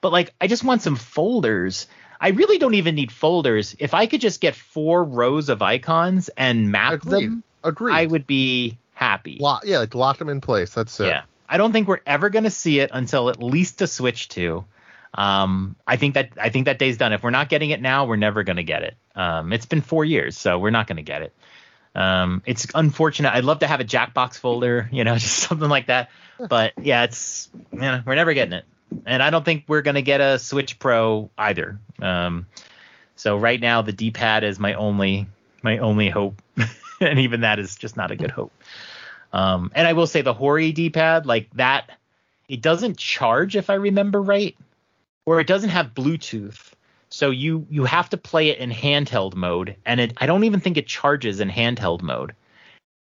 [0.00, 1.86] But like, I just want some folders.
[2.20, 3.76] I really don't even need folders.
[3.78, 7.24] If I could just get four rows of icons and map Agreed.
[7.24, 7.94] them, Agreed.
[7.94, 9.38] I would be happy.
[9.40, 10.70] Lock, yeah, like lock them in place.
[10.74, 11.08] That's it.
[11.08, 11.22] Yeah.
[11.48, 14.64] I don't think we're ever going to see it until at least a Switch 2.
[15.16, 17.12] Um, I think that I think that day's done.
[17.12, 18.96] If we're not getting it now, we're never going to get it.
[19.14, 21.34] Um, it's been four years, so we're not going to get it.
[21.94, 23.32] Um, it's unfortunate.
[23.32, 26.10] I'd love to have a Jackbox folder, you know, just something like that.
[26.38, 28.66] But yeah, it's you know, we're never getting it,
[29.06, 31.80] and I don't think we're going to get a Switch Pro either.
[32.00, 32.46] Um,
[33.16, 35.26] so right now, the D-pad is my only
[35.62, 36.42] my only hope,
[37.00, 38.52] and even that is just not a good hope.
[39.32, 41.90] Um, and I will say the Hori D-pad, like that,
[42.48, 44.56] it doesn't charge if I remember right,
[45.26, 46.72] or it doesn't have Bluetooth.
[47.08, 50.60] So you you have to play it in handheld mode, and it I don't even
[50.60, 52.34] think it charges in handheld mode.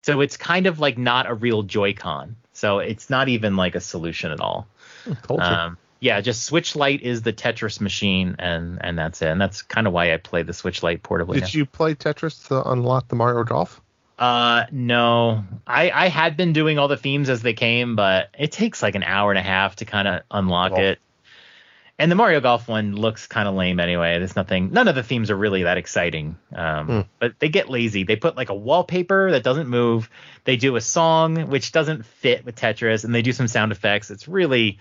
[0.04, 2.36] So it's kind of like not a real Joy-Con.
[2.54, 4.68] So it's not even like a solution at all.
[5.30, 9.28] Um, yeah, just Switch Lite is the Tetris machine, and and that's it.
[9.28, 11.36] And that's kind of why I play the Switch Lite portably.
[11.36, 11.46] now.
[11.46, 13.80] Did you play Tetris to unlock the Mario Golf?
[14.18, 15.44] Uh, no.
[15.66, 18.96] I I had been doing all the themes as they came, but it takes like
[18.96, 20.82] an hour and a half to kind of unlock Golf.
[20.82, 21.00] it.
[22.02, 24.18] And the Mario Golf one looks kind of lame anyway.
[24.18, 24.72] There's nothing.
[24.72, 26.36] None of the themes are really that exciting.
[26.52, 27.02] Um, Hmm.
[27.20, 28.04] but they get lazy.
[28.04, 30.10] They put like a wallpaper that doesn't move.
[30.44, 34.10] They do a song which doesn't fit with Tetris, and they do some sound effects.
[34.10, 34.80] It's really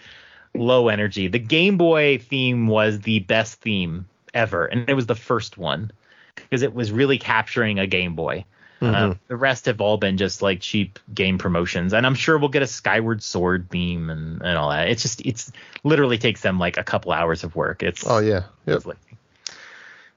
[0.55, 1.29] low energy.
[1.29, 5.91] The Game Boy theme was the best theme ever, and it was the first one
[6.37, 8.47] because it was really capturing a Game Boy.
[8.81, 9.11] Mm-hmm.
[9.11, 12.48] Uh, the rest have all been just like cheap game promotions, and I'm sure we'll
[12.48, 14.89] get a Skyward Sword theme and, and all that.
[14.89, 15.52] It's just it's
[15.85, 17.82] literally takes them like a couple hours of work.
[17.82, 18.44] It's Oh yeah.
[18.66, 18.77] Yep.
[18.77, 19.01] it's lazy.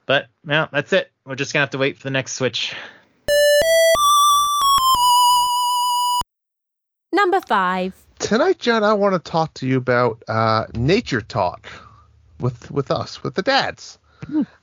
[0.06, 1.10] But yeah, that's it.
[1.26, 2.74] We're just gonna have to wait for the next Switch.
[7.12, 7.94] Number five.
[8.18, 11.68] Tonight, John, I want to talk to you about uh, nature talk
[12.40, 13.98] with with us, with the dads.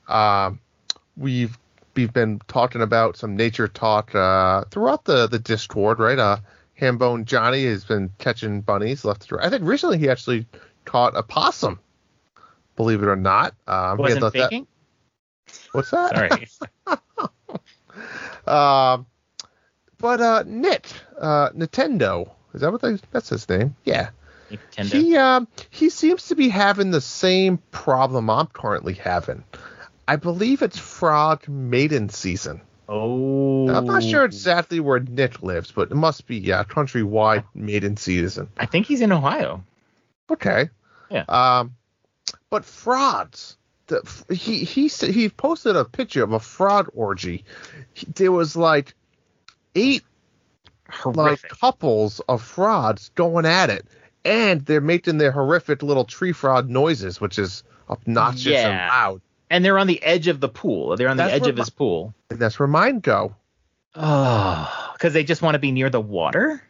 [0.08, 0.58] Um,
[1.16, 1.56] we've
[1.94, 6.18] we've been talking about some nature talk uh, throughout the the Discord, right?
[6.18, 6.38] Uh,
[6.80, 9.46] Hambone Johnny has been catching bunnies left to right.
[9.46, 10.46] I think recently he actually
[10.84, 11.78] caught a possum.
[12.76, 14.66] Believe it or not, um, Wasn't let that-
[15.72, 16.16] what's that?
[16.16, 16.48] Sorry.
[18.46, 19.06] Um,
[19.98, 23.76] but uh, Nit, uh, Nintendo, is that what they, that's his name?
[23.84, 24.10] Yeah.
[24.50, 24.84] Nintendo.
[24.92, 29.44] He um he seems to be having the same problem I'm currently having.
[30.08, 32.60] I believe it's frog maiden season.
[32.88, 33.68] oh.
[33.68, 38.48] I'm not sure exactly where Nick lives, but it must be yeah countrywide maiden season.
[38.58, 39.64] I think he's in Ohio.
[40.30, 40.68] Okay.
[41.10, 41.24] Yeah.
[41.28, 41.76] Um,
[42.50, 43.56] but frauds.
[43.86, 44.02] The,
[44.34, 47.44] he he he posted a picture of a fraud orgy.
[47.94, 48.94] He- there was like
[49.74, 50.02] eight
[51.04, 53.86] like couples of frauds going at it,
[54.24, 59.20] and they're making their horrific little tree fraud noises, which is obnoxious and loud.
[59.52, 60.96] And they're on the edge of the pool.
[60.96, 62.14] They're on the That's edge of his pool.
[62.30, 63.36] That's where mine go.
[63.94, 66.62] Ah, oh, because they just want to be near the water,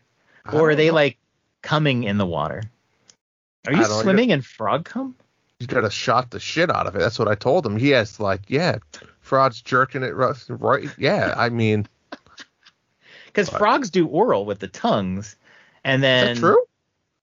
[0.44, 0.94] I or are they know.
[0.94, 1.16] like
[1.62, 2.60] coming in the water?
[3.68, 4.02] Are you know.
[4.02, 5.14] swimming in frog cum?
[5.60, 6.98] You gotta shot the shit out of it.
[6.98, 7.76] That's what I told him.
[7.76, 8.78] He has like, yeah,
[9.20, 10.34] frog's jerking it right.
[10.48, 10.88] right.
[10.98, 11.86] Yeah, I mean,
[13.26, 15.36] because frogs do oral with the tongues,
[15.84, 16.64] and then Is that true?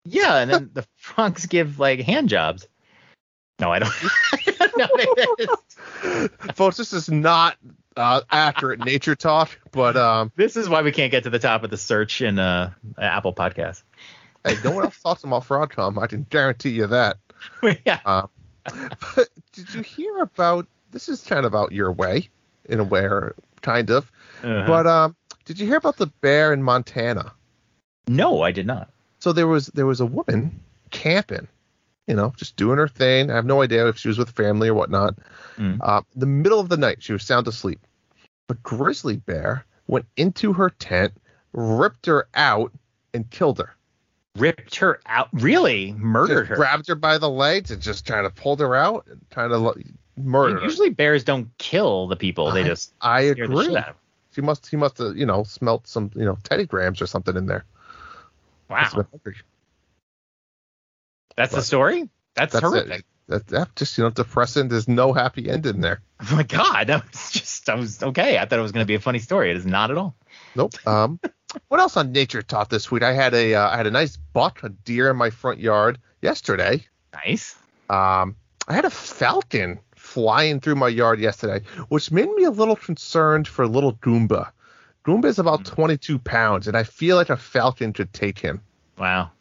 [0.05, 2.65] Yeah, and then the frogs give like hand jobs.
[3.59, 3.91] No, I don't.
[4.33, 5.49] I don't know what it
[6.49, 6.55] is.
[6.55, 7.57] Folks, this is not
[7.97, 11.63] uh, accurate nature talk, but um, This is why we can't get to the top
[11.63, 13.83] of the search in uh, Apple Podcasts.
[14.45, 15.99] hey, no one else talks about frog cum.
[15.99, 17.17] I can guarantee you that.
[17.85, 17.99] yeah.
[18.05, 18.29] Um,
[19.15, 20.67] but did you hear about?
[20.91, 22.29] This is kind of out your way,
[22.65, 24.11] in a way, or kind of.
[24.43, 24.63] Uh-huh.
[24.65, 25.15] But um,
[25.45, 27.33] did you hear about the bear in Montana?
[28.07, 28.89] no, I did not.
[29.19, 30.61] So there was there was a woman
[30.91, 31.47] camping,
[32.09, 33.29] you know, just doing her thing.
[33.29, 35.15] I have no idea if she was with family or whatnot.
[35.57, 35.77] Mm.
[35.79, 37.79] Uh, the middle of the night, she was sound asleep.
[38.49, 41.13] A grizzly bear went into her tent,
[41.53, 42.73] ripped her out,
[43.13, 43.75] and killed her.
[44.35, 45.29] Ripped her out.
[45.33, 46.55] Really murdered Just her.
[46.55, 49.73] Grabbed her by the legs and just trying to pull her out and trying to
[50.17, 50.63] murder her.
[50.63, 52.51] Usually bears don't kill the people.
[52.51, 53.65] They I- just I agree.
[53.65, 53.95] shit out of 'em.
[54.33, 57.35] She must he must have you know smelt some you know Teddy Grahams or something
[57.35, 57.65] in there.
[58.69, 59.05] Wow.
[61.39, 62.09] That's the story?
[62.35, 62.99] That's, That's horrific.
[62.99, 63.05] it.
[63.29, 64.67] That, that just you know depressing.
[64.67, 66.01] There's no happy ending there.
[66.19, 66.87] Oh my god.
[66.87, 68.37] That was just I was okay.
[68.37, 69.51] I thought it was gonna be a funny story.
[69.51, 70.15] It is not at all.
[70.55, 70.73] Nope.
[70.87, 71.19] Um,
[71.69, 73.03] what else on Nature Talk this week?
[73.03, 75.97] I had a uh, I had a nice buck, a deer in my front yard
[76.21, 76.85] yesterday.
[77.13, 77.55] Nice.
[77.89, 78.35] Um,
[78.67, 83.47] I had a falcon flying through my yard yesterday, which made me a little concerned
[83.47, 84.51] for little Goomba.
[85.05, 85.75] Goomba is about Hmm.
[85.75, 88.61] 22 pounds, and I feel like a falcon could take him.
[88.97, 89.31] Wow.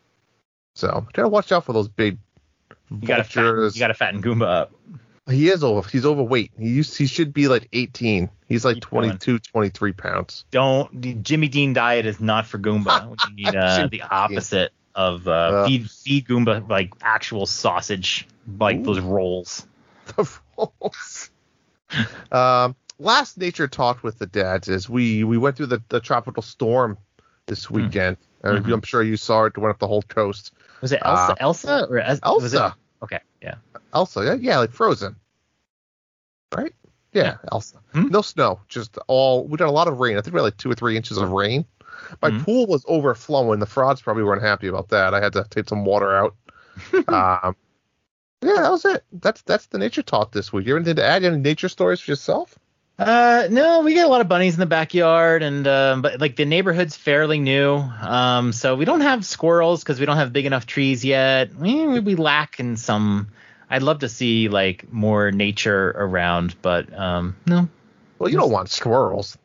[0.78, 2.18] So gotta watch out for those big
[2.88, 3.74] You gotta fatten, vultures.
[3.74, 4.72] you gotta fatten Goomba up.
[5.28, 5.86] He is over.
[5.88, 6.52] He's overweight.
[6.56, 8.30] He used, he should be like 18.
[8.46, 9.08] He's like Keep going.
[9.18, 10.44] 22, 23 pounds.
[10.52, 13.08] Don't the Jimmy Dean diet is not for Goomba.
[13.28, 15.66] We need uh, the opposite of uh, Uh.
[15.66, 18.28] feed feed Goomba like actual sausage,
[18.60, 18.84] like Ooh.
[18.84, 19.66] those rolls.
[20.16, 21.30] the rolls.
[22.30, 26.42] um, last nature talk with the dads is we we went through the, the tropical
[26.44, 26.98] storm
[27.48, 28.16] this weekend.
[28.44, 28.72] Uh, Mhm.
[28.72, 29.58] I'm sure you saw it.
[29.58, 30.52] Went up the whole coast.
[30.80, 31.32] Was it Elsa?
[31.32, 32.76] Uh, Elsa or Es- Was it, Elsa.
[33.02, 33.56] okay, yeah.
[33.92, 35.16] Elsa, yeah, yeah, like Frozen,
[36.54, 36.72] right?
[37.12, 37.78] Yeah, Elsa.
[37.92, 38.08] Hmm?
[38.08, 39.44] No snow, just all.
[39.48, 40.16] We got a lot of rain.
[40.16, 41.64] I think we had like two or three inches of rain.
[42.22, 42.38] My Hmm.
[42.44, 43.58] pool was overflowing.
[43.58, 45.14] The frogs probably weren't happy about that.
[45.14, 46.36] I had to take some water out.
[47.08, 47.56] um,
[48.40, 49.04] yeah, that was it.
[49.10, 50.66] That's that's the nature talk this week.
[50.66, 52.56] You ever did add any nature stories for yourself?
[52.98, 56.34] Uh, no, we get a lot of bunnies in the backyard, and um, but like
[56.34, 60.46] the neighborhood's fairly new, um, so we don't have squirrels because we don't have big
[60.46, 61.54] enough trees yet.
[61.54, 63.28] We, we lack in some.
[63.70, 67.68] I'd love to see like more nature around, but um, no.
[68.18, 69.38] Well, you don't want squirrels.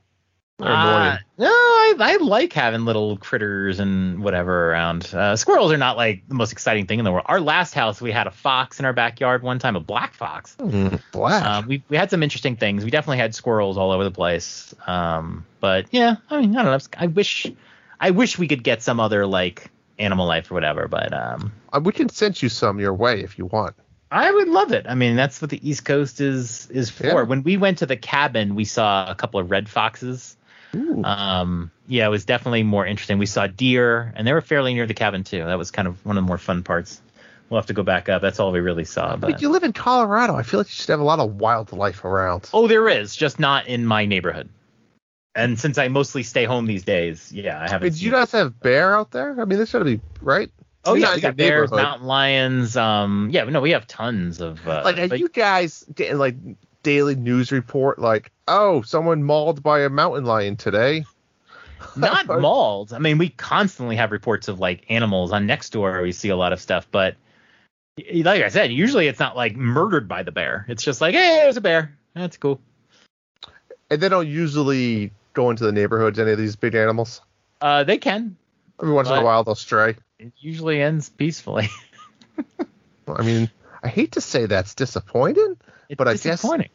[0.59, 5.13] They're Uh, no, I, I like having little critters and whatever around.
[5.13, 7.25] Uh, squirrels are not like the most exciting thing in the world.
[7.27, 10.55] Our last house, we had a fox in our backyard one time, a black fox.
[10.59, 11.43] Mm, black.
[11.43, 12.85] Um, we we had some interesting things.
[12.85, 14.75] We definitely had squirrels all over the place.
[14.85, 16.99] Um, but yeah, I mean, I don't know.
[16.99, 17.47] I wish,
[17.99, 20.87] I wish we could get some other like animal life or whatever.
[20.87, 23.75] But um, Uh, we can send you some your way if you want.
[24.11, 24.85] I would love it.
[24.87, 27.07] I mean, that's what the East Coast is is for.
[27.07, 27.21] Yeah.
[27.23, 30.37] When we went to the cabin, we saw a couple of red foxes.
[30.73, 33.17] Um, yeah, it was definitely more interesting.
[33.17, 35.43] We saw deer, and they were fairly near the cabin too.
[35.43, 37.01] That was kind of one of the more fun parts.
[37.49, 38.21] We'll have to go back up.
[38.21, 39.15] That's all we really saw.
[39.15, 40.35] but But you live in Colorado.
[40.35, 42.49] I feel like you should have a lot of wildlife around.
[42.53, 44.49] oh, there is, just not in my neighborhood.
[45.35, 47.91] And since I mostly stay home these days, yeah, I haven't.
[47.91, 49.39] Did you guys have bear out there?
[49.39, 50.51] I mean, this should be right.
[50.85, 52.75] Oh yeah, we got bears, mountain lions.
[52.75, 54.67] Um, yeah, no, we have tons of.
[54.67, 56.35] Uh, Like, are but- you guys like
[56.83, 57.99] daily news report?
[57.99, 61.05] Like, oh, someone mauled by a mountain lion today.
[61.95, 62.93] not mauled.
[62.93, 66.03] I mean, we constantly have reports of like animals on Nextdoor.
[66.03, 67.15] We see a lot of stuff, but
[67.97, 70.65] like I said, usually it's not like murdered by the bear.
[70.67, 71.97] It's just like, hey, there's a bear.
[72.13, 72.59] That's cool.
[73.89, 76.19] And they don't usually go into the neighborhoods.
[76.19, 77.21] Any of these big animals.
[77.61, 78.35] Uh, they can.
[78.81, 79.95] Every once in a while they'll stray.
[80.19, 81.69] It usually ends peacefully.
[83.07, 83.49] I mean,
[83.83, 85.57] I hate to say that's disappointing.
[85.89, 86.69] It's But I guess- disappointing.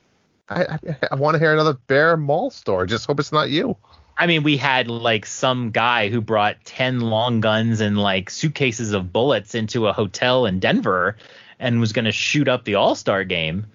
[0.48, 0.78] I I,
[1.12, 2.86] I want to hear another bear Mall story.
[2.86, 3.76] Just hope it's not you.
[4.16, 8.92] I mean, we had like some guy who brought 10 long guns and like suitcases
[8.92, 11.16] of bullets into a hotel in Denver
[11.60, 13.66] and was going to shoot up the All Star game.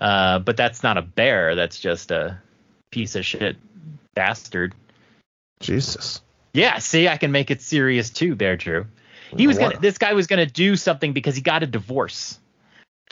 [0.00, 1.54] Uh, but that's not a bear.
[1.54, 2.38] That's just a
[2.90, 3.56] piece of shit
[4.14, 4.74] bastard.
[5.60, 6.20] Jesus.
[6.52, 8.86] Yeah, see, I can make it serious too Bear Drew.
[9.36, 9.70] He was What?
[9.72, 12.38] gonna this guy was gonna do something because he got a divorce.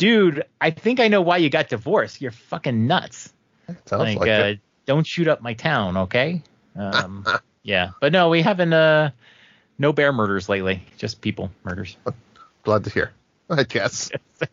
[0.00, 2.22] Dude, I think I know why you got divorced.
[2.22, 3.34] You're fucking nuts.
[3.84, 4.60] Sounds like, like, uh, it.
[4.86, 6.42] don't shoot up my town, okay?
[6.74, 7.26] Um,
[7.62, 8.72] yeah, but no, we haven't.
[8.72, 9.10] Uh,
[9.78, 10.82] no bear murders lately.
[10.96, 11.98] Just people murders.
[12.62, 13.12] Glad to hear.
[13.50, 14.10] I guess.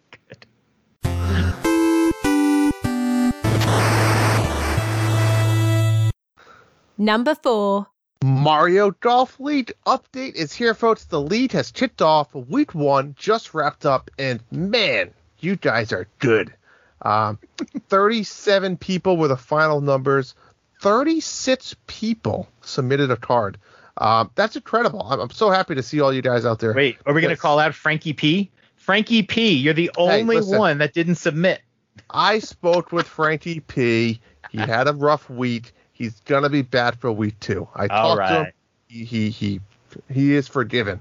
[6.98, 7.88] Number four.
[8.22, 11.06] Mario Golf League update is here, folks.
[11.06, 12.36] The league has kicked off.
[12.36, 16.54] Week one just wrapped up, and man, you guys are good.
[17.02, 17.40] Um,
[17.90, 20.36] 37 people were the final numbers.
[20.82, 23.58] 36 people submitted a card.
[23.98, 25.02] Um, that's incredible.
[25.02, 26.74] I'm, I'm so happy to see all you guys out there.
[26.74, 28.52] Wait, are we going to call out Frankie P?
[28.76, 30.58] Frankie P, you're the only listen.
[30.58, 31.62] one that didn't submit.
[32.10, 34.22] I spoke with Frankie P.
[34.50, 35.74] He had a rough week.
[35.92, 37.68] He's gonna be bad for week two.
[37.76, 38.52] I All talked to him.
[38.88, 39.62] He he he,
[40.10, 41.00] he is forgiven.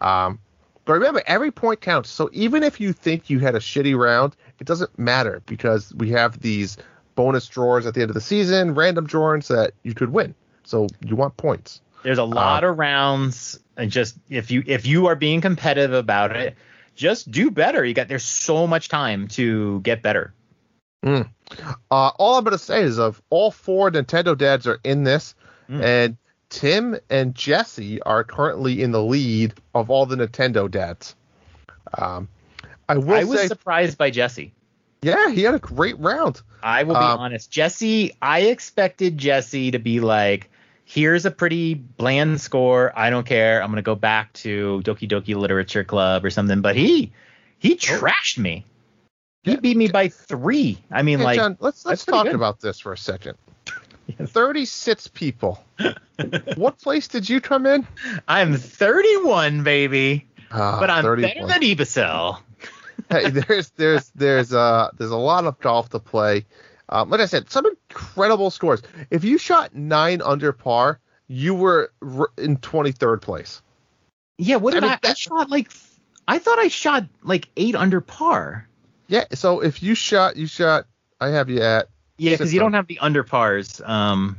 [0.00, 0.40] Um,
[0.84, 2.10] but remember, every point counts.
[2.10, 6.10] So even if you think you had a shitty round, it doesn't matter because we
[6.10, 6.76] have these
[7.14, 10.34] bonus drawers at the end of the season, random drawings that you could win.
[10.64, 11.80] So you want points.
[12.02, 16.34] There's a lot of rounds, and just if you if you are being competitive about
[16.34, 16.56] it,
[16.96, 17.84] just do better.
[17.84, 20.34] You got there's so much time to get better.
[21.04, 21.22] Uh,
[21.90, 25.34] all I'm gonna say is of all four Nintendo dads are in this,
[25.68, 25.82] Mm.
[25.82, 26.16] and
[26.52, 31.16] Tim and Jesse are currently in the lead of all the Nintendo dads.
[31.96, 32.28] Um,
[32.88, 34.52] I I was say, surprised by Jesse.
[35.00, 36.42] yeah, he had a great round.
[36.62, 37.50] I will be Um, honest.
[37.50, 40.50] Jesse, I expected Jesse to be like,
[40.84, 42.92] here's a pretty bland score.
[42.94, 43.62] I don't care.
[43.62, 46.60] I'm gonna go back to Doki Doki Literature Club or something.
[46.60, 47.12] But he
[47.58, 48.66] he trashed me.
[49.42, 49.60] He Yeah.
[49.60, 50.78] beat me by three.
[50.90, 52.34] I mean, Hey, like, John, let's let's talk good.
[52.34, 53.38] about this for a second.
[54.18, 54.30] Yes.
[54.30, 55.62] 36 people.
[56.56, 57.86] what place did you come in?
[58.28, 60.26] I'm 31, baby.
[60.50, 61.30] Ah, but I'm 31.
[61.30, 62.38] better than Ebicel.
[63.10, 66.44] hey, there's there's there's uh there's a lot of golf to play.
[66.88, 68.82] Um, like I said, some incredible scores.
[69.10, 73.62] If you shot nine under par, you were r- in 23rd place.
[74.36, 75.70] Yeah, what did I, mean, I, that's- shot like
[76.28, 78.68] I thought I shot like eight under par.
[79.08, 79.24] Yeah.
[79.32, 80.86] So if you shot, you shot.
[81.20, 81.88] I have you at.
[82.22, 83.80] Yeah, because you don't have the under pars.
[83.84, 84.36] Um,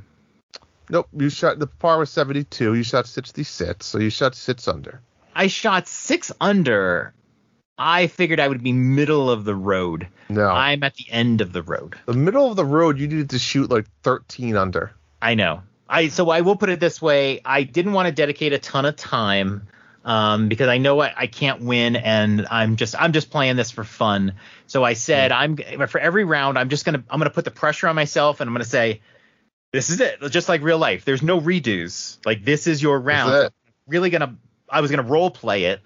[0.89, 1.07] Nope.
[1.13, 1.59] You shot.
[1.59, 2.73] The par was 72.
[2.73, 3.85] You shot 66.
[3.85, 5.01] So you shot six under.
[5.35, 7.13] I shot six under.
[7.77, 10.07] I figured I would be middle of the road.
[10.29, 10.49] No.
[10.49, 11.95] I'm at the end of the road.
[12.05, 14.91] the middle of the road, you needed to shoot like 13 under.
[15.21, 15.63] I know.
[15.89, 17.41] I so I will put it this way.
[17.43, 19.67] I didn't want to dedicate a ton of time
[20.05, 23.71] um, because I know I, I can't win, and I'm just I'm just playing this
[23.71, 24.33] for fun.
[24.67, 25.57] So I said I'm
[25.87, 28.53] for every round I'm just gonna I'm gonna put the pressure on myself, and I'm
[28.53, 29.01] gonna say
[29.71, 31.05] this is it, just like real life.
[31.05, 32.17] There's no redos.
[32.25, 33.33] Like this is your round.
[33.45, 33.53] It.
[33.87, 34.35] really gonna
[34.69, 35.81] I was gonna role play it.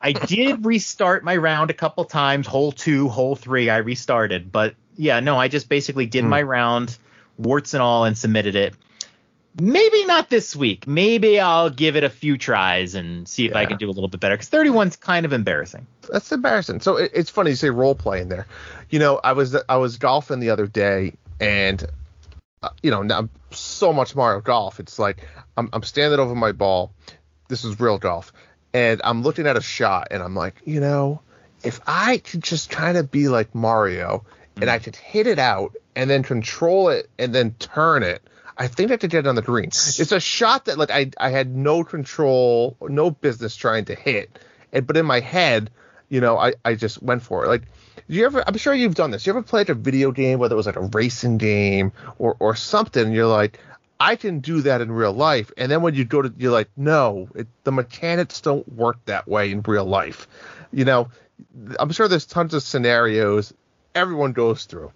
[0.00, 4.52] I did restart my round a couple times, hole two, hole three, I restarted.
[4.52, 6.30] But yeah, no, I just basically did Hmm.
[6.30, 6.98] my round,
[7.38, 8.74] warts and all, and submitted it.
[9.60, 10.86] Maybe not this week.
[10.88, 14.08] Maybe I'll give it a few tries and see if I can do a little
[14.08, 14.34] bit better.
[14.34, 15.86] Because 31's kind of embarrassing.
[16.10, 16.80] That's embarrassing.
[16.80, 18.46] So it, it's funny you say role play in there.
[18.90, 21.84] You know, I was I was golfing the other day, and
[22.64, 24.80] uh, you know, now so much Mario Golf.
[24.80, 25.24] It's like
[25.56, 26.92] I'm I'm standing over my ball.
[27.48, 28.32] This is real golf,
[28.72, 31.20] and I'm looking at a shot, and I'm like, you know,
[31.62, 34.24] if I could just kind of be like Mario,
[34.60, 38.22] and I could hit it out, and then control it, and then turn it.
[38.56, 39.68] I think I could get it on the green.
[39.68, 44.38] It's a shot that like I I had no control, no business trying to hit,
[44.72, 45.70] and but in my head,
[46.08, 47.48] you know, I I just went for it.
[47.48, 47.62] Like,
[48.06, 48.44] you ever?
[48.46, 49.26] I'm sure you've done this.
[49.26, 52.54] You ever played a video game, whether it was like a racing game or or
[52.54, 53.06] something?
[53.06, 53.58] And you're like,
[53.98, 56.68] I can do that in real life, and then when you go to, you're like,
[56.76, 60.28] no, it, the mechanics don't work that way in real life.
[60.72, 61.08] You know,
[61.80, 63.52] I'm sure there's tons of scenarios
[63.96, 64.92] everyone goes through,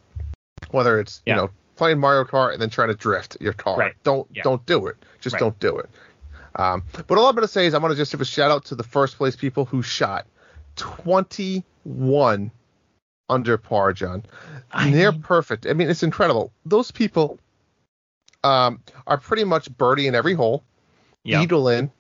[0.71, 1.35] whether it's Yeah.
[1.35, 3.79] you know playing Mario Kart and then trying to drift your car.
[3.79, 3.95] Right.
[4.03, 4.43] Don't Yeah.
[4.43, 4.97] don't do it.
[5.21, 5.41] Just Right.
[5.41, 5.89] don't do it.
[6.57, 8.75] Um, but all I'm gonna say is I'm gonna just give a shout out to
[8.75, 10.27] the first place people who shot
[10.77, 12.51] 21
[13.31, 14.25] under par, John.
[14.73, 15.67] I Near mean- perfect.
[15.67, 16.53] I mean, it's incredible.
[16.67, 17.39] Those people
[18.45, 20.63] um, are pretty much birdie in every hole,
[21.25, 21.43] Yeah.
[21.43, 21.91] eagle in,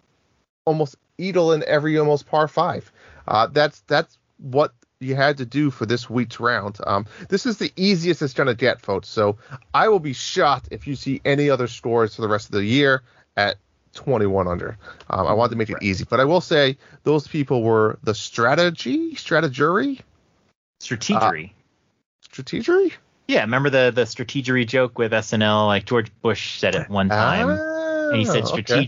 [0.66, 2.90] almost eagle in every almost par five.
[3.26, 6.78] Uh, that's that's what you had to do for this week's round.
[6.86, 9.08] Um, this is the easiest it's gonna get, folks.
[9.08, 9.36] So
[9.72, 12.64] I will be shocked if you see any other scores for the rest of the
[12.64, 13.02] year
[13.36, 13.56] at
[13.94, 14.76] 21 under.
[15.10, 18.14] Um, I wanted to make it easy, but I will say those people were the
[18.14, 20.00] strategy, strategery,
[20.80, 21.50] Strategery.
[22.32, 22.92] strategery.
[23.26, 25.66] yeah, remember the the strategery joke with SNL?
[25.66, 27.54] Like George Bush said it one time, Ah,
[28.10, 28.86] and he said okay.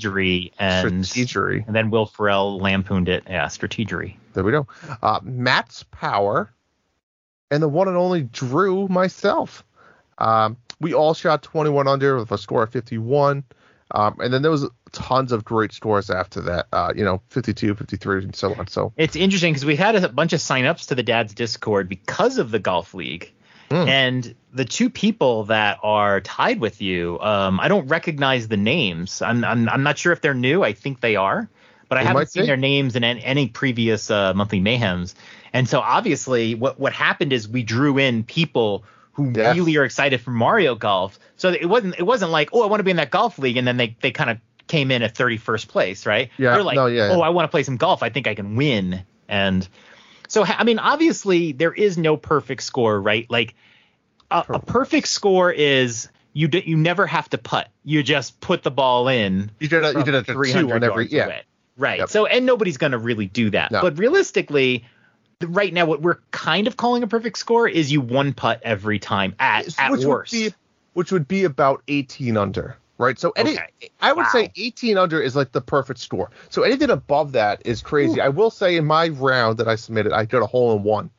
[0.58, 1.66] and Strategery.
[1.66, 3.24] and then Will Ferrell lampooned it.
[3.28, 4.16] Yeah, strategery.
[4.32, 4.66] There we go.
[5.02, 6.52] Uh, Matt's power,
[7.50, 9.64] and the one and only Drew myself.
[10.18, 13.44] Um, we all shot 21 under with a score of 51.
[13.92, 16.66] Um, and then there was tons of great scores after that.
[16.72, 18.66] Uh, you know, 52, 53, and so on.
[18.68, 22.38] So It's interesting because we had a bunch of signups to the Dad's Discord because
[22.38, 23.32] of the golf league,
[23.70, 23.88] Hmm.
[23.88, 29.22] And the two people that are tied with you, um, I don't recognize the names.
[29.22, 30.64] I'm, I'm I'm not sure if they're new.
[30.64, 31.48] I think they are,
[31.88, 32.46] but I They haven't seen be.
[32.48, 35.14] their names in any, any previous uh, monthly mayhems.
[35.52, 39.54] And so obviously, what what happened is we drew in people who Yes.
[39.54, 41.18] really are excited for Mario Golf.
[41.36, 43.56] So it wasn't it wasn't like oh I want to be in that golf league,
[43.56, 46.30] and then they they kind of came in at 31st place, right?
[46.38, 47.24] Yeah, They're like no, yeah, oh yeah.
[47.24, 48.02] I want to play some golf.
[48.02, 49.02] I think I can win.
[49.28, 49.68] And
[50.30, 53.26] so I mean obviously there is no perfect score, right?
[53.28, 53.54] Like
[54.30, 57.68] a, a perfect score is you d- you never have to putt.
[57.84, 59.50] You just put the ball in.
[59.58, 61.26] You did a, you did a 300 on every yeah.
[61.26, 61.42] away.
[61.76, 61.98] Right.
[61.98, 62.10] Yep.
[62.10, 63.72] So and nobody's going to really do that.
[63.72, 63.82] No.
[63.82, 64.84] But realistically,
[65.42, 69.00] right now what we're kind of calling a perfect score is you one putt every
[69.00, 70.32] time at at which worst.
[70.32, 70.54] would be
[70.92, 73.18] which would be about 18 under, right?
[73.18, 73.66] So any Okay.
[74.02, 74.30] I would Wow.
[74.32, 76.30] say 18 under is like the perfect score.
[76.50, 78.20] So anything above that is crazy.
[78.20, 81.10] I will say in my round that I submitted, I got a hole in one.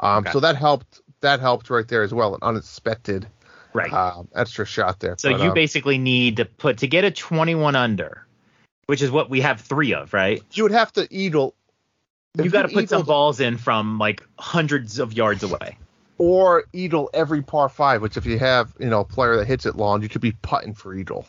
[0.00, 0.32] Um, Okay.
[0.32, 3.26] so that helped that helped right there as well, an unexpected
[3.72, 3.92] right.
[3.92, 5.16] um, extra shot there.
[5.18, 8.24] so But, you um, basically need to put to get a 21 under,
[8.86, 10.42] which is what we have 3 of, right?
[10.52, 11.54] you would have to eagle
[12.36, 15.78] You got to put some balls in from like hundreds of yards away.
[16.18, 19.66] Or eagle every par 5, which if you have, you know, a player that hits
[19.66, 21.26] it long, you could be putting for eagle.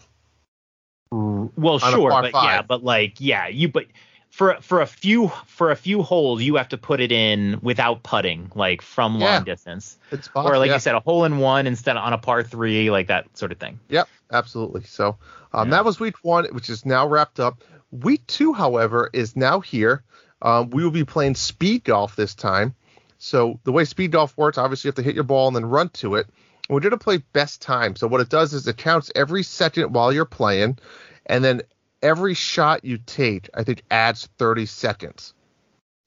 [1.11, 3.85] Well, sure, but yeah, but like yeah, you but
[4.29, 8.03] for for a few for a few holes you have to put it in without
[8.03, 9.39] putting, like from long Yeah.
[9.43, 10.75] distance, It's or like yeah.
[10.75, 13.51] you said, a hole in one instead of on a par three, like that sort
[13.51, 13.79] of thing.
[13.89, 14.83] Yep, absolutely.
[14.83, 15.17] So
[15.53, 15.77] um, Yeah.
[15.77, 17.63] that was week one, which is now wrapped up.
[17.91, 20.03] Week two, however, is now here.
[20.41, 22.75] Um, we will be playing speed golf this time.
[23.19, 25.65] So the way speed golf works, obviously you have to hit your ball and then
[25.65, 26.27] run to it.
[26.67, 27.95] And we're going to play best time.
[27.95, 30.79] So what it does is it counts every second while you're playing,
[31.25, 31.61] and then
[32.01, 35.33] every shot you take, I think, adds 30 seconds.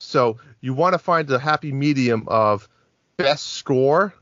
[0.01, 2.69] So you want to find the happy medium of
[3.19, 4.15] best score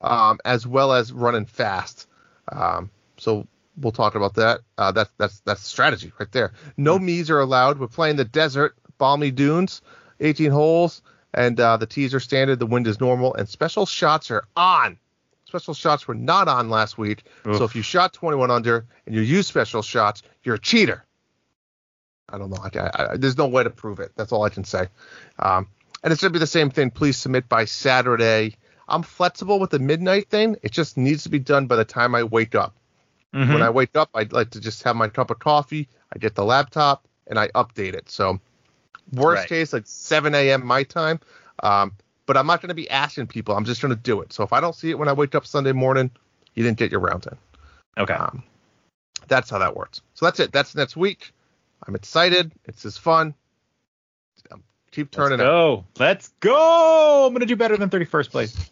[0.00, 2.06] um, as well as running fast.
[2.50, 3.46] Um, so
[3.76, 4.60] we'll talk about that.
[4.76, 6.52] Uh, that's that's that's strategy right there.
[6.76, 7.78] No Mii's are allowed.
[7.78, 9.82] We're playing the desert, balmy dunes,
[10.20, 11.02] 18 holes,
[11.34, 12.58] and uh, the tees are standard.
[12.58, 14.98] The wind is normal, and special shots are on.
[15.46, 17.24] Special shots were not on last week.
[17.56, 21.04] So if you shot 21 under and you use special shots, you're a cheater.
[22.28, 22.58] I don't know.
[22.62, 24.12] I, I, I- there's no way to prove it.
[24.16, 24.88] That's all I can say.
[25.38, 25.66] Um,
[26.04, 26.90] and it's going to be the same thing.
[26.90, 28.56] Please submit by Saturday.
[28.86, 30.56] I'm flexible with the midnight thing.
[30.62, 32.74] It just needs to be done by the time I wake up.
[33.34, 33.52] Mhm.
[33.54, 35.88] When I wake up, I'd like to just have my cup of coffee.
[36.14, 38.10] I get the laptop and I update it.
[38.10, 38.40] So,
[39.12, 39.48] worst Right.
[39.48, 40.64] case, like 7 a.m.
[40.66, 41.20] my time.
[41.62, 41.92] Um,
[42.26, 43.56] but I'm not going to be asking people.
[43.56, 44.32] I'm just going to do it.
[44.32, 46.10] So if I don't see it when I wake up Sunday morning,
[46.54, 47.38] you didn't get your round in.
[48.02, 48.14] okay.
[48.14, 48.42] Um,
[49.28, 50.00] that's how that works.
[50.14, 50.52] So that's it.
[50.52, 51.32] That's next week.
[51.86, 52.52] I'm excited.
[52.66, 53.34] It's just fun.
[54.50, 55.44] Um, keep Let's turning it.
[55.44, 55.84] go.
[55.98, 57.26] Let's go.
[57.26, 58.70] I'm gonna do better than 31st place.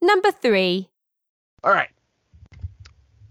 [0.00, 0.88] Number 3.
[1.64, 1.88] All right.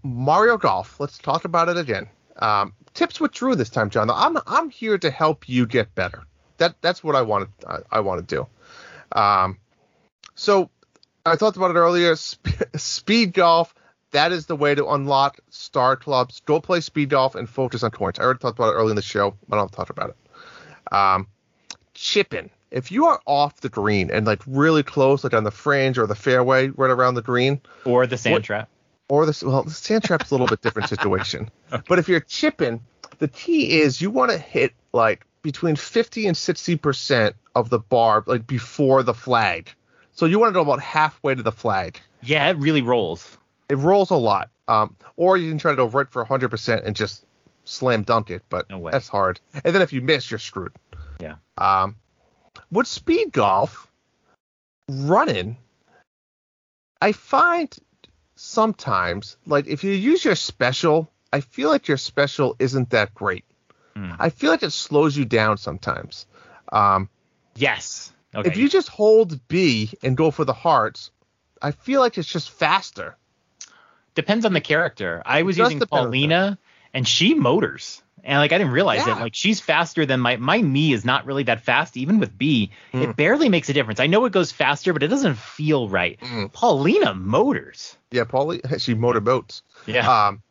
[0.02, 0.98] Mario Golf.
[0.98, 2.08] Let's talk about it again.
[2.38, 4.10] Um, tips with Drew this time, John.
[4.10, 6.22] I'm I'm here to help you get better.
[6.58, 9.18] That that's what I want to I, I want to do.
[9.18, 9.58] Um,
[10.34, 10.70] so
[11.26, 12.16] I talked about it earlier.
[12.16, 13.74] Sp- speed golf.
[14.12, 16.40] That is the way to unlock star clubs.
[16.44, 18.18] Go play speed golf and focus on coins.
[18.18, 19.28] I already talked about it early in the show.
[19.50, 20.94] I don't have to talk about it.
[20.94, 21.26] Um,
[21.94, 22.50] chipping.
[22.70, 26.06] If you are off the green and like really close, like on the fringe or
[26.06, 28.68] the fairway, right around the green, Or the sand What- trap.
[29.12, 31.50] Or the well, the sand trap's a little bit different situation.
[31.86, 32.80] But if you're chipping,
[33.18, 37.78] the key is you want to hit like between 50 and 60 percent of the
[37.78, 39.70] bar, like before the flag.
[40.12, 42.00] So you want to go about halfway to the flag.
[42.22, 43.36] Yeah, it really rolls.
[43.68, 44.48] It rolls a lot.
[44.66, 47.26] Um, or you can try to go right for 100 percent and just
[47.64, 49.40] slam dunk it, but No that's hard.
[49.62, 50.72] And then if you miss, you're screwed.
[51.20, 51.34] Yeah.
[51.58, 51.96] Um,
[52.70, 53.90] with speed golf,
[54.88, 55.58] running,
[57.02, 57.78] I find
[58.42, 63.44] sometimes like if you use your special, I feel like your special isn't that great.
[63.94, 64.12] Hmm.
[64.18, 66.26] I feel like it slows you down sometimes.
[66.70, 67.08] Um,
[67.54, 68.12] Yes.
[68.34, 68.48] Okay.
[68.48, 71.10] If you just hold B and go for the hearts,
[71.60, 73.16] I feel like it's just faster.
[74.14, 75.22] depends on the character.
[75.24, 76.58] I was using depend on the Paulina,
[76.94, 79.16] and she motors, and like I didn't realize Yeah.
[79.18, 79.20] it.
[79.20, 81.96] Like she's faster than my my Mii is not really that fast.
[81.96, 83.02] Even with B, Mm.
[83.02, 84.00] it barely makes a difference.
[84.00, 86.18] I know it goes faster, but it doesn't feel right.
[86.20, 86.52] Mm.
[86.52, 87.96] Paulina motors.
[88.10, 89.62] Yeah, Paulie, she motorboats.
[89.86, 90.26] Yeah.
[90.28, 90.42] Um,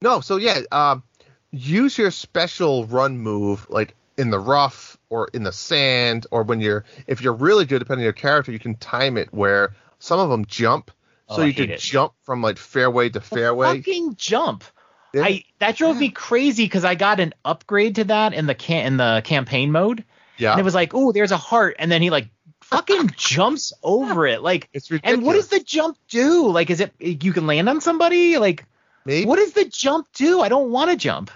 [0.00, 1.02] no, so yeah, um,
[1.50, 6.60] use your special run move like in the rough or in the sand or when
[6.60, 10.18] you're if you're really good depending on your character, you can time it where some
[10.18, 10.90] of them jump,
[11.28, 13.76] so Oh, you hate can jump from like fairway to fairway.
[13.78, 14.64] Fucking jump.
[15.14, 15.22] Yeah.
[15.24, 16.00] I that drove Yeah.
[16.00, 19.70] me crazy because I got an upgrade to that in the can in the campaign
[19.72, 20.04] mode,
[20.38, 20.52] Yeah.
[20.52, 22.28] And it was like, oh, there's a heart, and then he like
[22.62, 24.42] fucking jumps over it.
[24.42, 25.18] Like, It's ridiculous.
[25.18, 26.48] and what does the jump do?
[26.48, 28.38] Like, is it you can land on somebody?
[28.38, 28.64] Like,
[29.04, 29.26] Maybe.
[29.26, 30.40] what does the jump do?
[30.40, 31.30] I don't want to jump.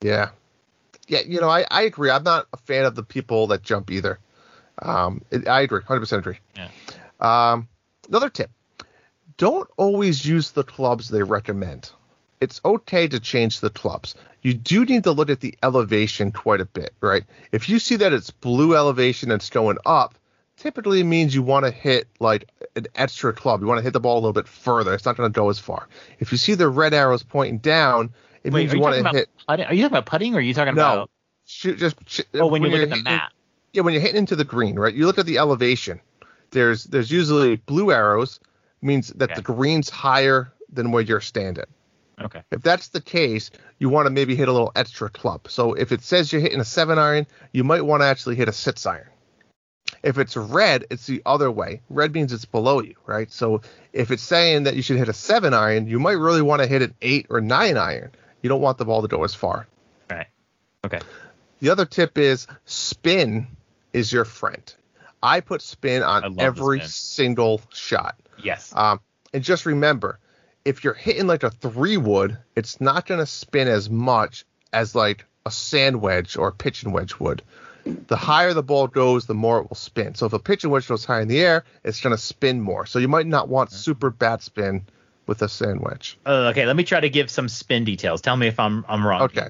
[0.00, 0.30] Yeah.
[1.08, 2.10] Yeah, you know, I, I agree.
[2.10, 4.18] I'm not a fan of the people that jump either.
[4.80, 6.38] Um, it, I agree, 100% agree.
[6.56, 6.68] Yeah.
[7.20, 7.68] Um,
[8.08, 8.50] another tip
[9.38, 11.90] don't always use the clubs they recommend.
[12.40, 14.14] It's okay to change the clubs.
[14.42, 17.24] You do need to look at the elevation quite a bit, right?
[17.52, 20.14] If you see that it's blue elevation and it's going up,
[20.56, 23.60] typically means you want to hit like an extra club.
[23.60, 24.94] You want to hit the ball a little bit further.
[24.94, 25.88] It's not going to go as far.
[26.20, 28.12] If you see the red arrows pointing down,
[28.44, 29.28] it Wait, means you you want to about hit.
[29.48, 29.66] putting?
[29.66, 30.92] Are you talking about putting, or are you talking No.
[30.92, 31.10] about?
[31.46, 33.32] Shoot, just shoot, Oh, when you look at the hitting- map.
[33.72, 34.94] yeah, when you're hitting into the green, right?
[34.94, 36.00] You look at the elevation.
[36.50, 38.38] There's there's usually blue arrows,
[38.82, 41.64] means that the green's higher than where you're standing.
[42.20, 42.42] Okay.
[42.50, 45.48] If that's the case, you want to maybe hit a little extra club.
[45.48, 48.48] So if it says you're hitting a seven iron, you might want to actually hit
[48.48, 49.08] a six iron.
[50.02, 51.82] If it's red, it's the other way.
[51.90, 53.30] Red means it's below you, right?
[53.30, 53.60] So
[53.92, 56.68] if it's saying that you should hit a seven iron, you might really want to
[56.68, 58.10] hit an eight or nine iron.
[58.42, 59.66] You don't want the ball to go as far.
[60.10, 60.26] Right.
[60.84, 61.00] Okay.
[61.60, 63.46] The other tip is spin
[63.92, 64.74] is your friend.
[65.22, 66.88] I put spin on every spin.
[66.88, 68.16] single shot.
[68.42, 68.72] Yes.
[68.76, 69.00] Um,
[69.32, 70.18] and just remember,
[70.66, 74.94] if you're hitting like a three wood, it's not going to spin as much as
[74.96, 77.42] like a sand wedge or a pitching wedge would.
[77.84, 80.16] The higher the ball goes, the more it will spin.
[80.16, 82.84] So if a pitching wedge goes high in the air, it's going to spin more.
[82.84, 84.84] So you might not want super bad spin
[85.28, 86.18] with a sand wedge.
[86.26, 86.66] Uh, okay.
[86.66, 88.20] Let me try to give some spin details.
[88.20, 89.22] Tell me if I'm I'm wrong.
[89.22, 89.48] Okay.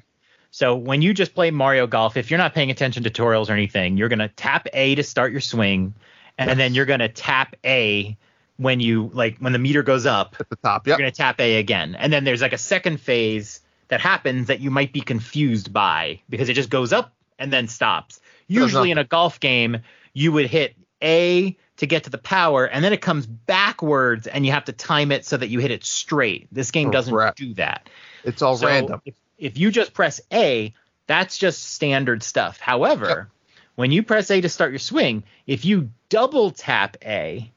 [0.51, 3.53] So when you just play Mario Golf, if you're not paying attention to tutorials or
[3.53, 5.95] anything, you're gonna tap A to start your swing,
[6.39, 8.17] and then you're gonna tap A
[8.57, 10.37] when you like when the meter goes up.
[10.41, 10.87] At the top.
[10.87, 14.61] You're gonna tap A again, and then there's like a second phase that happens that
[14.61, 18.21] you might be confused by because it just goes up and then stops.
[18.49, 19.79] Usually in a golf game,
[20.13, 24.47] you would hit A to get to the power, and then it comes backwards, and
[24.47, 26.49] you have to time it so that you hit it straight.
[26.51, 27.37] This game doesn't Correct.
[27.37, 27.89] do that.
[28.25, 29.03] It's all So random.
[29.05, 30.73] If, if you just press A,
[31.07, 32.59] that's just standard stuff.
[32.59, 33.29] However,
[33.75, 37.53] when you press A to start your swing, if you double tap A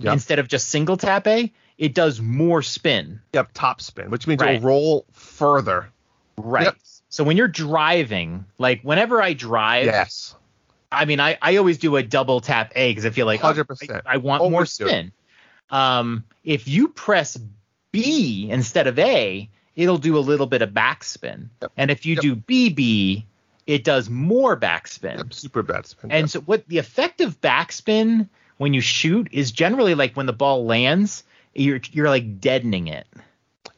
[0.00, 0.12] Yep.
[0.12, 3.20] instead of just single tap A, it does more spin.
[3.32, 3.50] Yep.
[3.54, 4.56] Top spin, which means Right.
[4.56, 5.88] it'll roll further.
[6.36, 6.64] Right.
[6.66, 6.76] Yep.
[7.08, 10.34] So when you're driving, like whenever I drive, Yes.
[10.90, 13.52] I mean, I, I always do a double tap A because I feel like oh,
[13.52, 14.02] 100%.
[14.06, 15.12] I, I want more Always spin.
[15.70, 17.38] Um, if you press
[17.92, 21.48] B instead of A, it'll do a little bit of backspin.
[21.60, 21.72] Yep.
[21.76, 22.22] And if you Yep.
[22.22, 23.24] do BB,
[23.66, 25.18] it does more backspin.
[25.18, 25.34] Yep.
[25.34, 26.06] Super backspin.
[26.10, 30.64] And so what the effective backspin when you shoot is generally like when the ball
[30.66, 31.24] lands,
[31.54, 33.06] you're you're like deadening it.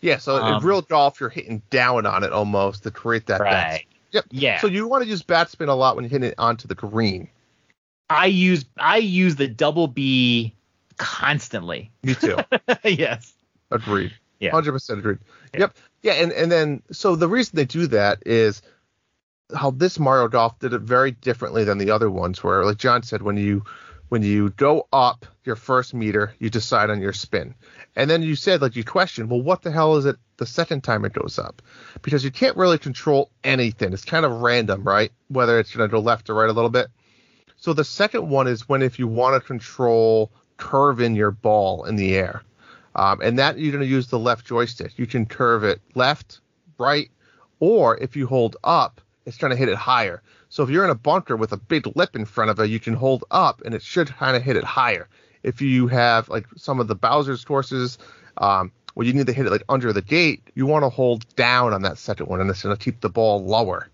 [0.00, 0.18] yeah.
[0.18, 3.40] So in um, real golf, you're hitting down on it almost to create that.
[3.40, 4.24] back- Yep.
[4.32, 4.58] Yeah.
[4.60, 7.28] So you want to use backspin a lot when you hit it onto the green.
[8.08, 10.52] I use I use the double B
[10.96, 11.90] constantly.
[12.02, 12.36] Me too.
[12.84, 13.32] yes.
[13.70, 14.12] agreed.
[14.40, 14.50] Yeah.
[14.50, 15.18] Hundred percent agreed.
[15.54, 15.60] Yeah.
[15.60, 15.76] Yep.
[16.02, 16.12] Yeah.
[16.14, 18.62] And and then so the reason they do that is
[19.54, 22.42] how this Mario Golf did it very differently than the other ones.
[22.42, 23.64] Where like John said, when you
[24.10, 27.54] when you go up your first meter, you decide on your spin.
[27.94, 30.82] And then you said, like, you question, well, what the hell is it the second
[30.82, 31.62] time it goes up?
[32.02, 33.92] Because you can't really control anything.
[33.92, 35.12] It's kind of random, right?
[35.28, 36.88] Whether it's going to go left or right a little bit.
[37.56, 41.94] So the second one is when if you want to control curving your ball in
[41.94, 42.42] the air.
[42.96, 44.98] Um, and that you're going to use the left joystick.
[44.98, 46.40] You can curve it left,
[46.78, 47.10] right,
[47.60, 50.20] or if you hold up, it's going to hit it higher.
[50.50, 52.80] So if you're in a bunker with a big lip in front of it, you
[52.80, 55.08] can hold up and it should kind of hit it higher.
[55.42, 57.98] If you have like some of the Bowser's courses,
[58.36, 61.24] um, where you need to hit it like under the gate, you want to hold
[61.36, 63.88] down on that second one and it's going to keep the ball lower.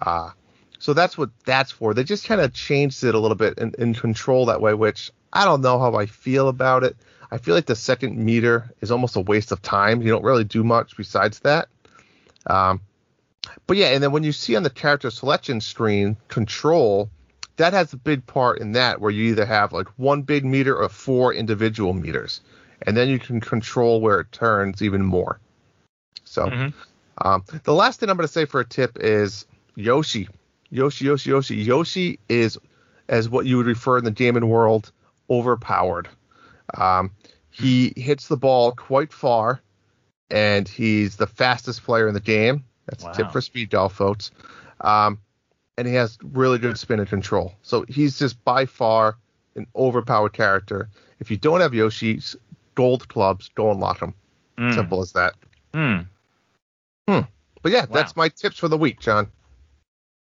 [0.00, 0.30] Uh,
[0.78, 1.92] so that's what that's for.
[1.92, 5.10] They just kind of changed it a little bit in, in control that way, which
[5.32, 6.96] I don't know how I feel about it.
[7.30, 10.00] I feel like the second meter is almost a waste of time.
[10.00, 11.68] You don't really do much besides that.
[12.46, 12.80] Um,
[13.66, 17.10] but yeah, and then when you see on the character selection screen control,
[17.56, 20.76] that has a big part in that where you either have like one big meter
[20.76, 22.40] or four individual meters,
[22.82, 25.40] and then you can control where it turns even more.
[26.24, 26.72] So Mhm.
[27.18, 30.28] um, the last thing I'm going to say for a tip is Yoshi.
[30.70, 31.56] Yoshi, Yoshi, Yoshi.
[31.56, 32.58] Yoshi is,
[33.08, 34.92] as what you would refer in the gaming world,
[35.28, 36.08] overpowered.
[36.74, 37.10] Um,
[37.50, 39.60] he hits the ball quite far,
[40.30, 42.64] and he's the fastest player in the game.
[42.90, 44.30] That's a tip for speed golf, folks.
[44.82, 45.18] Um,
[45.78, 47.54] and he has really good spin and control.
[47.62, 49.16] So he's just by far
[49.56, 50.88] an overpowered character.
[51.20, 52.36] If you don't have Yoshi's
[52.74, 54.14] gold clubs, go unlock them.
[54.58, 54.74] Mm.
[54.74, 55.34] Simple as that.
[55.72, 56.06] Mm.
[57.62, 57.88] But yeah, Wow.
[57.92, 59.30] that's my tips for the week, John.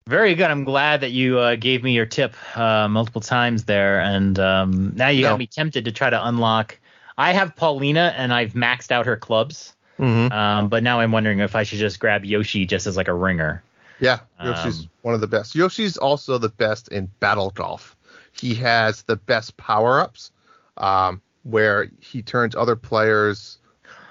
[0.07, 0.49] Very good.
[0.49, 4.93] I'm glad that you uh, gave me your tip uh, multiple times there, and um,
[4.95, 5.31] now you No.
[5.31, 6.79] got me tempted to try to unlock.
[7.17, 10.31] I have Paulina, and I've maxed out her clubs, Mm-hmm.
[10.31, 13.13] um, but now I'm wondering if I should just grab Yoshi just as like a
[13.13, 13.63] ringer.
[13.99, 15.55] Yeah, Yoshi's Um, one of the best.
[15.55, 17.95] Yoshi's also the best in battle golf.
[18.33, 20.31] He has the best power ups,
[20.75, 23.57] um, where he turns other players'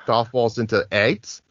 [0.07, 1.43] golf balls into eggs,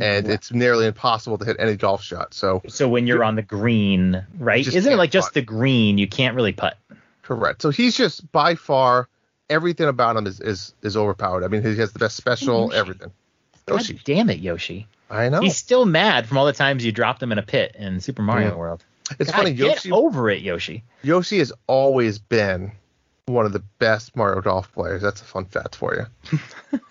[0.00, 2.34] and it's nearly impossible to hit any golf shot.
[2.34, 4.64] So So when you're on the green, right?
[4.64, 5.34] Isn't it like just putt.
[5.34, 5.98] the green?
[5.98, 6.78] You can't really putt.
[7.22, 7.62] correct.
[7.62, 9.08] So he's just by far
[9.50, 11.42] everything about him is is, is overpowered.
[11.42, 12.72] I mean, he has the best special,
[13.68, 13.94] Yoshi.
[13.94, 14.86] God damn it, Yoshi.
[15.10, 15.40] I know.
[15.40, 18.22] He's still mad from all the times you dropped him in a pit in Super
[18.22, 18.54] Mario Yeah.
[18.56, 18.84] World.
[19.18, 19.52] It's God, funny.
[19.52, 20.84] get Yoshi over it, Yoshi.
[21.02, 22.72] Yoshi has always been
[23.26, 25.02] one of the best Mario golf players.
[25.02, 26.38] That's a fun fact for you.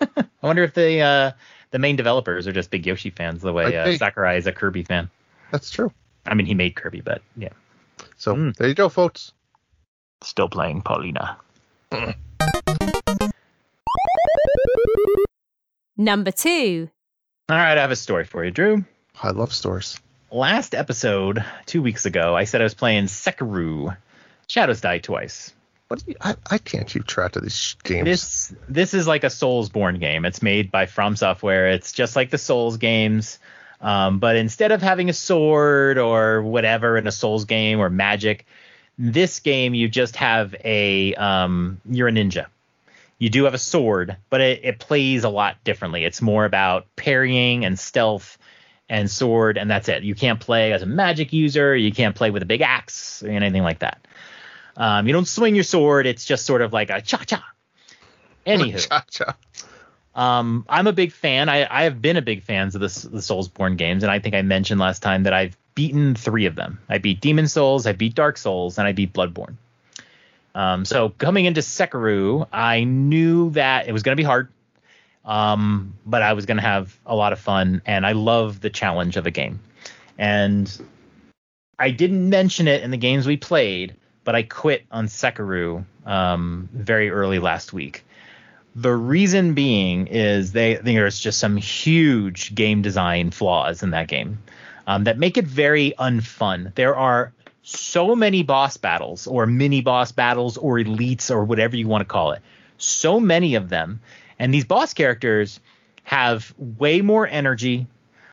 [0.16, 1.32] I wonder if the uh,
[1.72, 4.52] the main developers are just big Yoshi fans, the way uh, think- Sakurai is a
[4.52, 5.10] Kirby fan.
[5.50, 5.92] That's true.
[6.26, 7.48] I mean, he made Kirby, but yeah,
[8.16, 8.54] So Mm.
[8.56, 9.32] there you go, folks.
[10.22, 11.36] still playing Paulina.
[16.02, 16.90] Number two.
[17.48, 18.84] All right, I have a story for you, Drew.
[19.22, 20.00] I love stories.
[20.32, 23.96] Last episode, two weeks ago, I said I was playing Sekiro.
[24.48, 25.54] Shadows Die Twice.
[25.86, 28.04] What do you, I, I can't keep track of these sh- games.
[28.04, 30.24] This this is like a Soulsborne game.
[30.24, 31.68] It's made by From Software.
[31.68, 33.38] It's just like the Souls games,
[33.80, 38.44] um, but instead of having a sword or whatever in a Souls game or magic,
[38.98, 42.46] this game you just have a um, you're a ninja.
[43.22, 46.04] You do have a sword, but it, it plays a lot differently.
[46.04, 48.36] It's more about parrying and stealth
[48.88, 50.02] and sword, and that's it.
[50.02, 51.76] You can't play as a magic user.
[51.76, 54.08] You can't play with a big axe or anything like that.
[54.76, 56.04] Um, you don't swing your sword.
[56.04, 57.44] It's just sort of like a cha cha.
[58.44, 59.36] Anywho, Cha-cha.
[60.16, 61.48] um, I'm a big fan.
[61.48, 64.34] I, I have been a big fan of the, the Soulsborne games, and I think
[64.34, 66.80] I mentioned last time that I've beaten three of them.
[66.88, 69.58] I beat Demon Souls, I beat Dark Souls, and I beat Bloodborne.
[70.54, 74.48] Um, so coming into Sekiro, I knew that it was going to be hard,
[75.24, 78.70] um, but I was going to have a lot of fun, and I love the
[78.70, 79.60] challenge of a game.
[80.18, 80.70] And
[81.78, 86.68] I didn't mention it in the games we played, but I quit on Sekiro um,
[86.72, 88.04] very early last week.
[88.74, 94.38] The reason being is they there's just some huge game design flaws in that game
[94.86, 96.74] um, that make it very unfun.
[96.74, 97.32] There are
[97.62, 102.06] so many boss battles or mini boss battles or elites or whatever you want to
[102.06, 102.42] call it.
[102.78, 104.00] So many of them,
[104.38, 105.60] and these boss characters
[106.02, 107.86] have way more energy,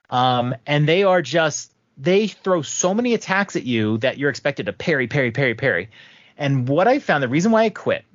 [0.10, 4.66] um, and they are just they throw so many attacks at you that you're expected
[4.66, 5.90] to parry, parry, parry, parry.
[6.38, 8.06] And what I found, the reason why I quit,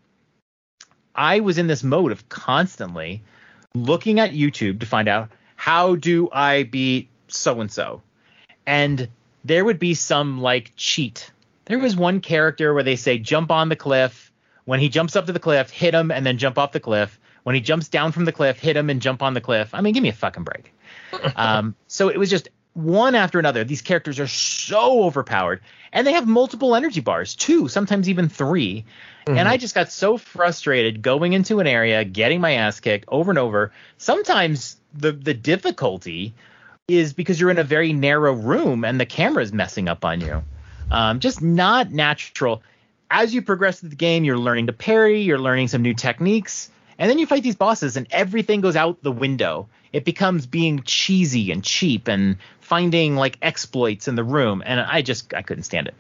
[1.14, 3.22] I was in this mode of constantly
[3.74, 8.02] looking at YouTube to find out how do I beat so and so.
[8.66, 9.08] And
[9.44, 11.30] there would be some like cheat.
[11.66, 14.32] There was one character where they say jump on the cliff.
[14.64, 17.18] When he jumps up to the cliff, hit him and then jump off the cliff.
[17.42, 19.74] When he jumps down from the cliff, hit him and jump on the cliff.
[19.74, 20.72] I mean, give me a fucking break.
[21.36, 23.64] um, so it was just one after another.
[23.64, 25.60] These characters are so overpowered,
[25.92, 28.84] and they have multiple energy bars, two, sometimes even 3
[29.26, 33.30] And I just got so frustrated going into an area, getting my ass kicked over
[33.30, 33.72] and over.
[33.96, 36.34] Sometimes the the difficulty
[36.88, 40.20] is because you're in a very narrow room and the camera is messing up on
[40.20, 40.42] you.
[40.90, 42.62] Um, just not natural.
[43.10, 46.70] As you progress through the game, you're learning to parry, you're learning some new techniques,
[46.98, 49.66] and then you fight these bosses and everything goes out the window.
[49.94, 55.00] It becomes being cheesy and cheap and finding like exploits in the room, and I
[55.00, 55.94] just I couldn't stand it.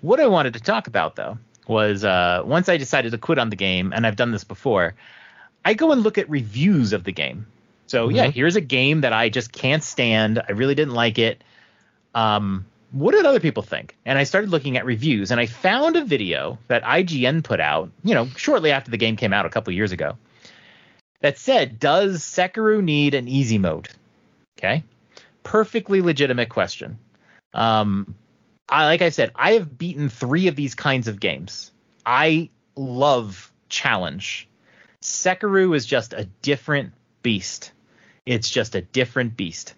[0.00, 1.36] What I wanted to talk about though
[1.68, 4.94] was uh, once I decided to quit on the game, and I've done this before,
[5.66, 7.46] I go and look at reviews of the game.
[7.86, 10.40] So yeah, here's a game that I just can't stand.
[10.48, 11.42] I really didn't like it.
[12.14, 13.96] Um, what did other people think?
[14.06, 17.90] And I started looking at reviews, and I found a video that IGN put out,
[18.04, 20.16] you know, shortly after the game came out a couple years ago,
[21.20, 23.88] that said, "Does Sekiro need an easy mode?"
[24.58, 24.84] Okay,
[25.42, 26.98] perfectly legitimate question.
[27.52, 28.14] Um,
[28.68, 31.70] I, like I said, I have beaten three of these kinds of games.
[32.06, 34.48] I love challenge.
[35.02, 36.92] Sekiro is just a different
[37.22, 37.72] beast.
[38.26, 39.74] It's just a different beast.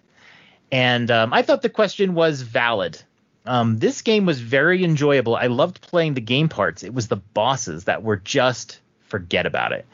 [0.71, 3.01] And um, I thought the question was valid.
[3.45, 5.35] Um, this game was very enjoyable.
[5.35, 6.83] I loved playing the game parts.
[6.83, 9.85] It was the bosses that were just forget about it.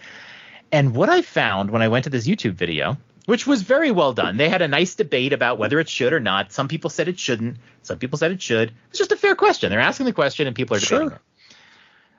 [0.71, 4.13] And what I found when I went to this YouTube video, which was very well
[4.13, 6.51] done, they had a nice debate about whether it should or not.
[6.51, 7.57] Some people said it shouldn't.
[7.83, 8.71] Some people said it should.
[8.89, 9.69] It's just a fair question.
[9.69, 11.15] They're asking the question and people are debating Sure.
[11.17, 11.21] it.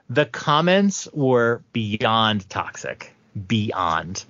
[0.09, 3.13] The comments were beyond toxic.
[3.49, 4.25] Beyond.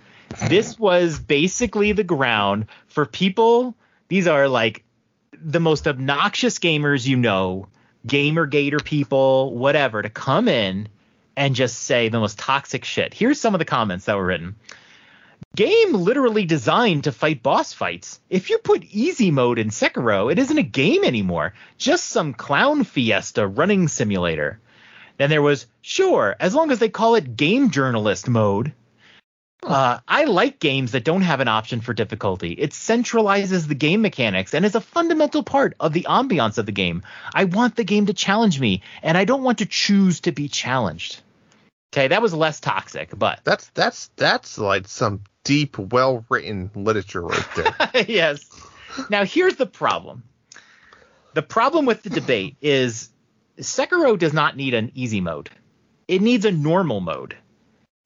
[0.48, 3.74] This was basically the ground for people.
[4.08, 4.84] These are like
[5.32, 7.68] the most obnoxious gamers you know,
[8.06, 10.88] Gamergater people, whatever, to come in
[11.36, 13.14] and just say the most toxic shit.
[13.14, 14.56] Here's some of the comments that were written.
[15.56, 18.20] Game literally designed to fight boss fights.
[18.28, 22.82] If you put easy mode in Sekiro, it isn't a game anymore, just some clown
[22.82, 24.58] fiesta running simulator.
[25.16, 28.72] Then there was, sure, as long as they call it game journalist mode.
[29.66, 32.52] Uh, I like games that don't have an option for difficulty.
[32.52, 36.72] It centralizes the game mechanics and is a fundamental part of the ambiance of the
[36.72, 37.02] game.
[37.34, 40.48] I want the game to challenge me, and I don't want to choose to be
[40.48, 41.20] challenged.
[41.92, 47.22] Okay, that was less toxic, but That's that's that's like some deep, well written literature
[47.22, 48.04] right there.
[48.08, 48.44] yes.
[49.10, 50.24] Now here's the problem.
[51.34, 53.10] The problem with the debate is
[53.58, 55.50] Sekiro does not need an easy mode.
[56.08, 57.36] It needs a normal mode.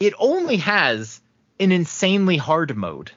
[0.00, 1.20] It only has
[1.60, 3.12] an insanely hard mode.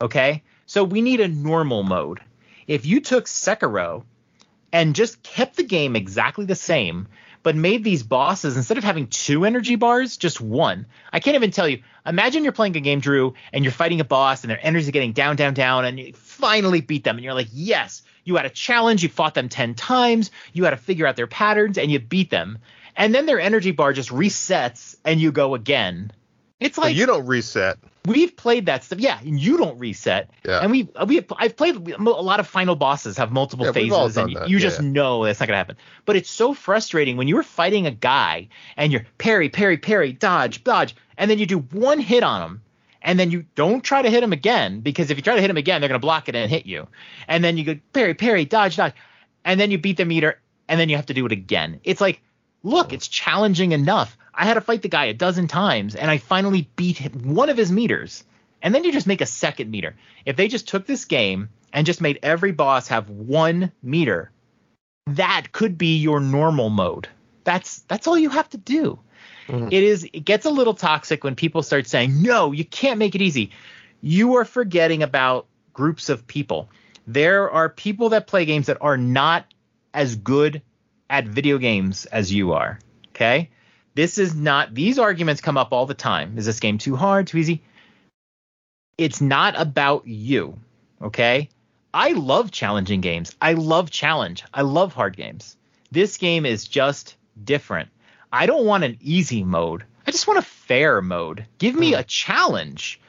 [0.00, 0.42] Okay?
[0.66, 2.20] So we need a normal mode.
[2.66, 4.04] If you took Sekiro
[4.72, 7.08] and just kept the game exactly the same,
[7.42, 10.86] but made these bosses instead of having two energy bars, just one.
[11.12, 11.82] I can't even tell you.
[12.04, 15.12] Imagine you're playing a game, Drew, and you're fighting a boss, and their energy getting
[15.12, 18.50] down, down, down, and you finally beat them, and you're like, yes, you had a
[18.50, 22.00] challenge, you fought them ten times, you had to figure out their patterns, and you
[22.00, 22.58] beat them,
[22.96, 26.12] and then their energy bar just resets, and you go again.
[26.60, 27.78] It's But like you don't reset.
[28.04, 28.98] we've played that stuff.
[28.98, 30.30] Yeah, and you don't reset.
[30.44, 30.60] Yeah.
[30.60, 34.30] And we we I've played a lot of final bosses have multiple Yeah, phases, and
[34.30, 34.88] you, that, you just yeah.
[34.88, 35.76] know that's not gonna happen.
[36.04, 40.64] But it's so frustrating when you're fighting a guy and you're parry, parry, parry, dodge,
[40.64, 42.62] dodge, and then you do one hit on him.
[43.00, 45.48] And then you don't try to hit him again because if you try to hit
[45.48, 46.88] him again, they're gonna block it and hit you.
[47.28, 48.94] And then you go parry, parry, dodge, dodge,
[49.44, 51.80] and then you beat the meter, and then you have to do it again.
[51.84, 52.20] It's like,
[52.64, 52.94] look, mm.
[52.94, 54.18] it's challenging enough.
[54.38, 57.50] I had to fight the guy a dozen times, and I finally beat him- one
[57.50, 58.22] of his meters.
[58.62, 59.96] And then you just make a second meter.
[60.24, 64.30] If they just took this game and just made every boss have one meter,
[65.08, 67.08] that could be your normal mode.
[67.44, 69.00] That's that's all you have to do.
[69.48, 69.72] Mhm.
[69.72, 73.14] It is it gets a little toxic when people start saying, "No, you can't make
[73.14, 73.50] it easy."
[74.00, 76.68] You are forgetting about groups of people.
[77.06, 79.46] There are people that play games that are not
[79.94, 80.62] as good
[81.10, 82.78] at video games as you are.
[83.10, 83.50] Okay?
[83.98, 86.38] This is not these arguments come up all the time.
[86.38, 87.64] Is this game too hard, too easy?
[88.96, 90.60] It's not about you.
[91.02, 91.48] Okay?
[91.92, 93.34] I love challenging games.
[93.42, 94.44] I love challenge.
[94.54, 95.56] I love hard games.
[95.90, 97.88] This game is just different.
[98.32, 99.82] I don't want an easy mode.
[100.06, 101.46] I just want a fair mode.
[101.58, 101.98] Give me hmm.
[101.98, 103.00] a challenge.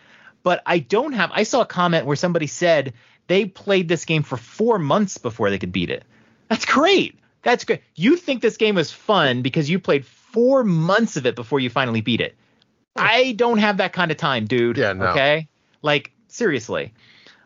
[0.42, 2.94] But I don't have I saw a comment where somebody said
[3.28, 6.04] they played this game for 4 months before they could beat it.
[6.48, 7.20] That's great.
[7.44, 7.84] That's great.
[7.94, 11.70] You think this game was fun because you played 4 months of it before you
[11.70, 12.36] finally beat it.
[12.96, 14.78] I don't have that kind of time, dude.
[14.78, 15.08] Yeah, no.
[15.08, 15.48] Okay?
[15.82, 16.94] Like seriously.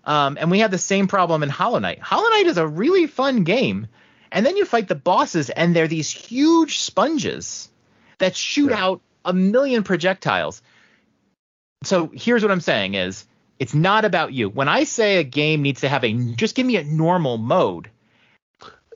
[0.04, 2.00] Um, and we have the same problem in Hollow Knight.
[2.00, 3.88] Hollow Knight is a really fun game.
[4.32, 7.70] And then you fight the bosses, and they're these huge sponges
[8.18, 8.84] that shoot Yeah.
[8.84, 10.62] out a million projectiles.
[11.84, 13.26] So here's what I'm saying is
[13.60, 14.50] it's not about you.
[14.50, 17.90] When I say a game needs to have a just give me a normal mode.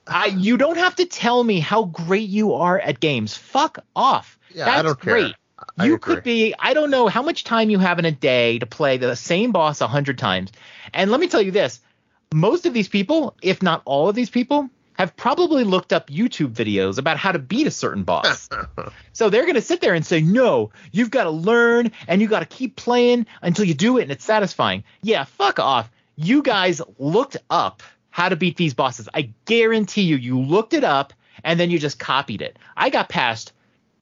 [0.09, 3.35] I, you don't have to tell me how great you are at games.
[3.35, 4.39] Fuck off.
[4.53, 5.13] Yeah, That's I don't care.
[5.13, 5.35] great.
[5.77, 6.15] I you agree.
[6.15, 8.97] could be I don't know how much time you have in a day to play
[8.97, 10.51] the same boss a hundred times.
[10.93, 11.79] And let me tell you this:
[12.34, 16.53] most of these people, if not all of these people, have probably looked up YouTube
[16.53, 18.49] videos about how to beat a certain boss.
[19.13, 22.39] so they're gonna sit there and say, "No, you've got to learn and you got
[22.39, 25.89] to keep playing until you do it and it's satisfying." Yeah, fuck off.
[26.15, 27.84] You guys looked up
[28.18, 29.07] how to beat these bosses.
[29.14, 31.14] I guarantee you, you looked it up
[31.44, 32.57] and then you just copied it.
[32.76, 33.53] I got past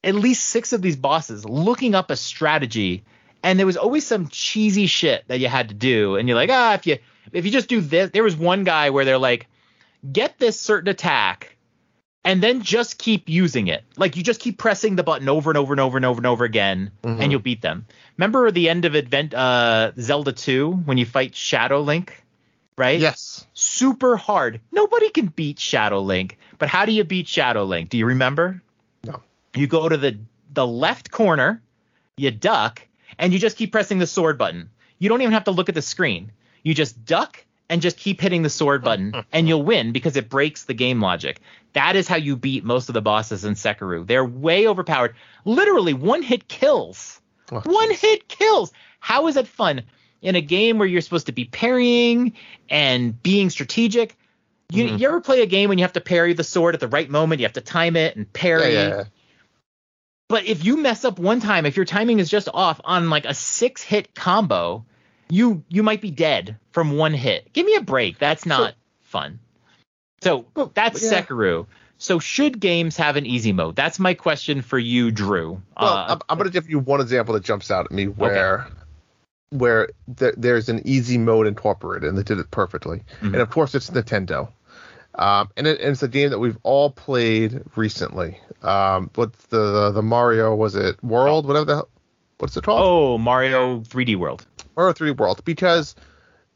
[0.05, 3.03] at least six of these bosses looking up a strategy
[3.43, 6.49] and there was always some cheesy shit that you had to do and you're like
[6.49, 6.97] ah if you
[7.33, 9.47] if you just do this there was one guy where they're like
[10.13, 11.57] get this certain attack
[12.23, 15.57] and then just keep using it like you just keep pressing the button over and
[15.57, 17.19] over and over and over and over again Mhm.
[17.21, 17.85] and you'll beat them
[18.17, 22.23] remember the end of advent uh zelda 2 when you fight shadow link
[22.77, 23.45] right Yes.
[23.53, 27.97] super hard nobody can beat shadow link but how do you beat shadow link do
[27.97, 28.61] you remember
[29.05, 29.21] No.
[29.55, 30.17] you go to the
[30.53, 31.61] the left corner,
[32.15, 32.81] you duck,
[33.19, 34.69] and you just keep pressing the sword button.
[34.99, 36.31] You don't even have to look at the screen.
[36.63, 40.29] You just duck and just keep hitting the sword button, and you'll win because it
[40.29, 41.41] breaks the game logic.
[41.73, 44.07] That is how you beat most of the bosses in Sekiro.
[44.07, 45.13] They're way overpowered.
[45.43, 47.19] Literally, one hit kills.
[47.51, 47.99] Oh, One jeez.
[47.99, 48.71] hit kills.
[49.01, 49.81] How is it fun
[50.25, 52.33] in a game where you're supposed to be parrying
[52.69, 54.17] and being strategic?
[54.71, 54.99] You, Mhm.
[54.99, 57.09] you ever play a game when you have to parry the sword at the right
[57.09, 57.39] moment?
[57.39, 58.73] You have to time it and parry.
[58.73, 59.03] yeah, yeah.
[60.27, 63.25] But if you mess up one time, if your timing is just off on like
[63.25, 64.83] a six hit combo,
[65.29, 67.53] you you might be dead from one hit.
[67.53, 68.17] Give me a break.
[68.17, 69.39] That's not fun.
[70.23, 71.21] So that's yeah.
[71.21, 71.67] Sekiro.
[71.99, 73.75] So should games have an easy mode?
[73.75, 75.61] That's my question for you, Drew.
[75.79, 78.07] Well, Uh, I'm, I'm going to give you one example that jumps out at me
[78.07, 78.67] where
[79.51, 83.03] where th- there's an easy mode incorporated, and they did it perfectly.
[83.21, 83.33] Mhm.
[83.33, 84.49] And of course, it's Nintendo.
[85.15, 88.39] Um, and, it, and it's a game that we've all played recently.
[88.63, 90.53] Um, what's the the Mario?
[90.55, 91.45] Was it World?
[91.45, 91.89] Whatever the hell.
[92.39, 92.81] What's it called?
[92.83, 94.45] oh, Mario 3D World.
[94.75, 95.95] Mario 3D World because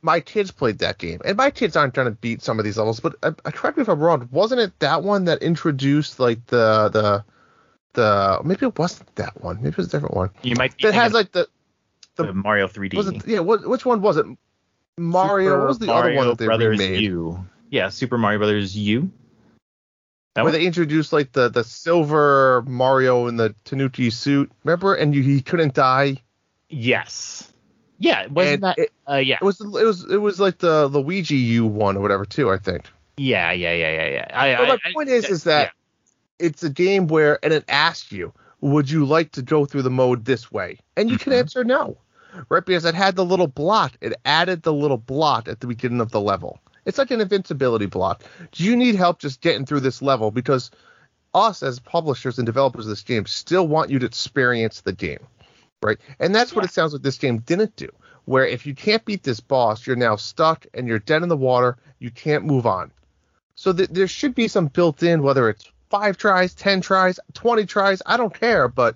[0.01, 2.77] my kids played that game, and my kids aren't trying to beat some of these
[2.77, 2.99] levels.
[2.99, 4.27] But uh, uh, correct me if I'm wrong.
[4.31, 7.23] Wasn't it that one that introduced like the the
[7.93, 9.57] the maybe it wasn't that one.
[9.57, 11.47] Maybe it was a different one You might be that has like the
[12.19, 12.95] of the- Mario 3D.
[12.95, 14.25] was it yeah what, which one was it
[14.97, 17.45] Mario Super what was the Mario other one that they Brothers remade U.
[17.69, 19.11] Yeah, Super Mario Brothers U.
[20.35, 20.59] That where one?
[20.59, 25.41] they introduced like the the silver Mario in the Tanuki suit remember and you, he
[25.41, 26.17] couldn't die
[26.69, 27.51] Yes.
[27.97, 28.77] Yeah, wasn't And that?
[28.79, 29.37] it- uh, yeah.
[29.41, 32.57] it was it was it was like the Luigi U one or whatever too I
[32.57, 32.85] think
[33.17, 34.27] yeah, yeah, yeah, yeah, yeah.
[34.33, 35.73] I, But I, my I- point is, is that
[36.39, 38.31] it's a game where, and it asks you,
[38.61, 40.77] would you like to go through the mode this way?
[40.95, 41.39] And you can Mhm.
[41.39, 41.97] answer no,
[42.49, 42.65] right?
[42.65, 43.97] Because it had the little blot.
[44.01, 46.59] It added the little blot at the beginning of the level.
[46.85, 48.23] It's like an invincibility blot.
[48.51, 50.31] Do you need help just getting through this level?
[50.31, 50.71] Because
[51.33, 55.19] us as publishers and developers of this game still want you to experience the game,
[55.83, 55.99] right?
[56.19, 57.89] And that's what it sounds like this game didn't do.
[58.25, 61.37] Where if you can't beat this boss, you're now stuck and you're dead in the
[61.37, 61.77] water.
[61.99, 62.91] You can't move on.
[63.55, 67.65] So th- there should be some built in, whether it's five tries, ten tries, twenty
[67.65, 68.67] tries, I don't care.
[68.67, 68.95] But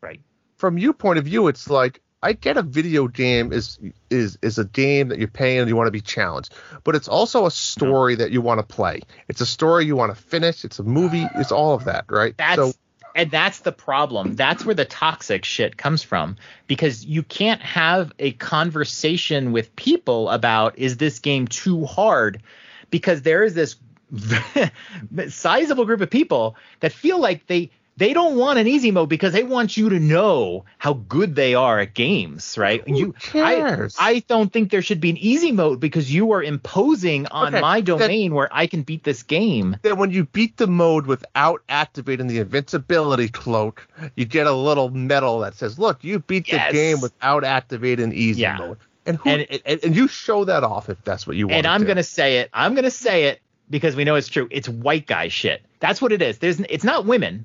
[0.00, 0.20] Right.
[0.56, 3.78] from your point of view, it's like I get a video game is
[4.10, 7.08] is is a game that you're paying and you want to be challenged, but it's
[7.08, 9.02] also a story that you want to play.
[9.28, 10.64] It's a story you want to finish.
[10.64, 11.26] It's a movie.
[11.36, 12.34] It's all of that, right?
[12.36, 12.72] That's so
[13.16, 14.34] and that's the problem.
[14.34, 16.36] That's where the toxic shit comes from
[16.66, 22.42] because you can't have a conversation with people about is this game too hard
[22.90, 23.76] because there is this
[25.28, 29.32] sizable group of people that feel like they they don't want an easy mode because
[29.32, 32.86] they want you to know how good they are at games, right?
[32.86, 33.96] Who you cares?
[33.98, 37.54] I I don't think there should be an easy mode because you are imposing on
[37.54, 39.76] Okay, my then- domain where I can beat this game.
[39.82, 44.90] then when you beat the mode without activating the invincibility cloak, you get a little
[44.90, 46.70] medal that says, "Look, you beat Yes.
[46.70, 48.58] the game without activating easy Yeah.
[48.58, 51.58] mode." And who And- and, and, you show that off if that's what you want.
[51.58, 52.50] and I'm gonna say it.
[52.52, 53.40] I'm gonna say it
[53.70, 54.48] because we know it's true.
[54.50, 55.62] It's white guy shit.
[55.80, 56.38] That's what it is.
[56.38, 57.44] There's it's not women,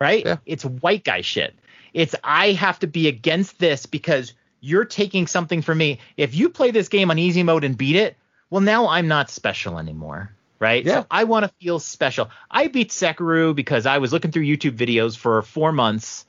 [0.00, 0.24] right?
[0.24, 0.36] Yeah.
[0.46, 1.54] It's white guy shit.
[1.94, 6.00] It's I have to be against this because you're taking something from me.
[6.16, 8.16] If you play this game on easy mode and beat it,
[8.50, 10.30] well now I'm not special anymore.
[10.60, 10.84] Right?
[10.84, 11.02] Yeah.
[11.02, 12.30] So I want to feel special.
[12.50, 16.26] I beat Sekiro because I was looking through YouTube videos for four months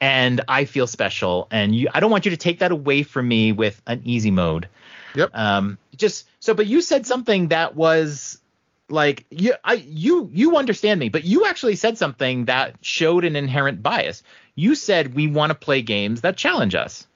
[0.00, 1.48] and I feel special.
[1.50, 4.30] And you I don't want you to take that away from me with an easy
[4.30, 4.68] mode.
[5.14, 5.30] Yep.
[5.34, 8.38] Um, just so, but you said something that was
[8.88, 13.36] like you, I, you, you understand me, but you actually said something that showed an
[13.36, 14.22] inherent bias.
[14.54, 17.06] You said we want to play games that challenge us.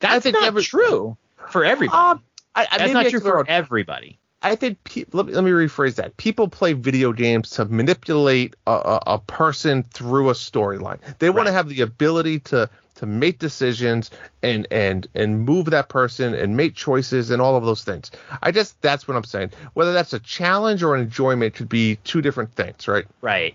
[0.00, 1.16] That's think not every- true
[1.50, 1.96] for everybody.
[1.96, 2.22] Um,
[2.54, 4.18] I, I, That's not true for everybody.
[4.40, 6.16] I think pe- let, me, let me rephrase that.
[6.16, 10.98] People play video games to manipulate a, a, a person through a storyline.
[11.18, 14.10] They want to have the ability to to make decisions
[14.42, 18.10] and and and move that person and make choices and all of those things.
[18.42, 19.50] I just that's what I'm saying.
[19.74, 23.06] Whether that's a challenge or an enjoyment could be two different things, right?
[23.20, 23.54] Right.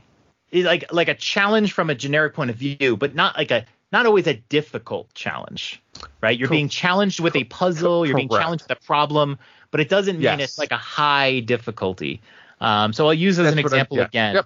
[0.52, 4.06] Like like a challenge from a generic point of view, but not like a not
[4.06, 5.82] always a difficult challenge.
[6.22, 6.38] Right?
[6.38, 9.38] You're Cor- being challenged with a puzzle, you're being challenged with a problem,
[9.72, 10.40] but it doesn't mean Yes.
[10.42, 12.22] it's like a high difficulty.
[12.62, 14.04] Um, so I'll use as That's an what I- example yeah.
[14.06, 14.36] again.
[14.36, 14.46] Yep.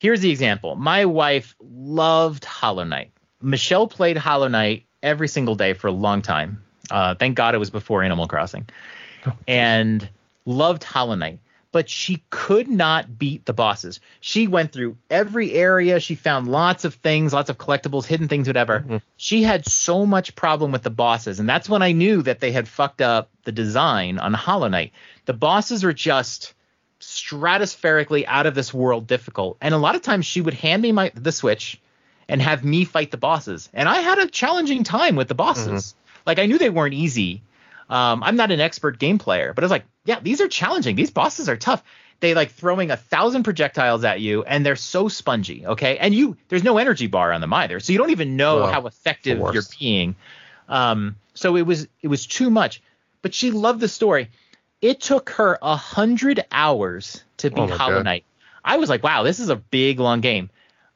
[0.00, 0.76] Here's the example.
[0.76, 3.10] My wife loved Hollow Knight.
[3.40, 6.62] Michelle played Hollow Knight every single day for a long time.
[6.90, 8.66] Uh, thank God it was before Animal Crossing.
[9.46, 10.08] and
[10.44, 11.40] loved Hollow Knight.
[11.70, 14.00] But she could not beat the bosses.
[14.20, 16.00] She went through every area.
[16.00, 18.80] She found lots of things, lots of collectibles, hidden things, whatever.
[18.80, 19.02] Mhm.
[19.18, 21.40] She had so much problem with the bosses.
[21.40, 24.92] And that's when I knew that they had fucked up the design on Hollow Knight.
[25.26, 26.54] The bosses are just
[27.00, 29.58] stratospherically out of this world difficult.
[29.60, 31.78] And a lot of times she would hand me my the Switch
[32.28, 33.70] and have me fight the bosses.
[33.72, 35.94] And I had a challenging time with the bosses.
[36.26, 37.42] Like I knew they weren't easy.
[37.88, 40.94] Um, I'm not an expert game player, but I was like, yeah, these are challenging.
[40.94, 41.82] These bosses are tough.
[42.20, 45.64] They like throwing a thousand projectiles at you, and they're so spongy.
[45.64, 48.56] Okay, and you there's no energy bar on them either, so you don't even know
[48.56, 50.16] Well, how effective you're being.
[50.68, 52.82] Um, so it was it was too much.
[53.22, 54.30] But she loved the story.
[54.82, 58.02] It took her a hundred hours to beat Oh Hollow.
[58.02, 58.24] Knight.
[58.64, 60.50] I was like, wow, this is a big long game.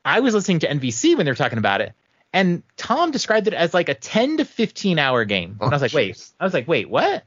[0.05, 1.93] I was listening to NVC when they were talking about it,
[2.33, 5.59] and Tom described it as like a 10 to 15 hour game.
[5.61, 6.31] And Oh, I was oh, like, wait.
[6.41, 7.25] I was like, wait, what?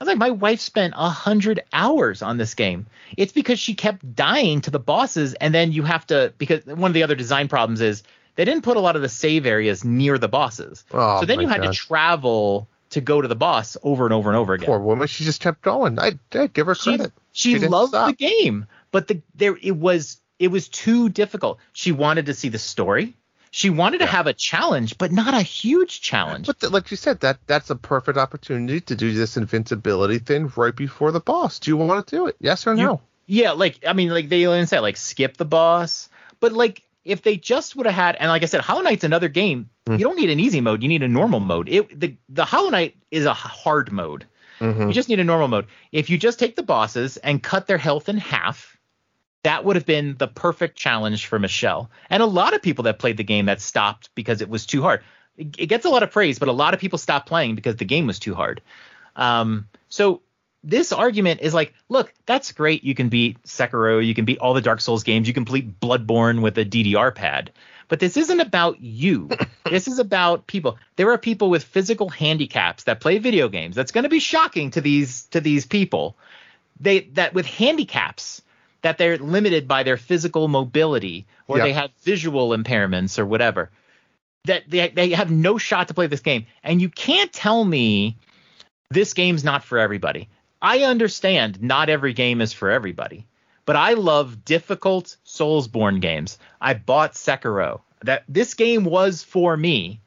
[0.00, 2.86] I was like, my wife spent a hundred hours on this game.
[3.16, 6.90] It's because she kept dying to the bosses, and then you have to because one
[6.90, 8.04] of the other design problems is
[8.36, 10.84] they didn't put a lot of the save areas near the bosses.
[10.92, 14.30] Oh, so then you had to travel to go to the boss over and over
[14.30, 14.66] and over again.
[14.66, 15.98] Poor woman, she just kept going.
[15.98, 17.12] I would give her she, credit.
[17.32, 21.58] she, didn't loved the game, but the there it was it was too difficult.
[21.72, 23.14] She wanted to see the story.
[23.50, 26.46] She wanted to have a challenge, but not a huge challenge.
[26.46, 30.52] But th- like you said, that that's a perfect opportunity to do this invincibility thing
[30.54, 31.58] right before the boss.
[31.58, 32.36] Do you want to do it?
[32.40, 33.00] Yes or no?
[33.26, 36.08] Yeah, like I mean, like they even said, like skip the boss.
[36.40, 39.28] But like if they just would have had, and like I said, Hollow Knight's another
[39.28, 39.70] game.
[39.86, 39.94] Hmm.
[39.94, 40.82] You don't need an easy mode.
[40.82, 41.68] You need a normal mode.
[41.68, 44.26] It the the Hollow Knight is a hard mode.
[44.60, 44.88] Mhm.
[44.88, 45.66] You just need a normal mode.
[45.92, 48.76] If you just take the bosses and cut their health in half,
[49.42, 51.90] that would have been the perfect challenge for Michelle.
[52.10, 54.82] And a lot of people that played the game that stopped because it was too
[54.82, 55.02] hard.
[55.36, 57.76] It, it gets a lot of praise, but a lot of people stopped playing because
[57.76, 58.60] the game was too hard.
[59.16, 60.22] Um, so
[60.64, 62.82] this argument is like, look, that's great.
[62.84, 65.80] You can beat Sekiro, you can beat all the Dark Souls games, you can beat
[65.80, 67.52] Bloodborne with a DDR pad.
[67.88, 69.30] But this isn't about you.
[69.64, 70.78] this is about people.
[70.96, 73.74] There are people with physical handicaps that play video games.
[73.74, 76.16] That's going to be shocking to these to these people.
[76.80, 78.42] They that with handicaps
[78.82, 81.64] that they're limited by their physical mobility or Yeah.
[81.64, 83.70] they have visual impairments or whatever.
[84.44, 86.46] That they they have no shot to play this game.
[86.62, 88.16] And you can't tell me
[88.90, 90.28] this game's not for everybody.
[90.62, 93.26] I understand not every game is for everybody,
[93.64, 96.38] but I love difficult Soulsborne games.
[96.60, 97.80] I bought Sekiro.
[98.04, 100.00] That this game was for me,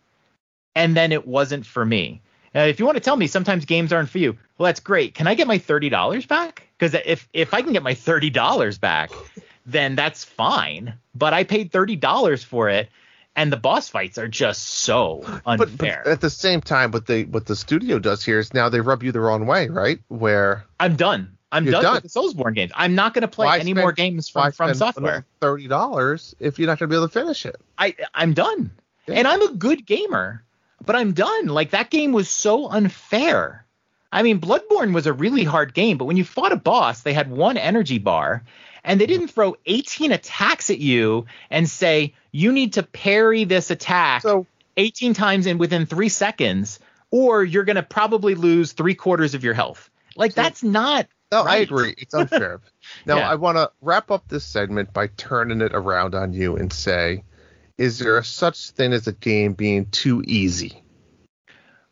[0.76, 2.22] and then it wasn't for me.
[2.56, 5.16] Now, if you want to tell me sometimes games aren't for you, well, that's great.
[5.16, 6.68] Can I get my thirty dollars back?
[6.78, 9.12] Because if if I can get my thirty dollars back,
[9.66, 10.94] then that's fine.
[11.16, 12.90] But I paid thirty dollars for it,
[13.36, 16.02] and the boss fights are just so unfair.
[16.06, 18.82] but at the same time, what they what the studio does here is now they
[18.82, 20.00] rub you the wrong way, right?
[20.10, 21.40] Where I'm done.
[21.52, 21.94] I'm done, done.
[21.96, 22.72] with the Soulsborne games.
[22.76, 25.26] I'm not going to play Why any spend- more games from From Software.
[25.40, 27.56] thirty dollars if you're not going to be able to finish it?
[27.80, 28.70] I I'm done.
[29.08, 29.16] Yeah.
[29.16, 30.44] And I'm a good gamer,
[30.86, 31.48] but I'm done.
[31.48, 33.66] Like that game was so unfair.
[34.12, 37.14] I mean, Bloodborne was a really hard game, but when you fought a boss, they
[37.14, 38.44] had one energy bar
[38.84, 43.72] and they didn't throw 18 attacks at you and say you need to parry this
[43.72, 44.46] attack So
[44.78, 46.80] 18 times in within 3 seconds
[47.10, 49.90] or you're going to probably lose 3 quarters of your health.
[50.16, 51.96] Like So- that's not no, I agree.
[51.98, 52.60] It's unfair.
[53.06, 53.30] now Yeah.
[53.30, 57.24] I want to wrap up this segment by turning it around on you and say,
[57.78, 60.84] is there a such thing as a game being too easy?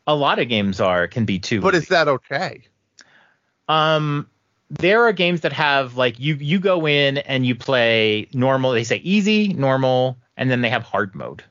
[0.10, 1.84] A lot of games are can be too But easy.
[1.84, 2.64] is that okay?
[3.68, 4.28] Um,
[4.72, 8.72] there are games that have like you you go in and you play normal.
[8.72, 11.44] They say easy, normal, and then they have hard mode.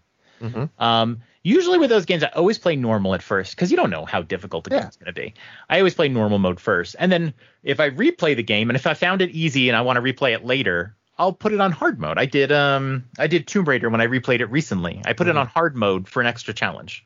[0.43, 0.71] Mhm.
[0.79, 4.05] Um, usually with those games, I always play normal at first because you don't know
[4.05, 4.83] how difficult the Yeah.
[4.83, 5.35] game's going to be.
[5.71, 8.87] I always play normal mode first, and then if I replay the game and if
[8.89, 11.71] I found it easy and I want to replay it later, I'll put it on
[11.73, 12.19] hard mode.
[12.19, 15.01] I did um I did Tomb Raider when I replayed it recently.
[15.05, 15.41] I put it Mhm.
[15.41, 17.05] on hard mode for an extra challenge.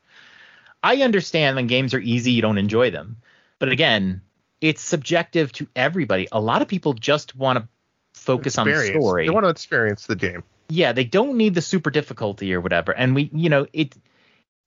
[0.83, 3.17] I understand when games are easy, you don't enjoy them.
[3.59, 4.23] But again,
[4.61, 6.29] it's subjective to everybody.
[6.33, 7.69] A lot of people just want to
[8.15, 9.27] focus on the story.
[9.27, 10.43] They want to experience the game.
[10.69, 12.93] yeah, they don't need the super difficulty or whatever.
[12.93, 13.95] And we, you know, it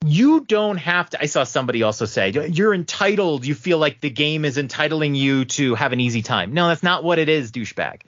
[0.06, 4.10] you don't have to I saw somebody also say you're entitled, you feel like the
[4.10, 6.54] game is entitling you to have an easy time.
[6.54, 8.02] No, that's not what it is, douchebag.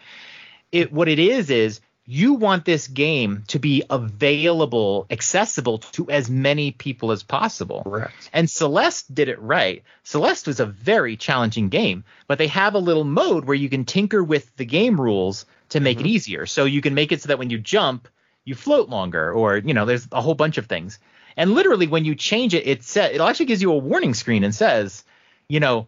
[0.72, 1.80] It what it is is
[2.10, 7.84] you want this game to be available, accessible to as many people as possible.
[7.84, 8.30] Correct.
[8.32, 9.84] And Celeste did it right.
[10.04, 13.84] Celeste was a very challenging game, but they have a little mode where you can
[13.84, 16.08] tinker with the game rules to make it mm-hmm.
[16.08, 16.46] easier.
[16.46, 18.08] So you can make it so that when you jump,
[18.46, 21.00] you float longer, or you know, there's a whole bunch of things.
[21.36, 24.46] And literally, when you change it, it sa- it actually gives you a warning screen
[24.46, 25.04] and says,
[25.50, 25.88] you know,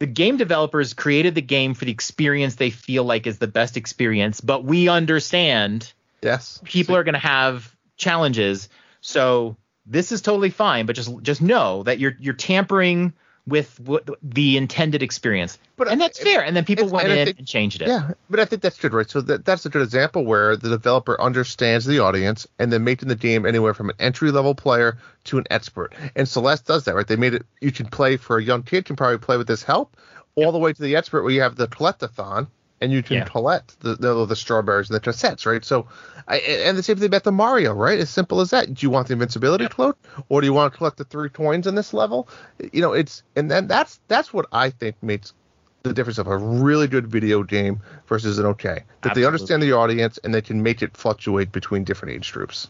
[0.00, 3.76] the game developers created the game for the experience they feel like is the best
[3.76, 6.60] experience, but we understand Yes.
[6.64, 8.68] people are going to have challenges.
[9.02, 9.56] So
[9.86, 13.12] this is totally fine, but just just know that you're you're tampering
[13.46, 16.44] with what the intended experience, But and that's fair.
[16.44, 17.88] And then people went and in think- and changed it.
[17.88, 19.08] Yeah, but I think that's good, right?
[19.08, 23.08] So that, that's a good example where the developer understands the audience and then making
[23.08, 25.94] the game anywhere from an entry level player to an expert.
[26.14, 27.06] And Celeste does that, right?
[27.06, 29.62] They made it you can play for a young kid can probably play with this
[29.62, 29.96] help,
[30.34, 32.46] all the way to the expert where you have the collectathon
[32.80, 33.24] and you can Yeah.
[33.24, 35.64] collect the, the the strawberries and the cassettes, right?
[35.64, 35.88] So,
[36.26, 37.98] I, and the same thing about the Mario, right?
[37.98, 38.72] As simple as that.
[38.72, 39.98] Do you want the invincibility cloak,
[40.28, 42.28] or do you want to collect the three coins in this level?
[42.72, 45.34] You know, it's and then that's that's what I think makes
[45.82, 48.84] the difference of a really good video game versus an okay.
[49.02, 52.68] That they understand the audience and they can make it fluctuate between different age groups.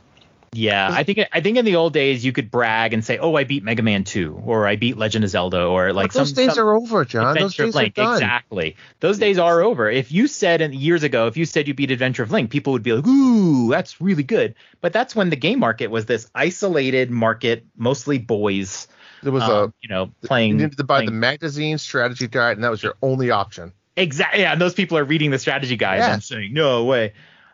[0.53, 3.37] Yeah, I think I think in the old days you could brag and say, "Oh,
[3.37, 6.29] I beat Mega Man 2 or I beat Legend of Zelda or like But those
[6.31, 7.37] some, days some are over, John.
[7.37, 8.15] Those days Link." are done.
[8.15, 8.77] Exactly.
[8.99, 9.89] Those days are over.
[9.89, 12.73] If you said in, years ago, if you said you beat Adventure of Link, people
[12.73, 16.29] would be like, "Ooh, that's really good." But that's when the game market was this
[16.35, 18.89] isolated market, mostly boys,
[19.23, 20.51] There was um, you know, playing.
[20.59, 23.73] you needed to buy the magazine strategy guide, and that was your only option.
[23.97, 24.41] Exactly.
[24.41, 26.15] Yeah, and those people are reading the strategy guides Yeah.
[26.15, 27.13] and saying, "No way."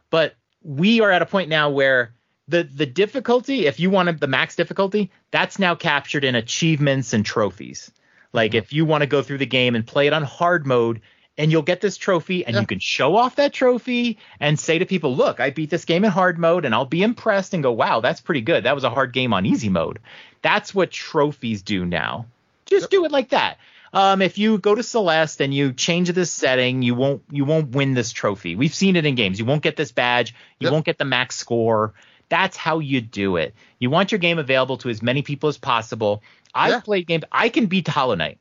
[0.08, 2.14] But we are at a point now where
[2.48, 7.24] the the difficulty, if you wanted the max difficulty, that's now captured in achievements and
[7.24, 7.90] trophies.
[8.32, 8.58] Like Mm-hmm.
[8.58, 11.00] if you want to go through the game and play it on hard mode,
[11.38, 12.60] and you'll get this trophy, and Yeah.
[12.60, 16.04] you can show off that trophy and say to people, "Look, I beat this game
[16.04, 18.64] in hard mode," and I'll be impressed and go, "Wow, that's pretty good.
[18.64, 19.98] That was a hard game on easy mode."
[20.42, 22.26] That's what trophies do now.
[22.66, 23.58] Just do it like that.
[23.92, 27.70] Um, if you go to Celeste and you change this setting, you won't you won't
[27.70, 28.54] win this trophy.
[28.56, 29.38] We've seen it in games.
[29.38, 30.34] You won't get this badge.
[30.60, 30.72] You Yep.
[30.72, 31.94] won't get the max score.
[32.28, 33.54] That's how you do it.
[33.78, 36.22] You want your game available to as many people as possible.
[36.54, 36.80] I've Yeah.
[36.80, 37.24] played games.
[37.30, 38.38] I can beat Hollow Knight,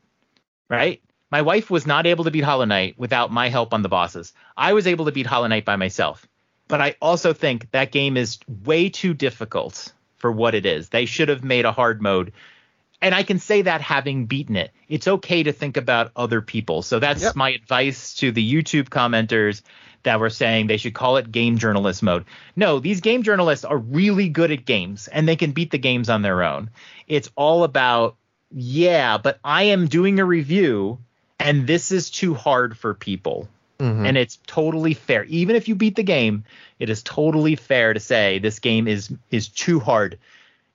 [0.69, 1.01] right?
[1.31, 4.33] My wife was not able to beat Hollow Knight without my help on the bosses.
[4.55, 6.25] I was able to beat Hollow Knight by myself.
[6.67, 10.89] But I also think that game is way too difficult for what it is.
[10.89, 12.31] They should have made a hard mode
[13.01, 14.71] and I can say that having beaten it.
[14.87, 16.81] It's okay to think about other people.
[16.81, 17.35] So that's Yep.
[17.35, 19.61] my advice to the YouTube commenters
[20.05, 22.25] that were saying they should call it game journalist mode.
[22.55, 26.09] No, these game journalists are really good at games and they can beat the games
[26.09, 26.69] on their own.
[27.07, 28.15] It's all about,
[28.51, 30.97] yeah, but I am doing a review
[31.39, 33.47] and this is too hard for people.
[33.79, 34.07] Mhm.
[34.07, 35.25] And it's totally fair.
[35.25, 36.45] Even if you beat the game,
[36.79, 40.17] it is totally fair to say this game is is too hard.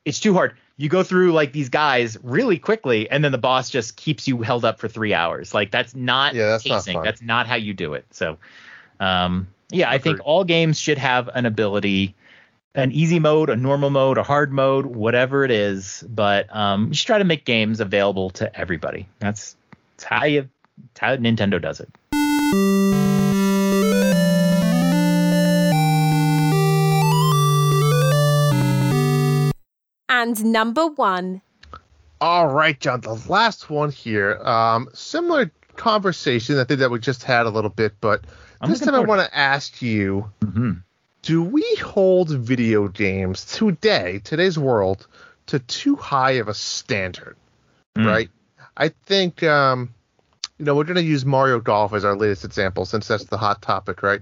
[0.04, 0.54] It's too hard.
[0.76, 4.42] You go through like these guys really quickly, and then the boss just keeps you
[4.42, 5.54] held up for three hours.
[5.54, 6.94] Like that's not Yeah, that's not pacing.
[6.94, 7.04] fun.
[7.04, 8.04] That's not how you do it.
[8.10, 8.36] So,
[9.00, 12.14] um, yeah, I think all games should have an ability,
[12.74, 16.04] an easy mode, a normal mode, a hard mode, whatever it is.
[16.08, 19.08] But um, just try to make games available to everybody.
[19.18, 19.56] That's,
[19.96, 20.48] that's how you,
[20.94, 21.88] that's how Nintendo does it.
[30.08, 31.40] And number one.
[32.20, 33.00] All right, John.
[33.00, 34.36] The last one here.
[34.42, 36.58] Um, similar conversation.
[36.58, 38.24] I think that we just had a little bit, but
[38.60, 40.72] I'm this time I want to ask you: hmm
[41.22, 45.06] Do we hold video games today, today's world,
[45.46, 47.36] to too high of a standard?
[47.96, 48.06] Mm.
[48.06, 48.30] Right.
[48.76, 49.94] I think um,
[50.58, 53.38] you know we're going to use Mario Golf as our latest example since that's the
[53.38, 54.20] hot topic, right?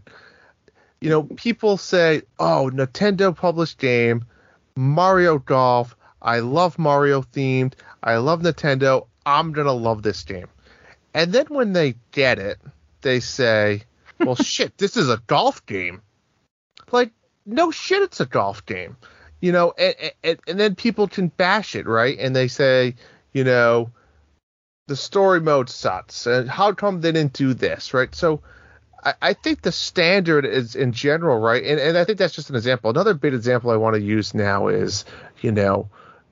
[1.01, 4.24] You know, people say, "Oh, Nintendo published game,
[4.77, 5.97] Mario Golf.
[6.23, 7.74] I love Mario themed.
[8.02, 9.06] I love Nintendo.
[9.27, 10.48] I'm gonna love this game."
[11.15, 12.59] And then when they get it,
[13.02, 13.85] they say,
[14.19, 16.03] "Well, shit, this is a golf game."
[16.90, 17.12] Like,
[17.47, 18.97] no shit, it's a golf game.
[19.40, 22.19] You know, and, and, and then people can bash it, right?
[22.19, 22.97] And they say,
[23.32, 23.93] you know,
[24.89, 26.27] the story mode sucks.
[26.27, 28.12] And how come they didn't do this, right?
[28.15, 28.43] So
[29.05, 31.62] I, I think the standard is in general, right?
[31.62, 32.90] And, and I think that's just an example.
[32.90, 35.05] Another big example I want to use now is,
[35.40, 35.89] you know,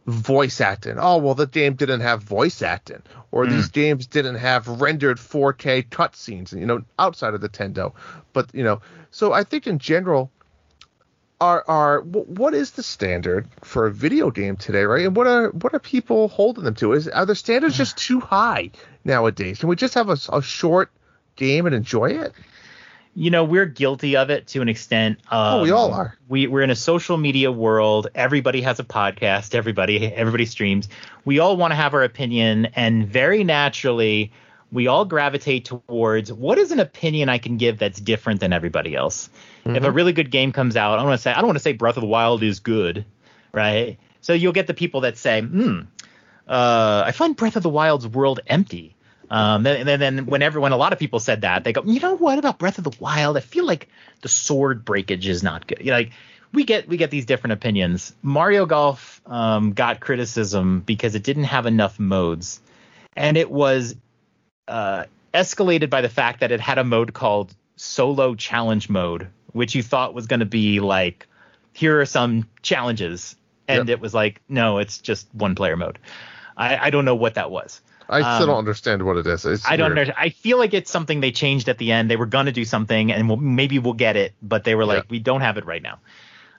[0.06, 0.96] voice acting.
[0.98, 3.02] Oh, well, the game didn't have voice acting,
[3.32, 3.50] or Mm.
[3.50, 7.92] these games didn't have rendered 4K cutscenes, you know, outside of the Nintendo.
[8.32, 8.80] But, you know,
[9.10, 10.30] so I think in general,
[11.38, 15.04] are are what is the standard for a video game today, right?
[15.04, 16.92] And what are what are people holding them to?
[16.92, 18.70] Is are the standards just too high
[19.04, 19.58] nowadays?
[19.58, 20.90] Can we just have a, a short
[21.36, 22.32] game and enjoy it?
[23.16, 25.18] You know we're guilty of it to an extent.
[25.30, 26.16] Um, Oh, we all are.
[26.28, 28.06] we, we're in a social media world.
[28.14, 29.54] Everybody has a podcast.
[29.54, 30.88] Everybody everybody streams.
[31.24, 34.32] We all want to have our opinion and very naturally
[34.72, 38.94] we all gravitate towards what is an opinion i can give that's different than everybody
[38.94, 39.30] else.
[39.64, 41.56] If a really good game comes out i don't want to say i don't want
[41.56, 43.04] to say breath of the wild is good
[43.52, 43.96] right?
[44.20, 45.80] So you'll get the people that say hmm
[46.48, 48.95] uh, I find Breath of the Wild's world empty.
[49.30, 52.00] Um, then, then, then when everyone, a lot of people said that, they go, you
[52.00, 53.36] know what about Breath of the Wild?
[53.36, 53.88] I feel like
[54.22, 55.78] the sword breakage is not good.
[55.80, 56.12] You know, like
[56.52, 58.14] we get we get these different opinions.
[58.22, 62.60] Mario Golf um, got criticism because it didn't have enough modes,
[63.16, 63.96] and it was
[64.68, 65.04] uh,
[65.34, 69.82] escalated by the fact that it had a mode called Solo Challenge Mode, which you
[69.82, 71.26] thought was going to be like,
[71.72, 73.36] here are some challenges,
[73.68, 73.98] and Yep.
[73.98, 75.98] it was like, no, it's just one player mode.
[76.56, 77.82] I, I don't know what that was.
[78.08, 79.44] I still Um, don't understand what it is.
[79.44, 79.98] It's I don't weird.
[79.98, 80.16] understand.
[80.18, 82.10] I feel like it's something they changed at the end.
[82.10, 85.04] They were gonna do something, and we'll, maybe we'll get it, but they were like,
[85.04, 85.10] Yeah.
[85.10, 85.98] we don't have it right now.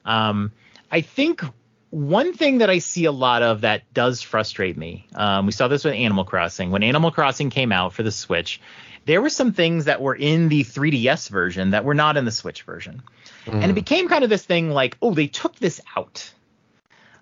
[0.06, 0.52] Um,
[0.92, 1.42] I think
[1.90, 5.08] one thing that I see a lot of that does frustrate me.
[5.16, 6.70] Um, we saw this with Animal Crossing.
[6.72, 8.60] When Animal Crossing came out for the Switch,
[9.06, 12.32] there were some things that were in the 3DS version that were not in the
[12.32, 13.02] Switch version,
[13.46, 16.30] and it became kind of this thing like, oh, they took this out.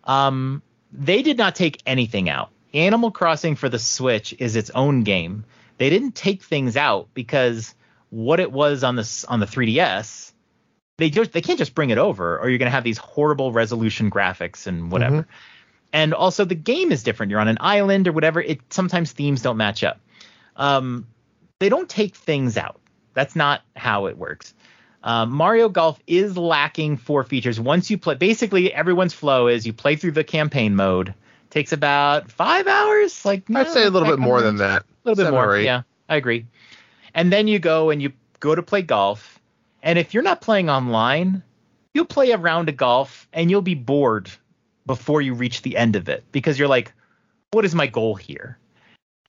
[0.04, 2.50] Um, they did not take anything out.
[2.76, 5.46] Animal Crossing for the Switch is its own game.
[5.78, 7.74] They didn't take things out because
[8.10, 10.34] what it was on the on the 3DS,
[10.98, 14.12] they just they can't just bring it over, or you're gonna have these horrible resolution
[14.12, 15.22] graphics and whatever.
[15.22, 15.32] Mm-hmm.
[15.94, 17.30] And also the game is different.
[17.30, 18.42] You're on an island or whatever.
[18.42, 20.00] It sometimes themes don't match up.
[20.58, 21.08] Um,
[21.60, 22.82] they don't take things out.
[23.14, 24.54] That's not how it works.
[25.04, 27.60] Um, Mario Golf is lacking four features.
[27.60, 31.14] Once you play, basically everyone's flow is you play through the campaign mode.
[31.56, 33.24] Takes about five hours.
[33.24, 34.82] Like I'd say a little bit more than that.
[34.82, 35.58] A little bit more.
[35.58, 36.48] Yeah, I agree.
[37.14, 38.12] And then you go and you
[38.42, 39.40] go to play golf.
[39.82, 41.44] And if you're not playing online,
[41.94, 44.30] you'll play a round of golf and you'll be bored
[44.86, 46.92] before you reach the end of it because you're like,
[47.52, 48.58] what is my goal here?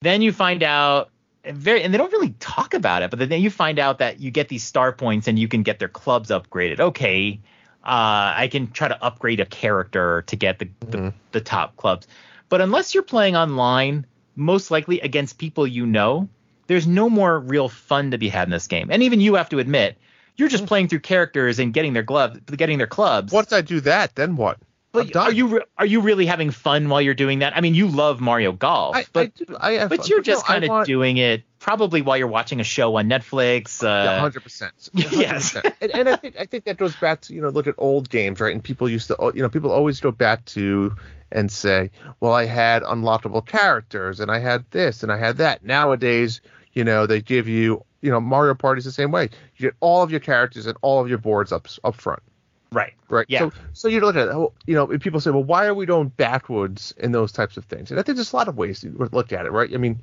[0.00, 1.10] Then you find out
[1.44, 4.32] very and they don't really talk about it, but then you find out that you
[4.32, 6.80] get these star points and you can get their clubs upgraded.
[6.80, 7.38] Okay,
[7.86, 11.12] uh, I can try to upgrade a character to get the, the Mhm.
[11.32, 12.08] the top clubs.
[12.48, 16.28] But unless you're playing online, most likely against people you know,
[16.66, 18.88] there's no more real fun to be had in this game.
[18.90, 19.96] And even you have to admit,
[20.36, 23.32] you're just playing through characters and getting their gloves, getting their clubs.
[23.32, 24.58] Once I do that, then what?
[24.92, 27.56] But are you re- are you really having fun while you're doing that?
[27.56, 29.56] I mean, you love Mario Golf, I, but I do.
[29.60, 32.64] I have, but you're just I kind of doing it probably while you're watching a
[32.64, 33.82] show on Netflix.
[33.82, 34.88] Uh, hundred percent.
[34.94, 35.56] Yes.
[35.80, 38.08] and, and I think I think that goes back to you know look at old
[38.08, 40.94] games right, and people used to you know people always go back to
[41.32, 41.90] and say,
[42.20, 45.64] well, I had unlockable characters, and I had this, and I had that.
[45.64, 46.40] Nowadays,
[46.72, 49.30] you know, they give you you know Mario Party's the same way.
[49.56, 52.22] You get all of your characters and all of your boards up up front.
[52.70, 52.92] right.
[53.08, 53.26] Right.
[53.28, 53.40] Yeah.
[53.40, 55.86] So, so you look at it, oh, you know, people say, well, why are we
[55.86, 57.90] going backwards in those types of things?
[57.90, 59.72] And I think there's a lot of ways to look at it, right?
[59.72, 60.00] I mean,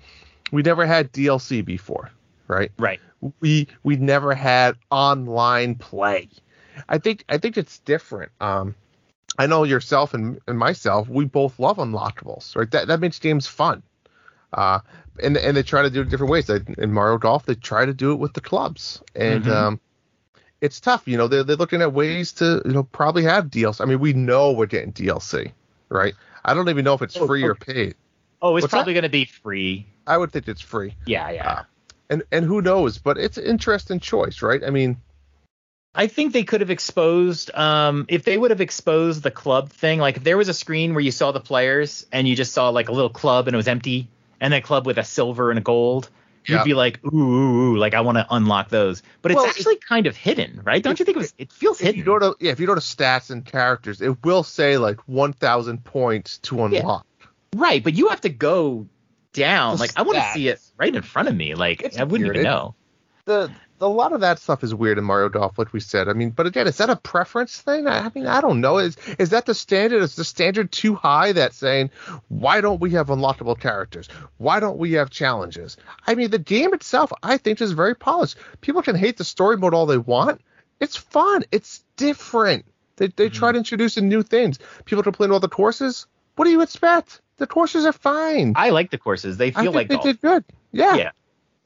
[0.54, 2.12] we never had DLC before,
[2.48, 2.72] right?
[2.78, 3.00] Right.
[3.42, 6.30] We we never had online play.
[6.88, 8.32] I think I think it's different.
[8.40, 8.76] Um,
[9.40, 12.70] I know yourself and, and myself, we both love unlockables, right?
[12.70, 13.82] That that makes games fun.
[14.54, 14.80] Uh,
[15.24, 16.48] and and they try to do it different ways.
[16.50, 19.52] In Mario Golf, they try to do it with the clubs, and Mhm.
[19.52, 19.80] um,
[20.62, 21.08] it's tough.
[21.08, 23.82] You know, they're they're looking at ways to you know probably have DLC.
[23.82, 25.52] I mean, we know we're getting DLC,
[25.90, 26.14] right?
[26.46, 27.96] I don't even know if it's Oh, free or paid.
[28.44, 29.88] Oh, it's What's probably going to be free.
[30.06, 31.50] I would think it's free, Yeah, yeah.
[31.50, 31.64] Uh,
[32.10, 32.98] and and who knows?
[32.98, 34.62] But it's an interesting choice, right?
[34.64, 34.98] I mean,
[35.96, 40.00] I think they could have exposed um if they would have exposed the club thing,
[40.00, 42.68] like if there was a screen where you saw the players and you just saw
[42.70, 44.10] like a little club and it was empty
[44.42, 46.10] and that club with a silver and a gold,
[46.46, 46.58] Yeah.
[46.58, 49.02] you'd be like, ooh, ooh, ooh like I want to unlock those.
[49.22, 50.84] But it's Well, actually kind of hidden, right?
[50.84, 51.98] Don't if- you think it was it feels hidden?
[51.98, 55.00] you go to yeah, if you go to stats and characters, it will say like
[55.08, 57.06] 1,000 points to unlock.
[57.54, 58.88] Right, but you have to go
[59.34, 59.76] down.
[59.76, 61.56] The Like I want to see it right in front of me.
[61.56, 62.38] Like It's I wouldn't weird.
[62.38, 62.76] even know.
[63.26, 66.08] The, the a lot of that stuff is weird in Mario Golf, like we said.
[66.08, 67.88] I mean, but again, is that a preference thing?
[67.88, 68.78] I, I mean, I don't know.
[68.78, 70.02] Is is that the standard?
[70.02, 71.34] Is the standard too high?
[71.34, 71.92] That saying,
[72.30, 74.08] why don't we have unlockable characters?
[74.38, 75.78] Why don't we have challenges?
[76.08, 78.38] I mean, the game itself, I think, is very polished.
[78.62, 80.42] People can hate the story mode all they want.
[80.80, 81.44] It's fun.
[81.52, 82.66] It's different.
[82.98, 83.54] They they try mm-hmm.
[83.54, 84.60] to introduce in new things.
[84.86, 86.08] People complain about the courses.
[86.36, 87.22] What do you expect?
[87.38, 88.54] The courses are fine.
[88.56, 89.38] I like the courses.
[89.38, 90.06] They feel like they golf.
[90.06, 90.46] did good.
[90.72, 90.96] Yeah.
[90.96, 91.12] Yeah.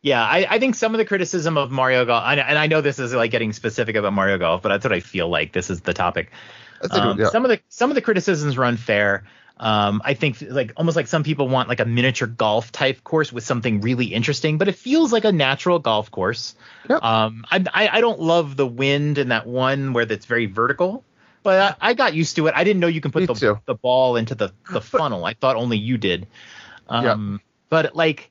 [0.03, 2.81] Yeah, I, I think some of the criticism of Mario Golf, and and I know
[2.81, 5.51] this is like getting specific about Mario Golf, but that's what I feel like.
[5.51, 6.31] This is the topic.
[6.91, 7.29] Um, yeah.
[7.29, 9.25] Some of the some of the criticisms were unfair.
[9.59, 13.33] Um, I think like almost like some people want like a miniature golf type course
[13.33, 16.53] with something really interesting, but it feels like a natural golf course.
[16.89, 17.03] Yep.
[17.03, 21.03] Um, I, I I don't love the wind in that one where that's very vertical,
[21.47, 22.53] but I, I got used to it.
[22.57, 23.59] I didn't know you can put Me the too.
[23.65, 25.23] the ball into the the funnel.
[25.23, 26.27] I thought only you did.
[26.89, 28.29] Um, but like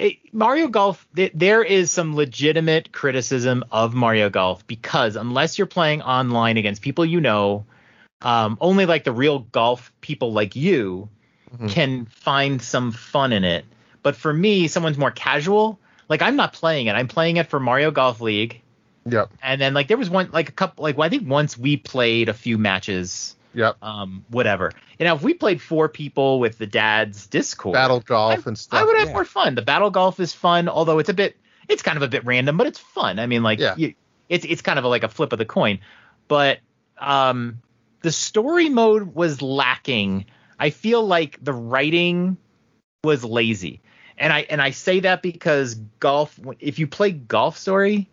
[0.00, 5.68] it, Mario Golf, th- there is some legitimate criticism of Mario Golf because unless you're
[5.68, 7.64] playing online against people you know,
[8.22, 11.08] um, only like the real golf people like you
[11.56, 11.70] Mhm.
[11.70, 13.64] can find some fun in it.
[14.02, 15.78] But for me, someone's more casual.
[16.08, 16.94] Like I'm not playing it.
[16.96, 18.62] I'm playing it for Mario Golf League.
[19.06, 19.30] Yep.
[19.42, 21.76] And then like there was one like a couple like well, I think once we
[21.76, 23.76] played a few matches, Yep.
[23.82, 24.72] um, whatever.
[24.98, 28.58] You know, if we played four people with the dad's Discord, Battle golf I- and
[28.58, 28.80] stuff.
[28.80, 29.14] I would have yeah.
[29.14, 29.54] more fun.
[29.54, 31.36] The battle golf is fun, although it's a bit,
[31.68, 33.18] it's kind of a bit random, but it's fun.
[33.18, 33.74] I mean, like, Yeah.
[33.76, 33.94] you,
[34.28, 35.78] it's it's kind of a, like a flip of the coin.
[36.28, 36.58] But
[36.98, 37.62] um,
[38.02, 40.26] the story mode was lacking.
[40.58, 42.36] I feel like the writing
[43.04, 43.80] was lazy,
[44.18, 46.38] and I and I say that because golf.
[46.58, 48.08] If you play Golf Story,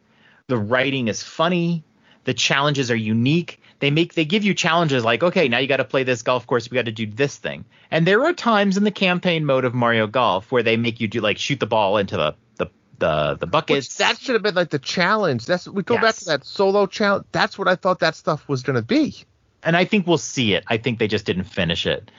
[0.48, 1.84] the writing is funny.
[2.26, 3.60] The challenges are unique.
[3.80, 6.48] They make they give you challenges like, okay, now you got to play this golf
[6.48, 6.70] course.
[6.70, 7.66] We got to do this thing.
[7.92, 11.08] And there are times in the campaign mode of Mario Golf where they make you
[11.08, 12.68] do like shoot the ball into the the
[13.00, 13.96] the, the Which buckets.
[13.98, 15.46] that should have been like the challenge.
[15.46, 17.26] That's we go back to that solo challenge.
[17.34, 19.16] That's what I thought that stuff was gonna be.
[19.64, 20.64] and I think we'll see it.
[20.68, 22.10] I think they just didn't finish it.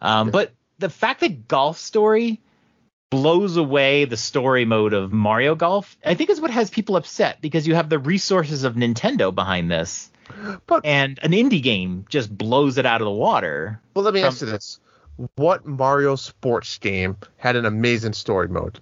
[0.00, 2.40] Um, But the fact that Golf Story
[3.12, 7.40] blows away the story mode of Mario Golf, I think is what has people upset
[7.42, 10.10] because you have the resources of Nintendo behind this,
[10.66, 13.80] But and an indie game just blows it out of the water.
[13.94, 14.80] well, let me from- ask you this:
[15.36, 18.80] What Mario sports game had an amazing story mode?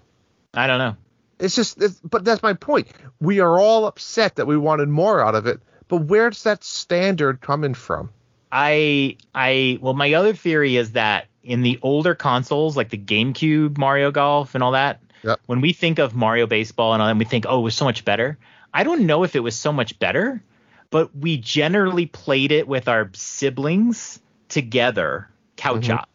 [0.54, 0.96] I don't know.
[1.40, 2.88] It's just, it's, but that's my point.
[3.20, 5.58] We are all upset that we wanted more out of it,
[5.88, 8.10] but where's that standard coming from?
[8.52, 13.78] I I well my other theory is that in the older consoles like the GameCube
[13.78, 15.40] Mario Golf and all that, Yep.
[15.46, 17.84] when we think of Mario Baseball and all that, we think oh it was so
[17.84, 18.38] much better.
[18.72, 20.42] I don't know if it was so much better,
[20.90, 25.98] but we generally played it with our siblings together, couch Mhm.
[25.98, 26.08] up.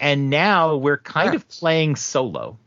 [0.00, 2.58] And now we're kind of playing solo.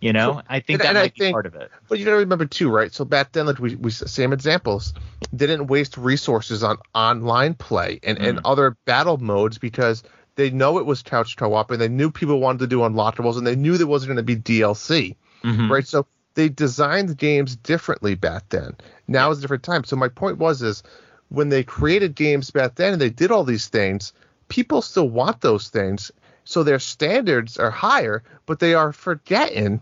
[0.00, 1.70] You know, I think and- that and I be think- part of it.
[1.88, 2.92] But you gotta remember too, right?
[2.92, 4.94] So back then, like we, we same examples,
[5.36, 10.02] didn't waste resources on online play and, and other battle modes because
[10.36, 13.46] they know it was couch co-op and they knew people wanted to do unlockables and
[13.46, 15.70] they knew there wasn't going to be DLC, Mhm.
[15.70, 15.86] right?
[15.86, 18.74] So they designed the games differently back then.
[19.06, 19.84] Now is a different time.
[19.84, 20.82] So my point was is
[21.28, 24.12] when they created games back then and they did all these things,
[24.48, 26.10] people still want those things.
[26.44, 29.80] So their standards are higher, but they are forgetting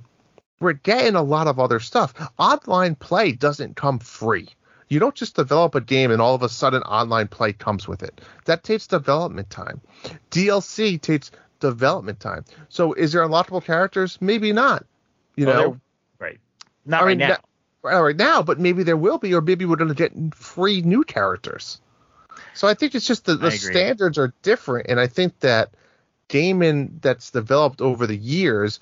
[0.61, 2.15] we're getting a lot of other stuff.
[2.39, 4.49] Online play doesn't come free.
[4.93, 8.03] You don't just develop a game and all of a sudden online play comes with
[8.03, 8.21] it.
[8.45, 9.81] That takes development time.
[10.31, 12.45] DLC takes development time.
[12.69, 14.19] So is there unlockable characters?
[14.21, 14.85] Maybe not.
[15.35, 15.81] You oh, Well, know,
[16.19, 16.39] right.
[16.85, 17.29] Not I right mean, now.
[17.29, 17.45] that-
[17.81, 20.83] right right now, but maybe there will be, or maybe we're going to get free
[20.83, 21.81] new characters.
[22.53, 25.71] So I think it's just the, the standards are different, and I think that
[26.29, 28.79] gaming that's developed over the years,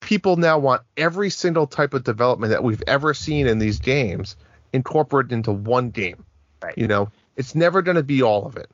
[0.00, 4.36] people now want every single type of development that we've ever seen in these games
[4.76, 6.24] incorporated into one game.
[6.62, 6.76] Right.
[6.78, 8.70] You know, it's never going to be all of it.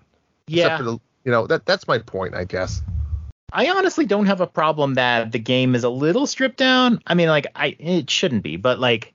[0.47, 0.65] yeah.
[0.65, 2.83] Except for the, you know, that that's my point, I guess.
[3.53, 7.01] I honestly don't have a problem that the game is a little stripped down.
[7.07, 9.13] I mean, like, I it shouldn't be, but like,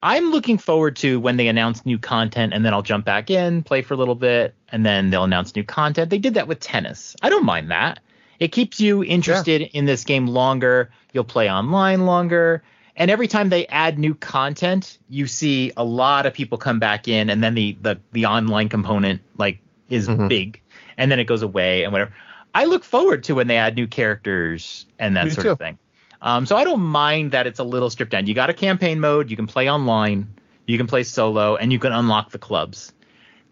[0.00, 3.62] I'm looking forward to when they announce new content, and then I'll jump back in,
[3.62, 6.10] play for a little bit, and then they'll announce new content.
[6.10, 7.16] They did that with tennis.
[7.22, 8.00] I don't mind that.
[8.38, 10.90] It keeps you interested in this game longer.
[11.12, 12.62] You'll play online longer.
[12.96, 17.08] And every time they add new content, you see a lot of people come back
[17.08, 19.58] in, and then the the, the online component like
[19.88, 20.28] is Mhm.
[20.28, 20.60] big,
[20.96, 22.14] and then it goes away and whatever.
[22.54, 25.50] I look forward to when they add new characters and that Me sort too.
[25.52, 25.78] of thing.
[26.22, 28.26] Um, so I don't mind that it's a little stripped down.
[28.26, 30.32] You got a campaign mode, you can play online,
[30.66, 32.92] you can play solo, and you can unlock the clubs.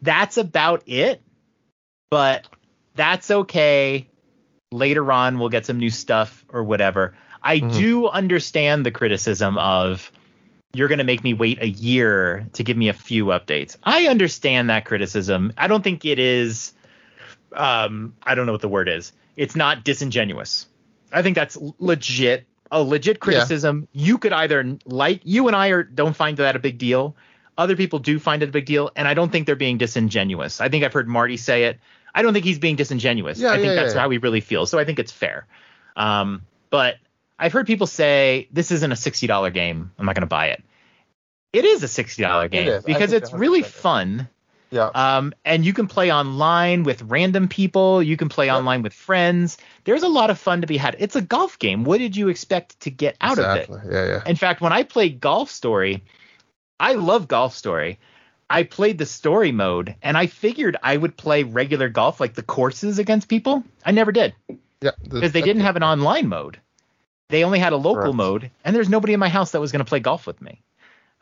[0.00, 1.20] That's about it,
[2.10, 2.48] but
[2.94, 4.08] that's okay.
[4.70, 7.14] Later on, we'll get some new stuff or whatever.
[7.42, 7.74] I Mhm.
[7.74, 10.10] do understand the criticism of
[10.74, 13.76] you're going to make me wait a year to give me a few updates.
[13.82, 15.52] I understand that criticism.
[15.58, 16.72] I don't think it is
[17.54, 19.12] um I don't know what the word is.
[19.36, 20.66] It's not disingenuous.
[21.12, 23.86] I think that's legit a legit criticism.
[23.92, 27.14] You could either like you and I are don't find that a big deal.
[27.58, 30.60] Other people do find it a big deal, and I don't think they're being disingenuous.
[30.62, 31.78] I think I've heard Marty say it.
[32.14, 33.38] I don't think he's being disingenuous.
[33.38, 34.00] Yeah, I think yeah, that's yeah.
[34.00, 34.70] how he really feels.
[34.70, 35.46] So I think it's fair.
[35.94, 36.96] Um, but
[37.42, 39.90] I've heard people say this isn't a sixty dollar game.
[39.98, 40.62] I'm not going to buy it.
[41.52, 42.84] It is a sixty dollar game is.
[42.84, 44.28] I because it's really 100% fun.
[44.70, 44.88] Yeah.
[44.94, 48.02] Um, and you can play online with random people.
[48.02, 49.58] You can play online with friends.
[49.84, 50.96] There's a lot of fun to be had.
[50.98, 51.84] It's a golf game.
[51.84, 53.68] What did you expect to get out of it?
[53.68, 54.22] Yeah, yeah.
[54.24, 56.02] In fact, when I played Golf Story,
[56.80, 57.98] I love Golf Story.
[58.48, 62.42] I played the story mode, and I figured I would play regular golf, like the
[62.42, 63.64] courses against people.
[63.84, 64.34] I never did
[64.80, 64.92] Yeah.
[65.02, 66.58] because they didn't have an online mode.
[67.32, 68.14] They only had a local Correct.
[68.16, 70.60] mode, and there's nobody in my house that was going to play golf with me.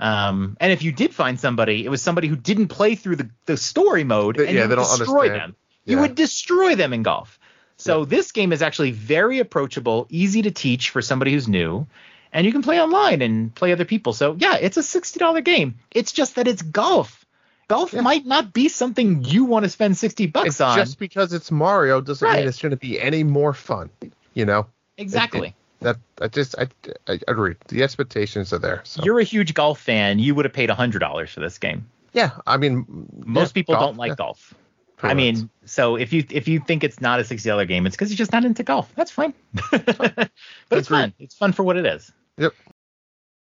[0.01, 3.31] Um, and if you did find somebody, it was somebody who didn't play through the,
[3.47, 5.53] the story mode, and yeah, you they would don't destroy understand.
[5.53, 5.57] them.
[5.85, 7.39] You would destroy them in golf.
[7.77, 11.87] So this game is actually very approachable, easy to teach for somebody who's new,
[12.33, 14.13] and you can play online and play other people.
[14.13, 15.77] So yeah, it's a sixty dollar game.
[15.93, 17.25] It's just that it's golf.
[17.69, 18.01] Golf Yeah.
[18.01, 20.77] might not be something you want to spend sixty bucks It's on.
[20.77, 22.41] just because it's Mario doesn't Right.
[22.41, 23.91] mean it's going to be any more fun.
[24.35, 24.67] You know
[24.99, 25.55] exactly.
[25.81, 26.69] That I just I,
[27.09, 27.57] I agree.
[27.69, 28.81] The expectations are there.
[28.85, 30.19] So You're a huge golf fan.
[30.19, 31.87] You would have paid hundred dollars for this game.
[32.13, 34.55] yeah, I mean Most yeah, people golf, don't like yeah, golf.
[35.03, 37.97] I mean, so if you if you think it's not a sixty dollar game, it's
[37.97, 38.93] because you're just not into golf.
[38.95, 39.33] That's fine.
[39.71, 40.31] but
[40.71, 40.89] it's Agreed.
[40.89, 41.15] fun.
[41.19, 42.13] It's fun for what it is.
[42.37, 42.53] Yep.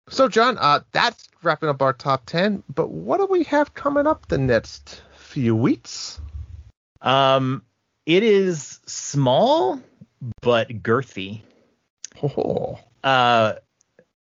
[0.09, 2.63] So John, uh, that's wrapping up our top ten.
[2.73, 6.21] But what do we have coming up the next few weeks?
[7.01, 7.63] Um,
[8.07, 9.81] it is small
[10.43, 11.41] but girthy.
[12.23, 13.55] Oh, Uh,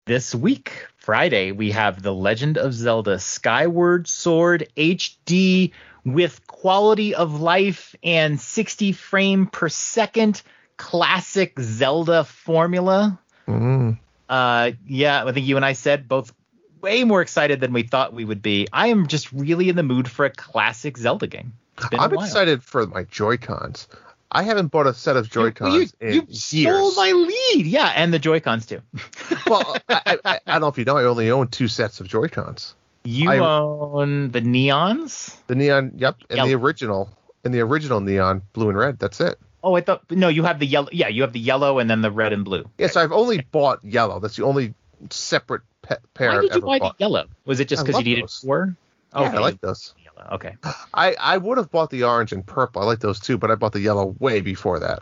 [0.05, 5.73] this week, Friday, we have The Legend of Zelda Skyward Sword HD
[6.05, 10.43] with quality of life and 60 frame per second
[10.77, 13.19] classic Zelda formula.
[13.49, 13.99] Mm.
[14.29, 16.33] Uh, yeah, I think you and I said both
[16.81, 18.69] way more excited than we thought we would be.
[18.73, 21.55] I am just really in the mood for a classic Zelda game.
[21.79, 23.89] It's been a I'm excited for my Joy Cons.
[24.31, 26.41] I haven't bought a set of Joy You, Cons you, in you years.
[26.77, 27.67] stole my lead.
[27.67, 28.83] Yeah, and the Joy Cons too.
[29.47, 32.09] well, I, I, I don't know if you know, I only own two sets of
[32.09, 32.75] Joy Cons.
[33.05, 35.37] You I- own the neons.
[35.47, 37.11] The neon, yep, and the original,
[37.45, 38.99] and the original neon, blue and red.
[38.99, 39.39] That's it.
[39.63, 40.29] Oh, I thought no.
[40.29, 40.89] You have the yellow.
[40.93, 42.69] Yeah, you have the yellow and then the red and blue.
[42.79, 44.21] Yes, I've only bought yellow.
[44.21, 44.75] That's the only
[45.11, 46.99] separate pe- pair Why I've did you buy bought.
[46.99, 47.27] the yellow?
[47.47, 48.41] Was it just because you needed those.
[48.45, 48.77] four?
[49.23, 49.95] Yeah, I like those.
[50.05, 50.29] yellow.
[50.33, 50.57] Okay.
[50.95, 52.83] I, I would have bought the orange and purple.
[52.83, 55.01] I like those too, but I bought the yellow way before that.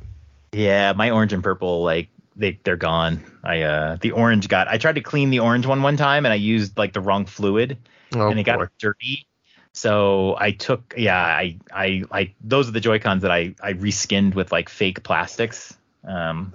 [0.52, 3.22] Yeah, my orange and purple like they they're gone.
[3.42, 4.68] I uh the orange got.
[4.68, 7.26] I tried to clean the orange one one time and I used like the wrong
[7.26, 7.76] fluid
[8.14, 8.66] Oh, and it boy.
[8.66, 9.26] got dirty.
[9.72, 13.72] So I took yeah I I like those are the Joy Cons that I I
[13.72, 15.76] reskinned with like fake plastics.
[16.06, 16.54] Um,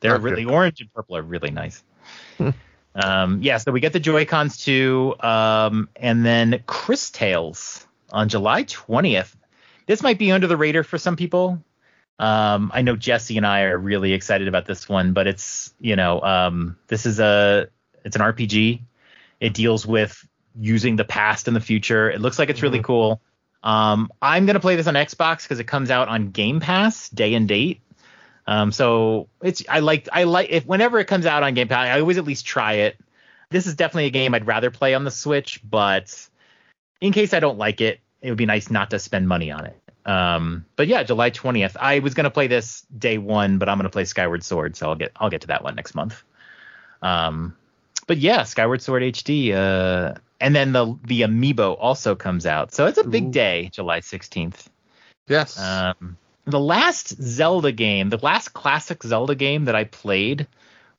[0.00, 0.22] they're Okay.
[0.24, 1.82] really orange and purple are really nice.
[2.96, 8.28] Um, yeah, so we get the Joy Cons too, um, and then Cris Tales on
[8.28, 9.34] July 20th.
[9.86, 11.62] This might be under the radar for some people.
[12.18, 15.96] Um, I know Jesse and I are really excited about this one, but it's you
[15.96, 17.68] know um, this is a
[18.04, 18.80] it's an RPG.
[19.40, 20.26] It deals with
[20.58, 22.10] using the past and the future.
[22.10, 22.84] It looks like it's really Mhm.
[22.84, 23.20] cool.
[23.62, 27.34] Um, I'm gonna play this on Xbox because it comes out on Game Pass day
[27.34, 27.82] and date.
[28.46, 31.88] Um, so it's I like I like if whenever it comes out on Game Pass,
[31.88, 32.96] I always at least try it.
[33.50, 36.28] This is definitely a game I'd rather play on the Switch, but
[37.00, 39.66] in case I don't like it, it would be nice not to spend money on
[39.66, 39.80] it.
[40.04, 41.76] Um, but yeah, July 20th.
[41.78, 44.96] I was gonna play this day one, but I'm gonna play Skyward Sword, so I'll
[44.96, 46.22] get I'll get to that one next month.
[47.02, 47.56] Um,
[48.06, 49.52] but yeah, Skyward Sword HD.
[49.52, 53.32] Uh, and then the the Amiibo also comes out, so it's a big Ooh.
[53.32, 54.66] day, July 16th.
[55.28, 55.58] Yes.
[55.58, 56.16] Um,
[56.46, 60.46] the last Zelda game, the last classic Zelda game that I played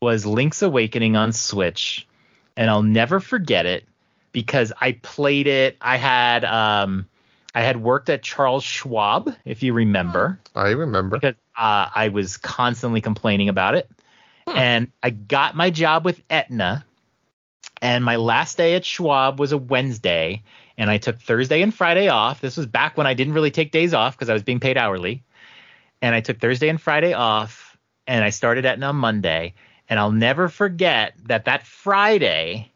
[0.02, 2.07] was Link's Awakening on Switch,
[2.56, 3.86] and I'll never forget it
[4.32, 5.78] because I played it.
[5.82, 7.07] I had um,
[7.56, 11.18] I had worked at Charles Schwab, if you remember I remember.
[11.18, 13.90] because uh, I was constantly complaining about it.
[14.45, 16.86] And I got my job with Aetna.
[17.82, 20.44] And my last day at Schwab was a Wednesday.
[20.78, 22.40] And I took Thursday and Friday off.
[22.41, 24.78] This was back when I didn't really take days off because I was being paid
[24.78, 25.23] hourly.
[26.01, 27.77] And I took Thursday and Friday off.
[28.05, 29.53] And I started Aetna on Monday.
[29.89, 32.71] And I'll never forget that that Friday,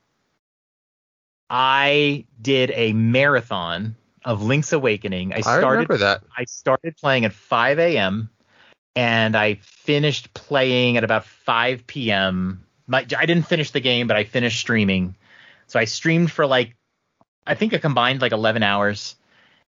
[1.50, 5.34] I did a marathon of Link's Awakening.
[5.34, 6.24] I I started remember that.
[6.38, 8.30] I started playing at 5 a.m.
[8.96, 12.64] and I finished playing at about 5 p.m.
[12.88, 15.16] My, I didn't finish the game, but I finished streaming.
[15.68, 16.76] So I streamed for like,
[17.46, 19.16] I think I combined like 11 hours.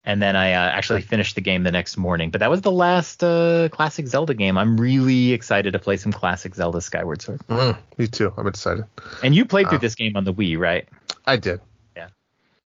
[0.03, 2.31] And then I uh, actually finished the game the next morning.
[2.31, 4.57] But that was the last uh, classic Zelda game.
[4.57, 7.39] I'm really excited to play some classic Zelda Skyward Sword.
[7.49, 8.33] Mm, me too.
[8.35, 8.85] I'm excited.
[9.23, 9.81] And you played through Wow.
[9.81, 10.87] this game on the Wii, right?
[11.25, 11.61] I did.
[11.95, 12.07] Yeah.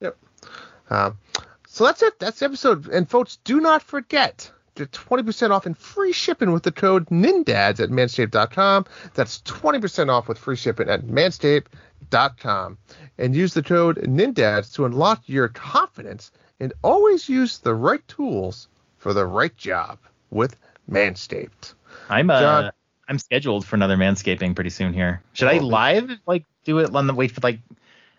[0.00, 0.16] Yep.
[0.90, 1.18] Um,
[1.66, 2.20] so that's it.
[2.20, 2.86] That's the episode.
[2.88, 7.80] And folks, do not forget to 20% off and free shipping with the code NINDADS
[7.80, 8.86] at manscaped.com.
[9.14, 12.78] That's 20% off with free shipping at manscaped.com.
[13.18, 16.30] And use the code NINDADS to unlock your confidence
[16.60, 18.68] and always use the right tools
[18.98, 19.98] for the right job
[20.30, 20.56] with
[20.90, 21.74] Manscaped.
[22.08, 22.72] I'm uh, John.
[23.08, 25.22] I'm scheduled for another manscaping pretty soon here.
[25.34, 25.66] Should I Oh.
[25.66, 27.58] live like do it on the wait for like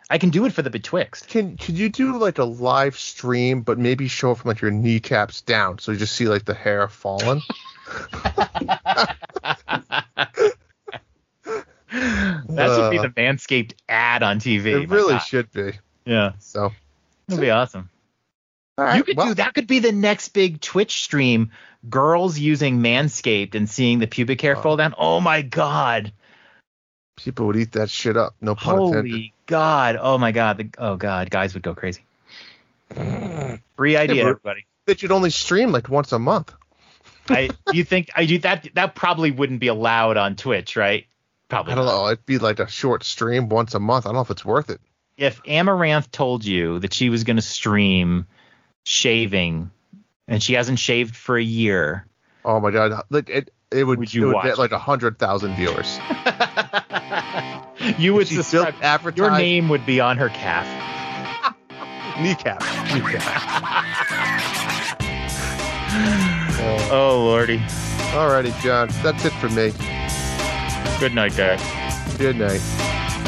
[0.10, 1.28] I can do it for the Betwixt.
[1.28, 4.70] Can could you do like a live stream, but maybe show it from like your
[4.72, 7.42] kneecaps down, so you just see like the hair falling?
[11.92, 14.84] that should be Uh, the Manscaped ad on TV.
[14.84, 15.20] it really God.
[15.20, 15.74] should be.
[16.06, 16.72] Yeah, So
[17.28, 17.90] that'd be awesome.
[18.78, 19.54] Right, you could well, do that.
[19.54, 21.52] Could be the next big Twitch stream.
[21.90, 24.62] Girls using Manscaped and seeing the pubic hair Oh.
[24.62, 24.94] fall down.
[24.98, 26.12] Oh my god!
[27.16, 28.36] People would eat that shit up.
[28.42, 29.12] No pun intended.
[29.12, 29.98] Holy god!
[30.00, 30.58] Oh my god!
[30.58, 31.30] The, oh god!
[31.30, 32.04] Guys would go crazy.
[32.92, 33.62] Mm.
[33.78, 34.66] Free idea, but- everybody.
[34.88, 36.54] That you'd only stream like once a month.
[37.30, 38.68] I you think I do that?
[38.76, 41.08] That probably wouldn't be allowed on Twitch, right?
[41.50, 41.74] Probably.
[41.74, 41.92] I don't not.
[42.04, 42.08] know.
[42.08, 44.06] It'd be like a short stream once a month.
[44.06, 44.80] I don't know if it's worth it.
[45.18, 48.28] If Amouranth told you that she was going to stream
[48.86, 49.70] shaving,
[50.30, 52.08] and she hasn't shaved for a year,
[52.46, 53.52] Oh my god, like it.
[53.72, 53.98] It would.
[53.98, 55.98] Would you it would get like a hundred thousand viewers.
[58.00, 60.66] you would built advertise Your name would be on her calf.
[62.22, 62.62] kneecap.
[62.94, 63.24] Kneecap.
[66.62, 67.58] Oh, oh lordy.
[68.14, 68.90] Alrighty, John.
[69.02, 69.74] That's it for me.
[71.00, 71.60] Good night, guys.
[72.18, 72.62] Good night.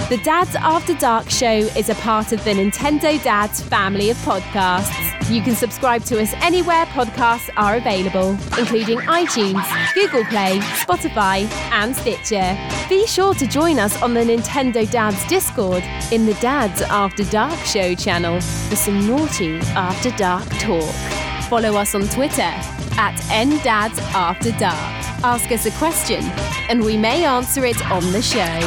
[0.09, 5.29] The Dads After Dark show is a part of the Nintendo Dads family of podcasts.
[5.29, 11.43] You can subscribe to us anywhere podcasts are available, including iTunes, Google Play, Spotify,
[11.73, 12.57] and Stitcher.
[12.87, 17.59] Be sure to join us on the Nintendo Dads Discord in the Dads After Dark
[17.65, 21.26] show channel for some naughty After Dark talk.
[21.49, 25.23] Follow us on Twitter at NDads After Dark.
[25.23, 26.21] Ask us a question,
[26.67, 28.59] and we may answer it on the show.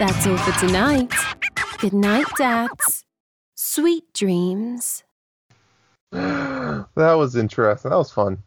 [0.00, 1.12] That's all for tonight.
[1.78, 3.04] Good night, Dads.
[3.54, 5.04] Sweet dreams.
[6.10, 7.90] that was interesting.
[7.90, 8.42] That was fun.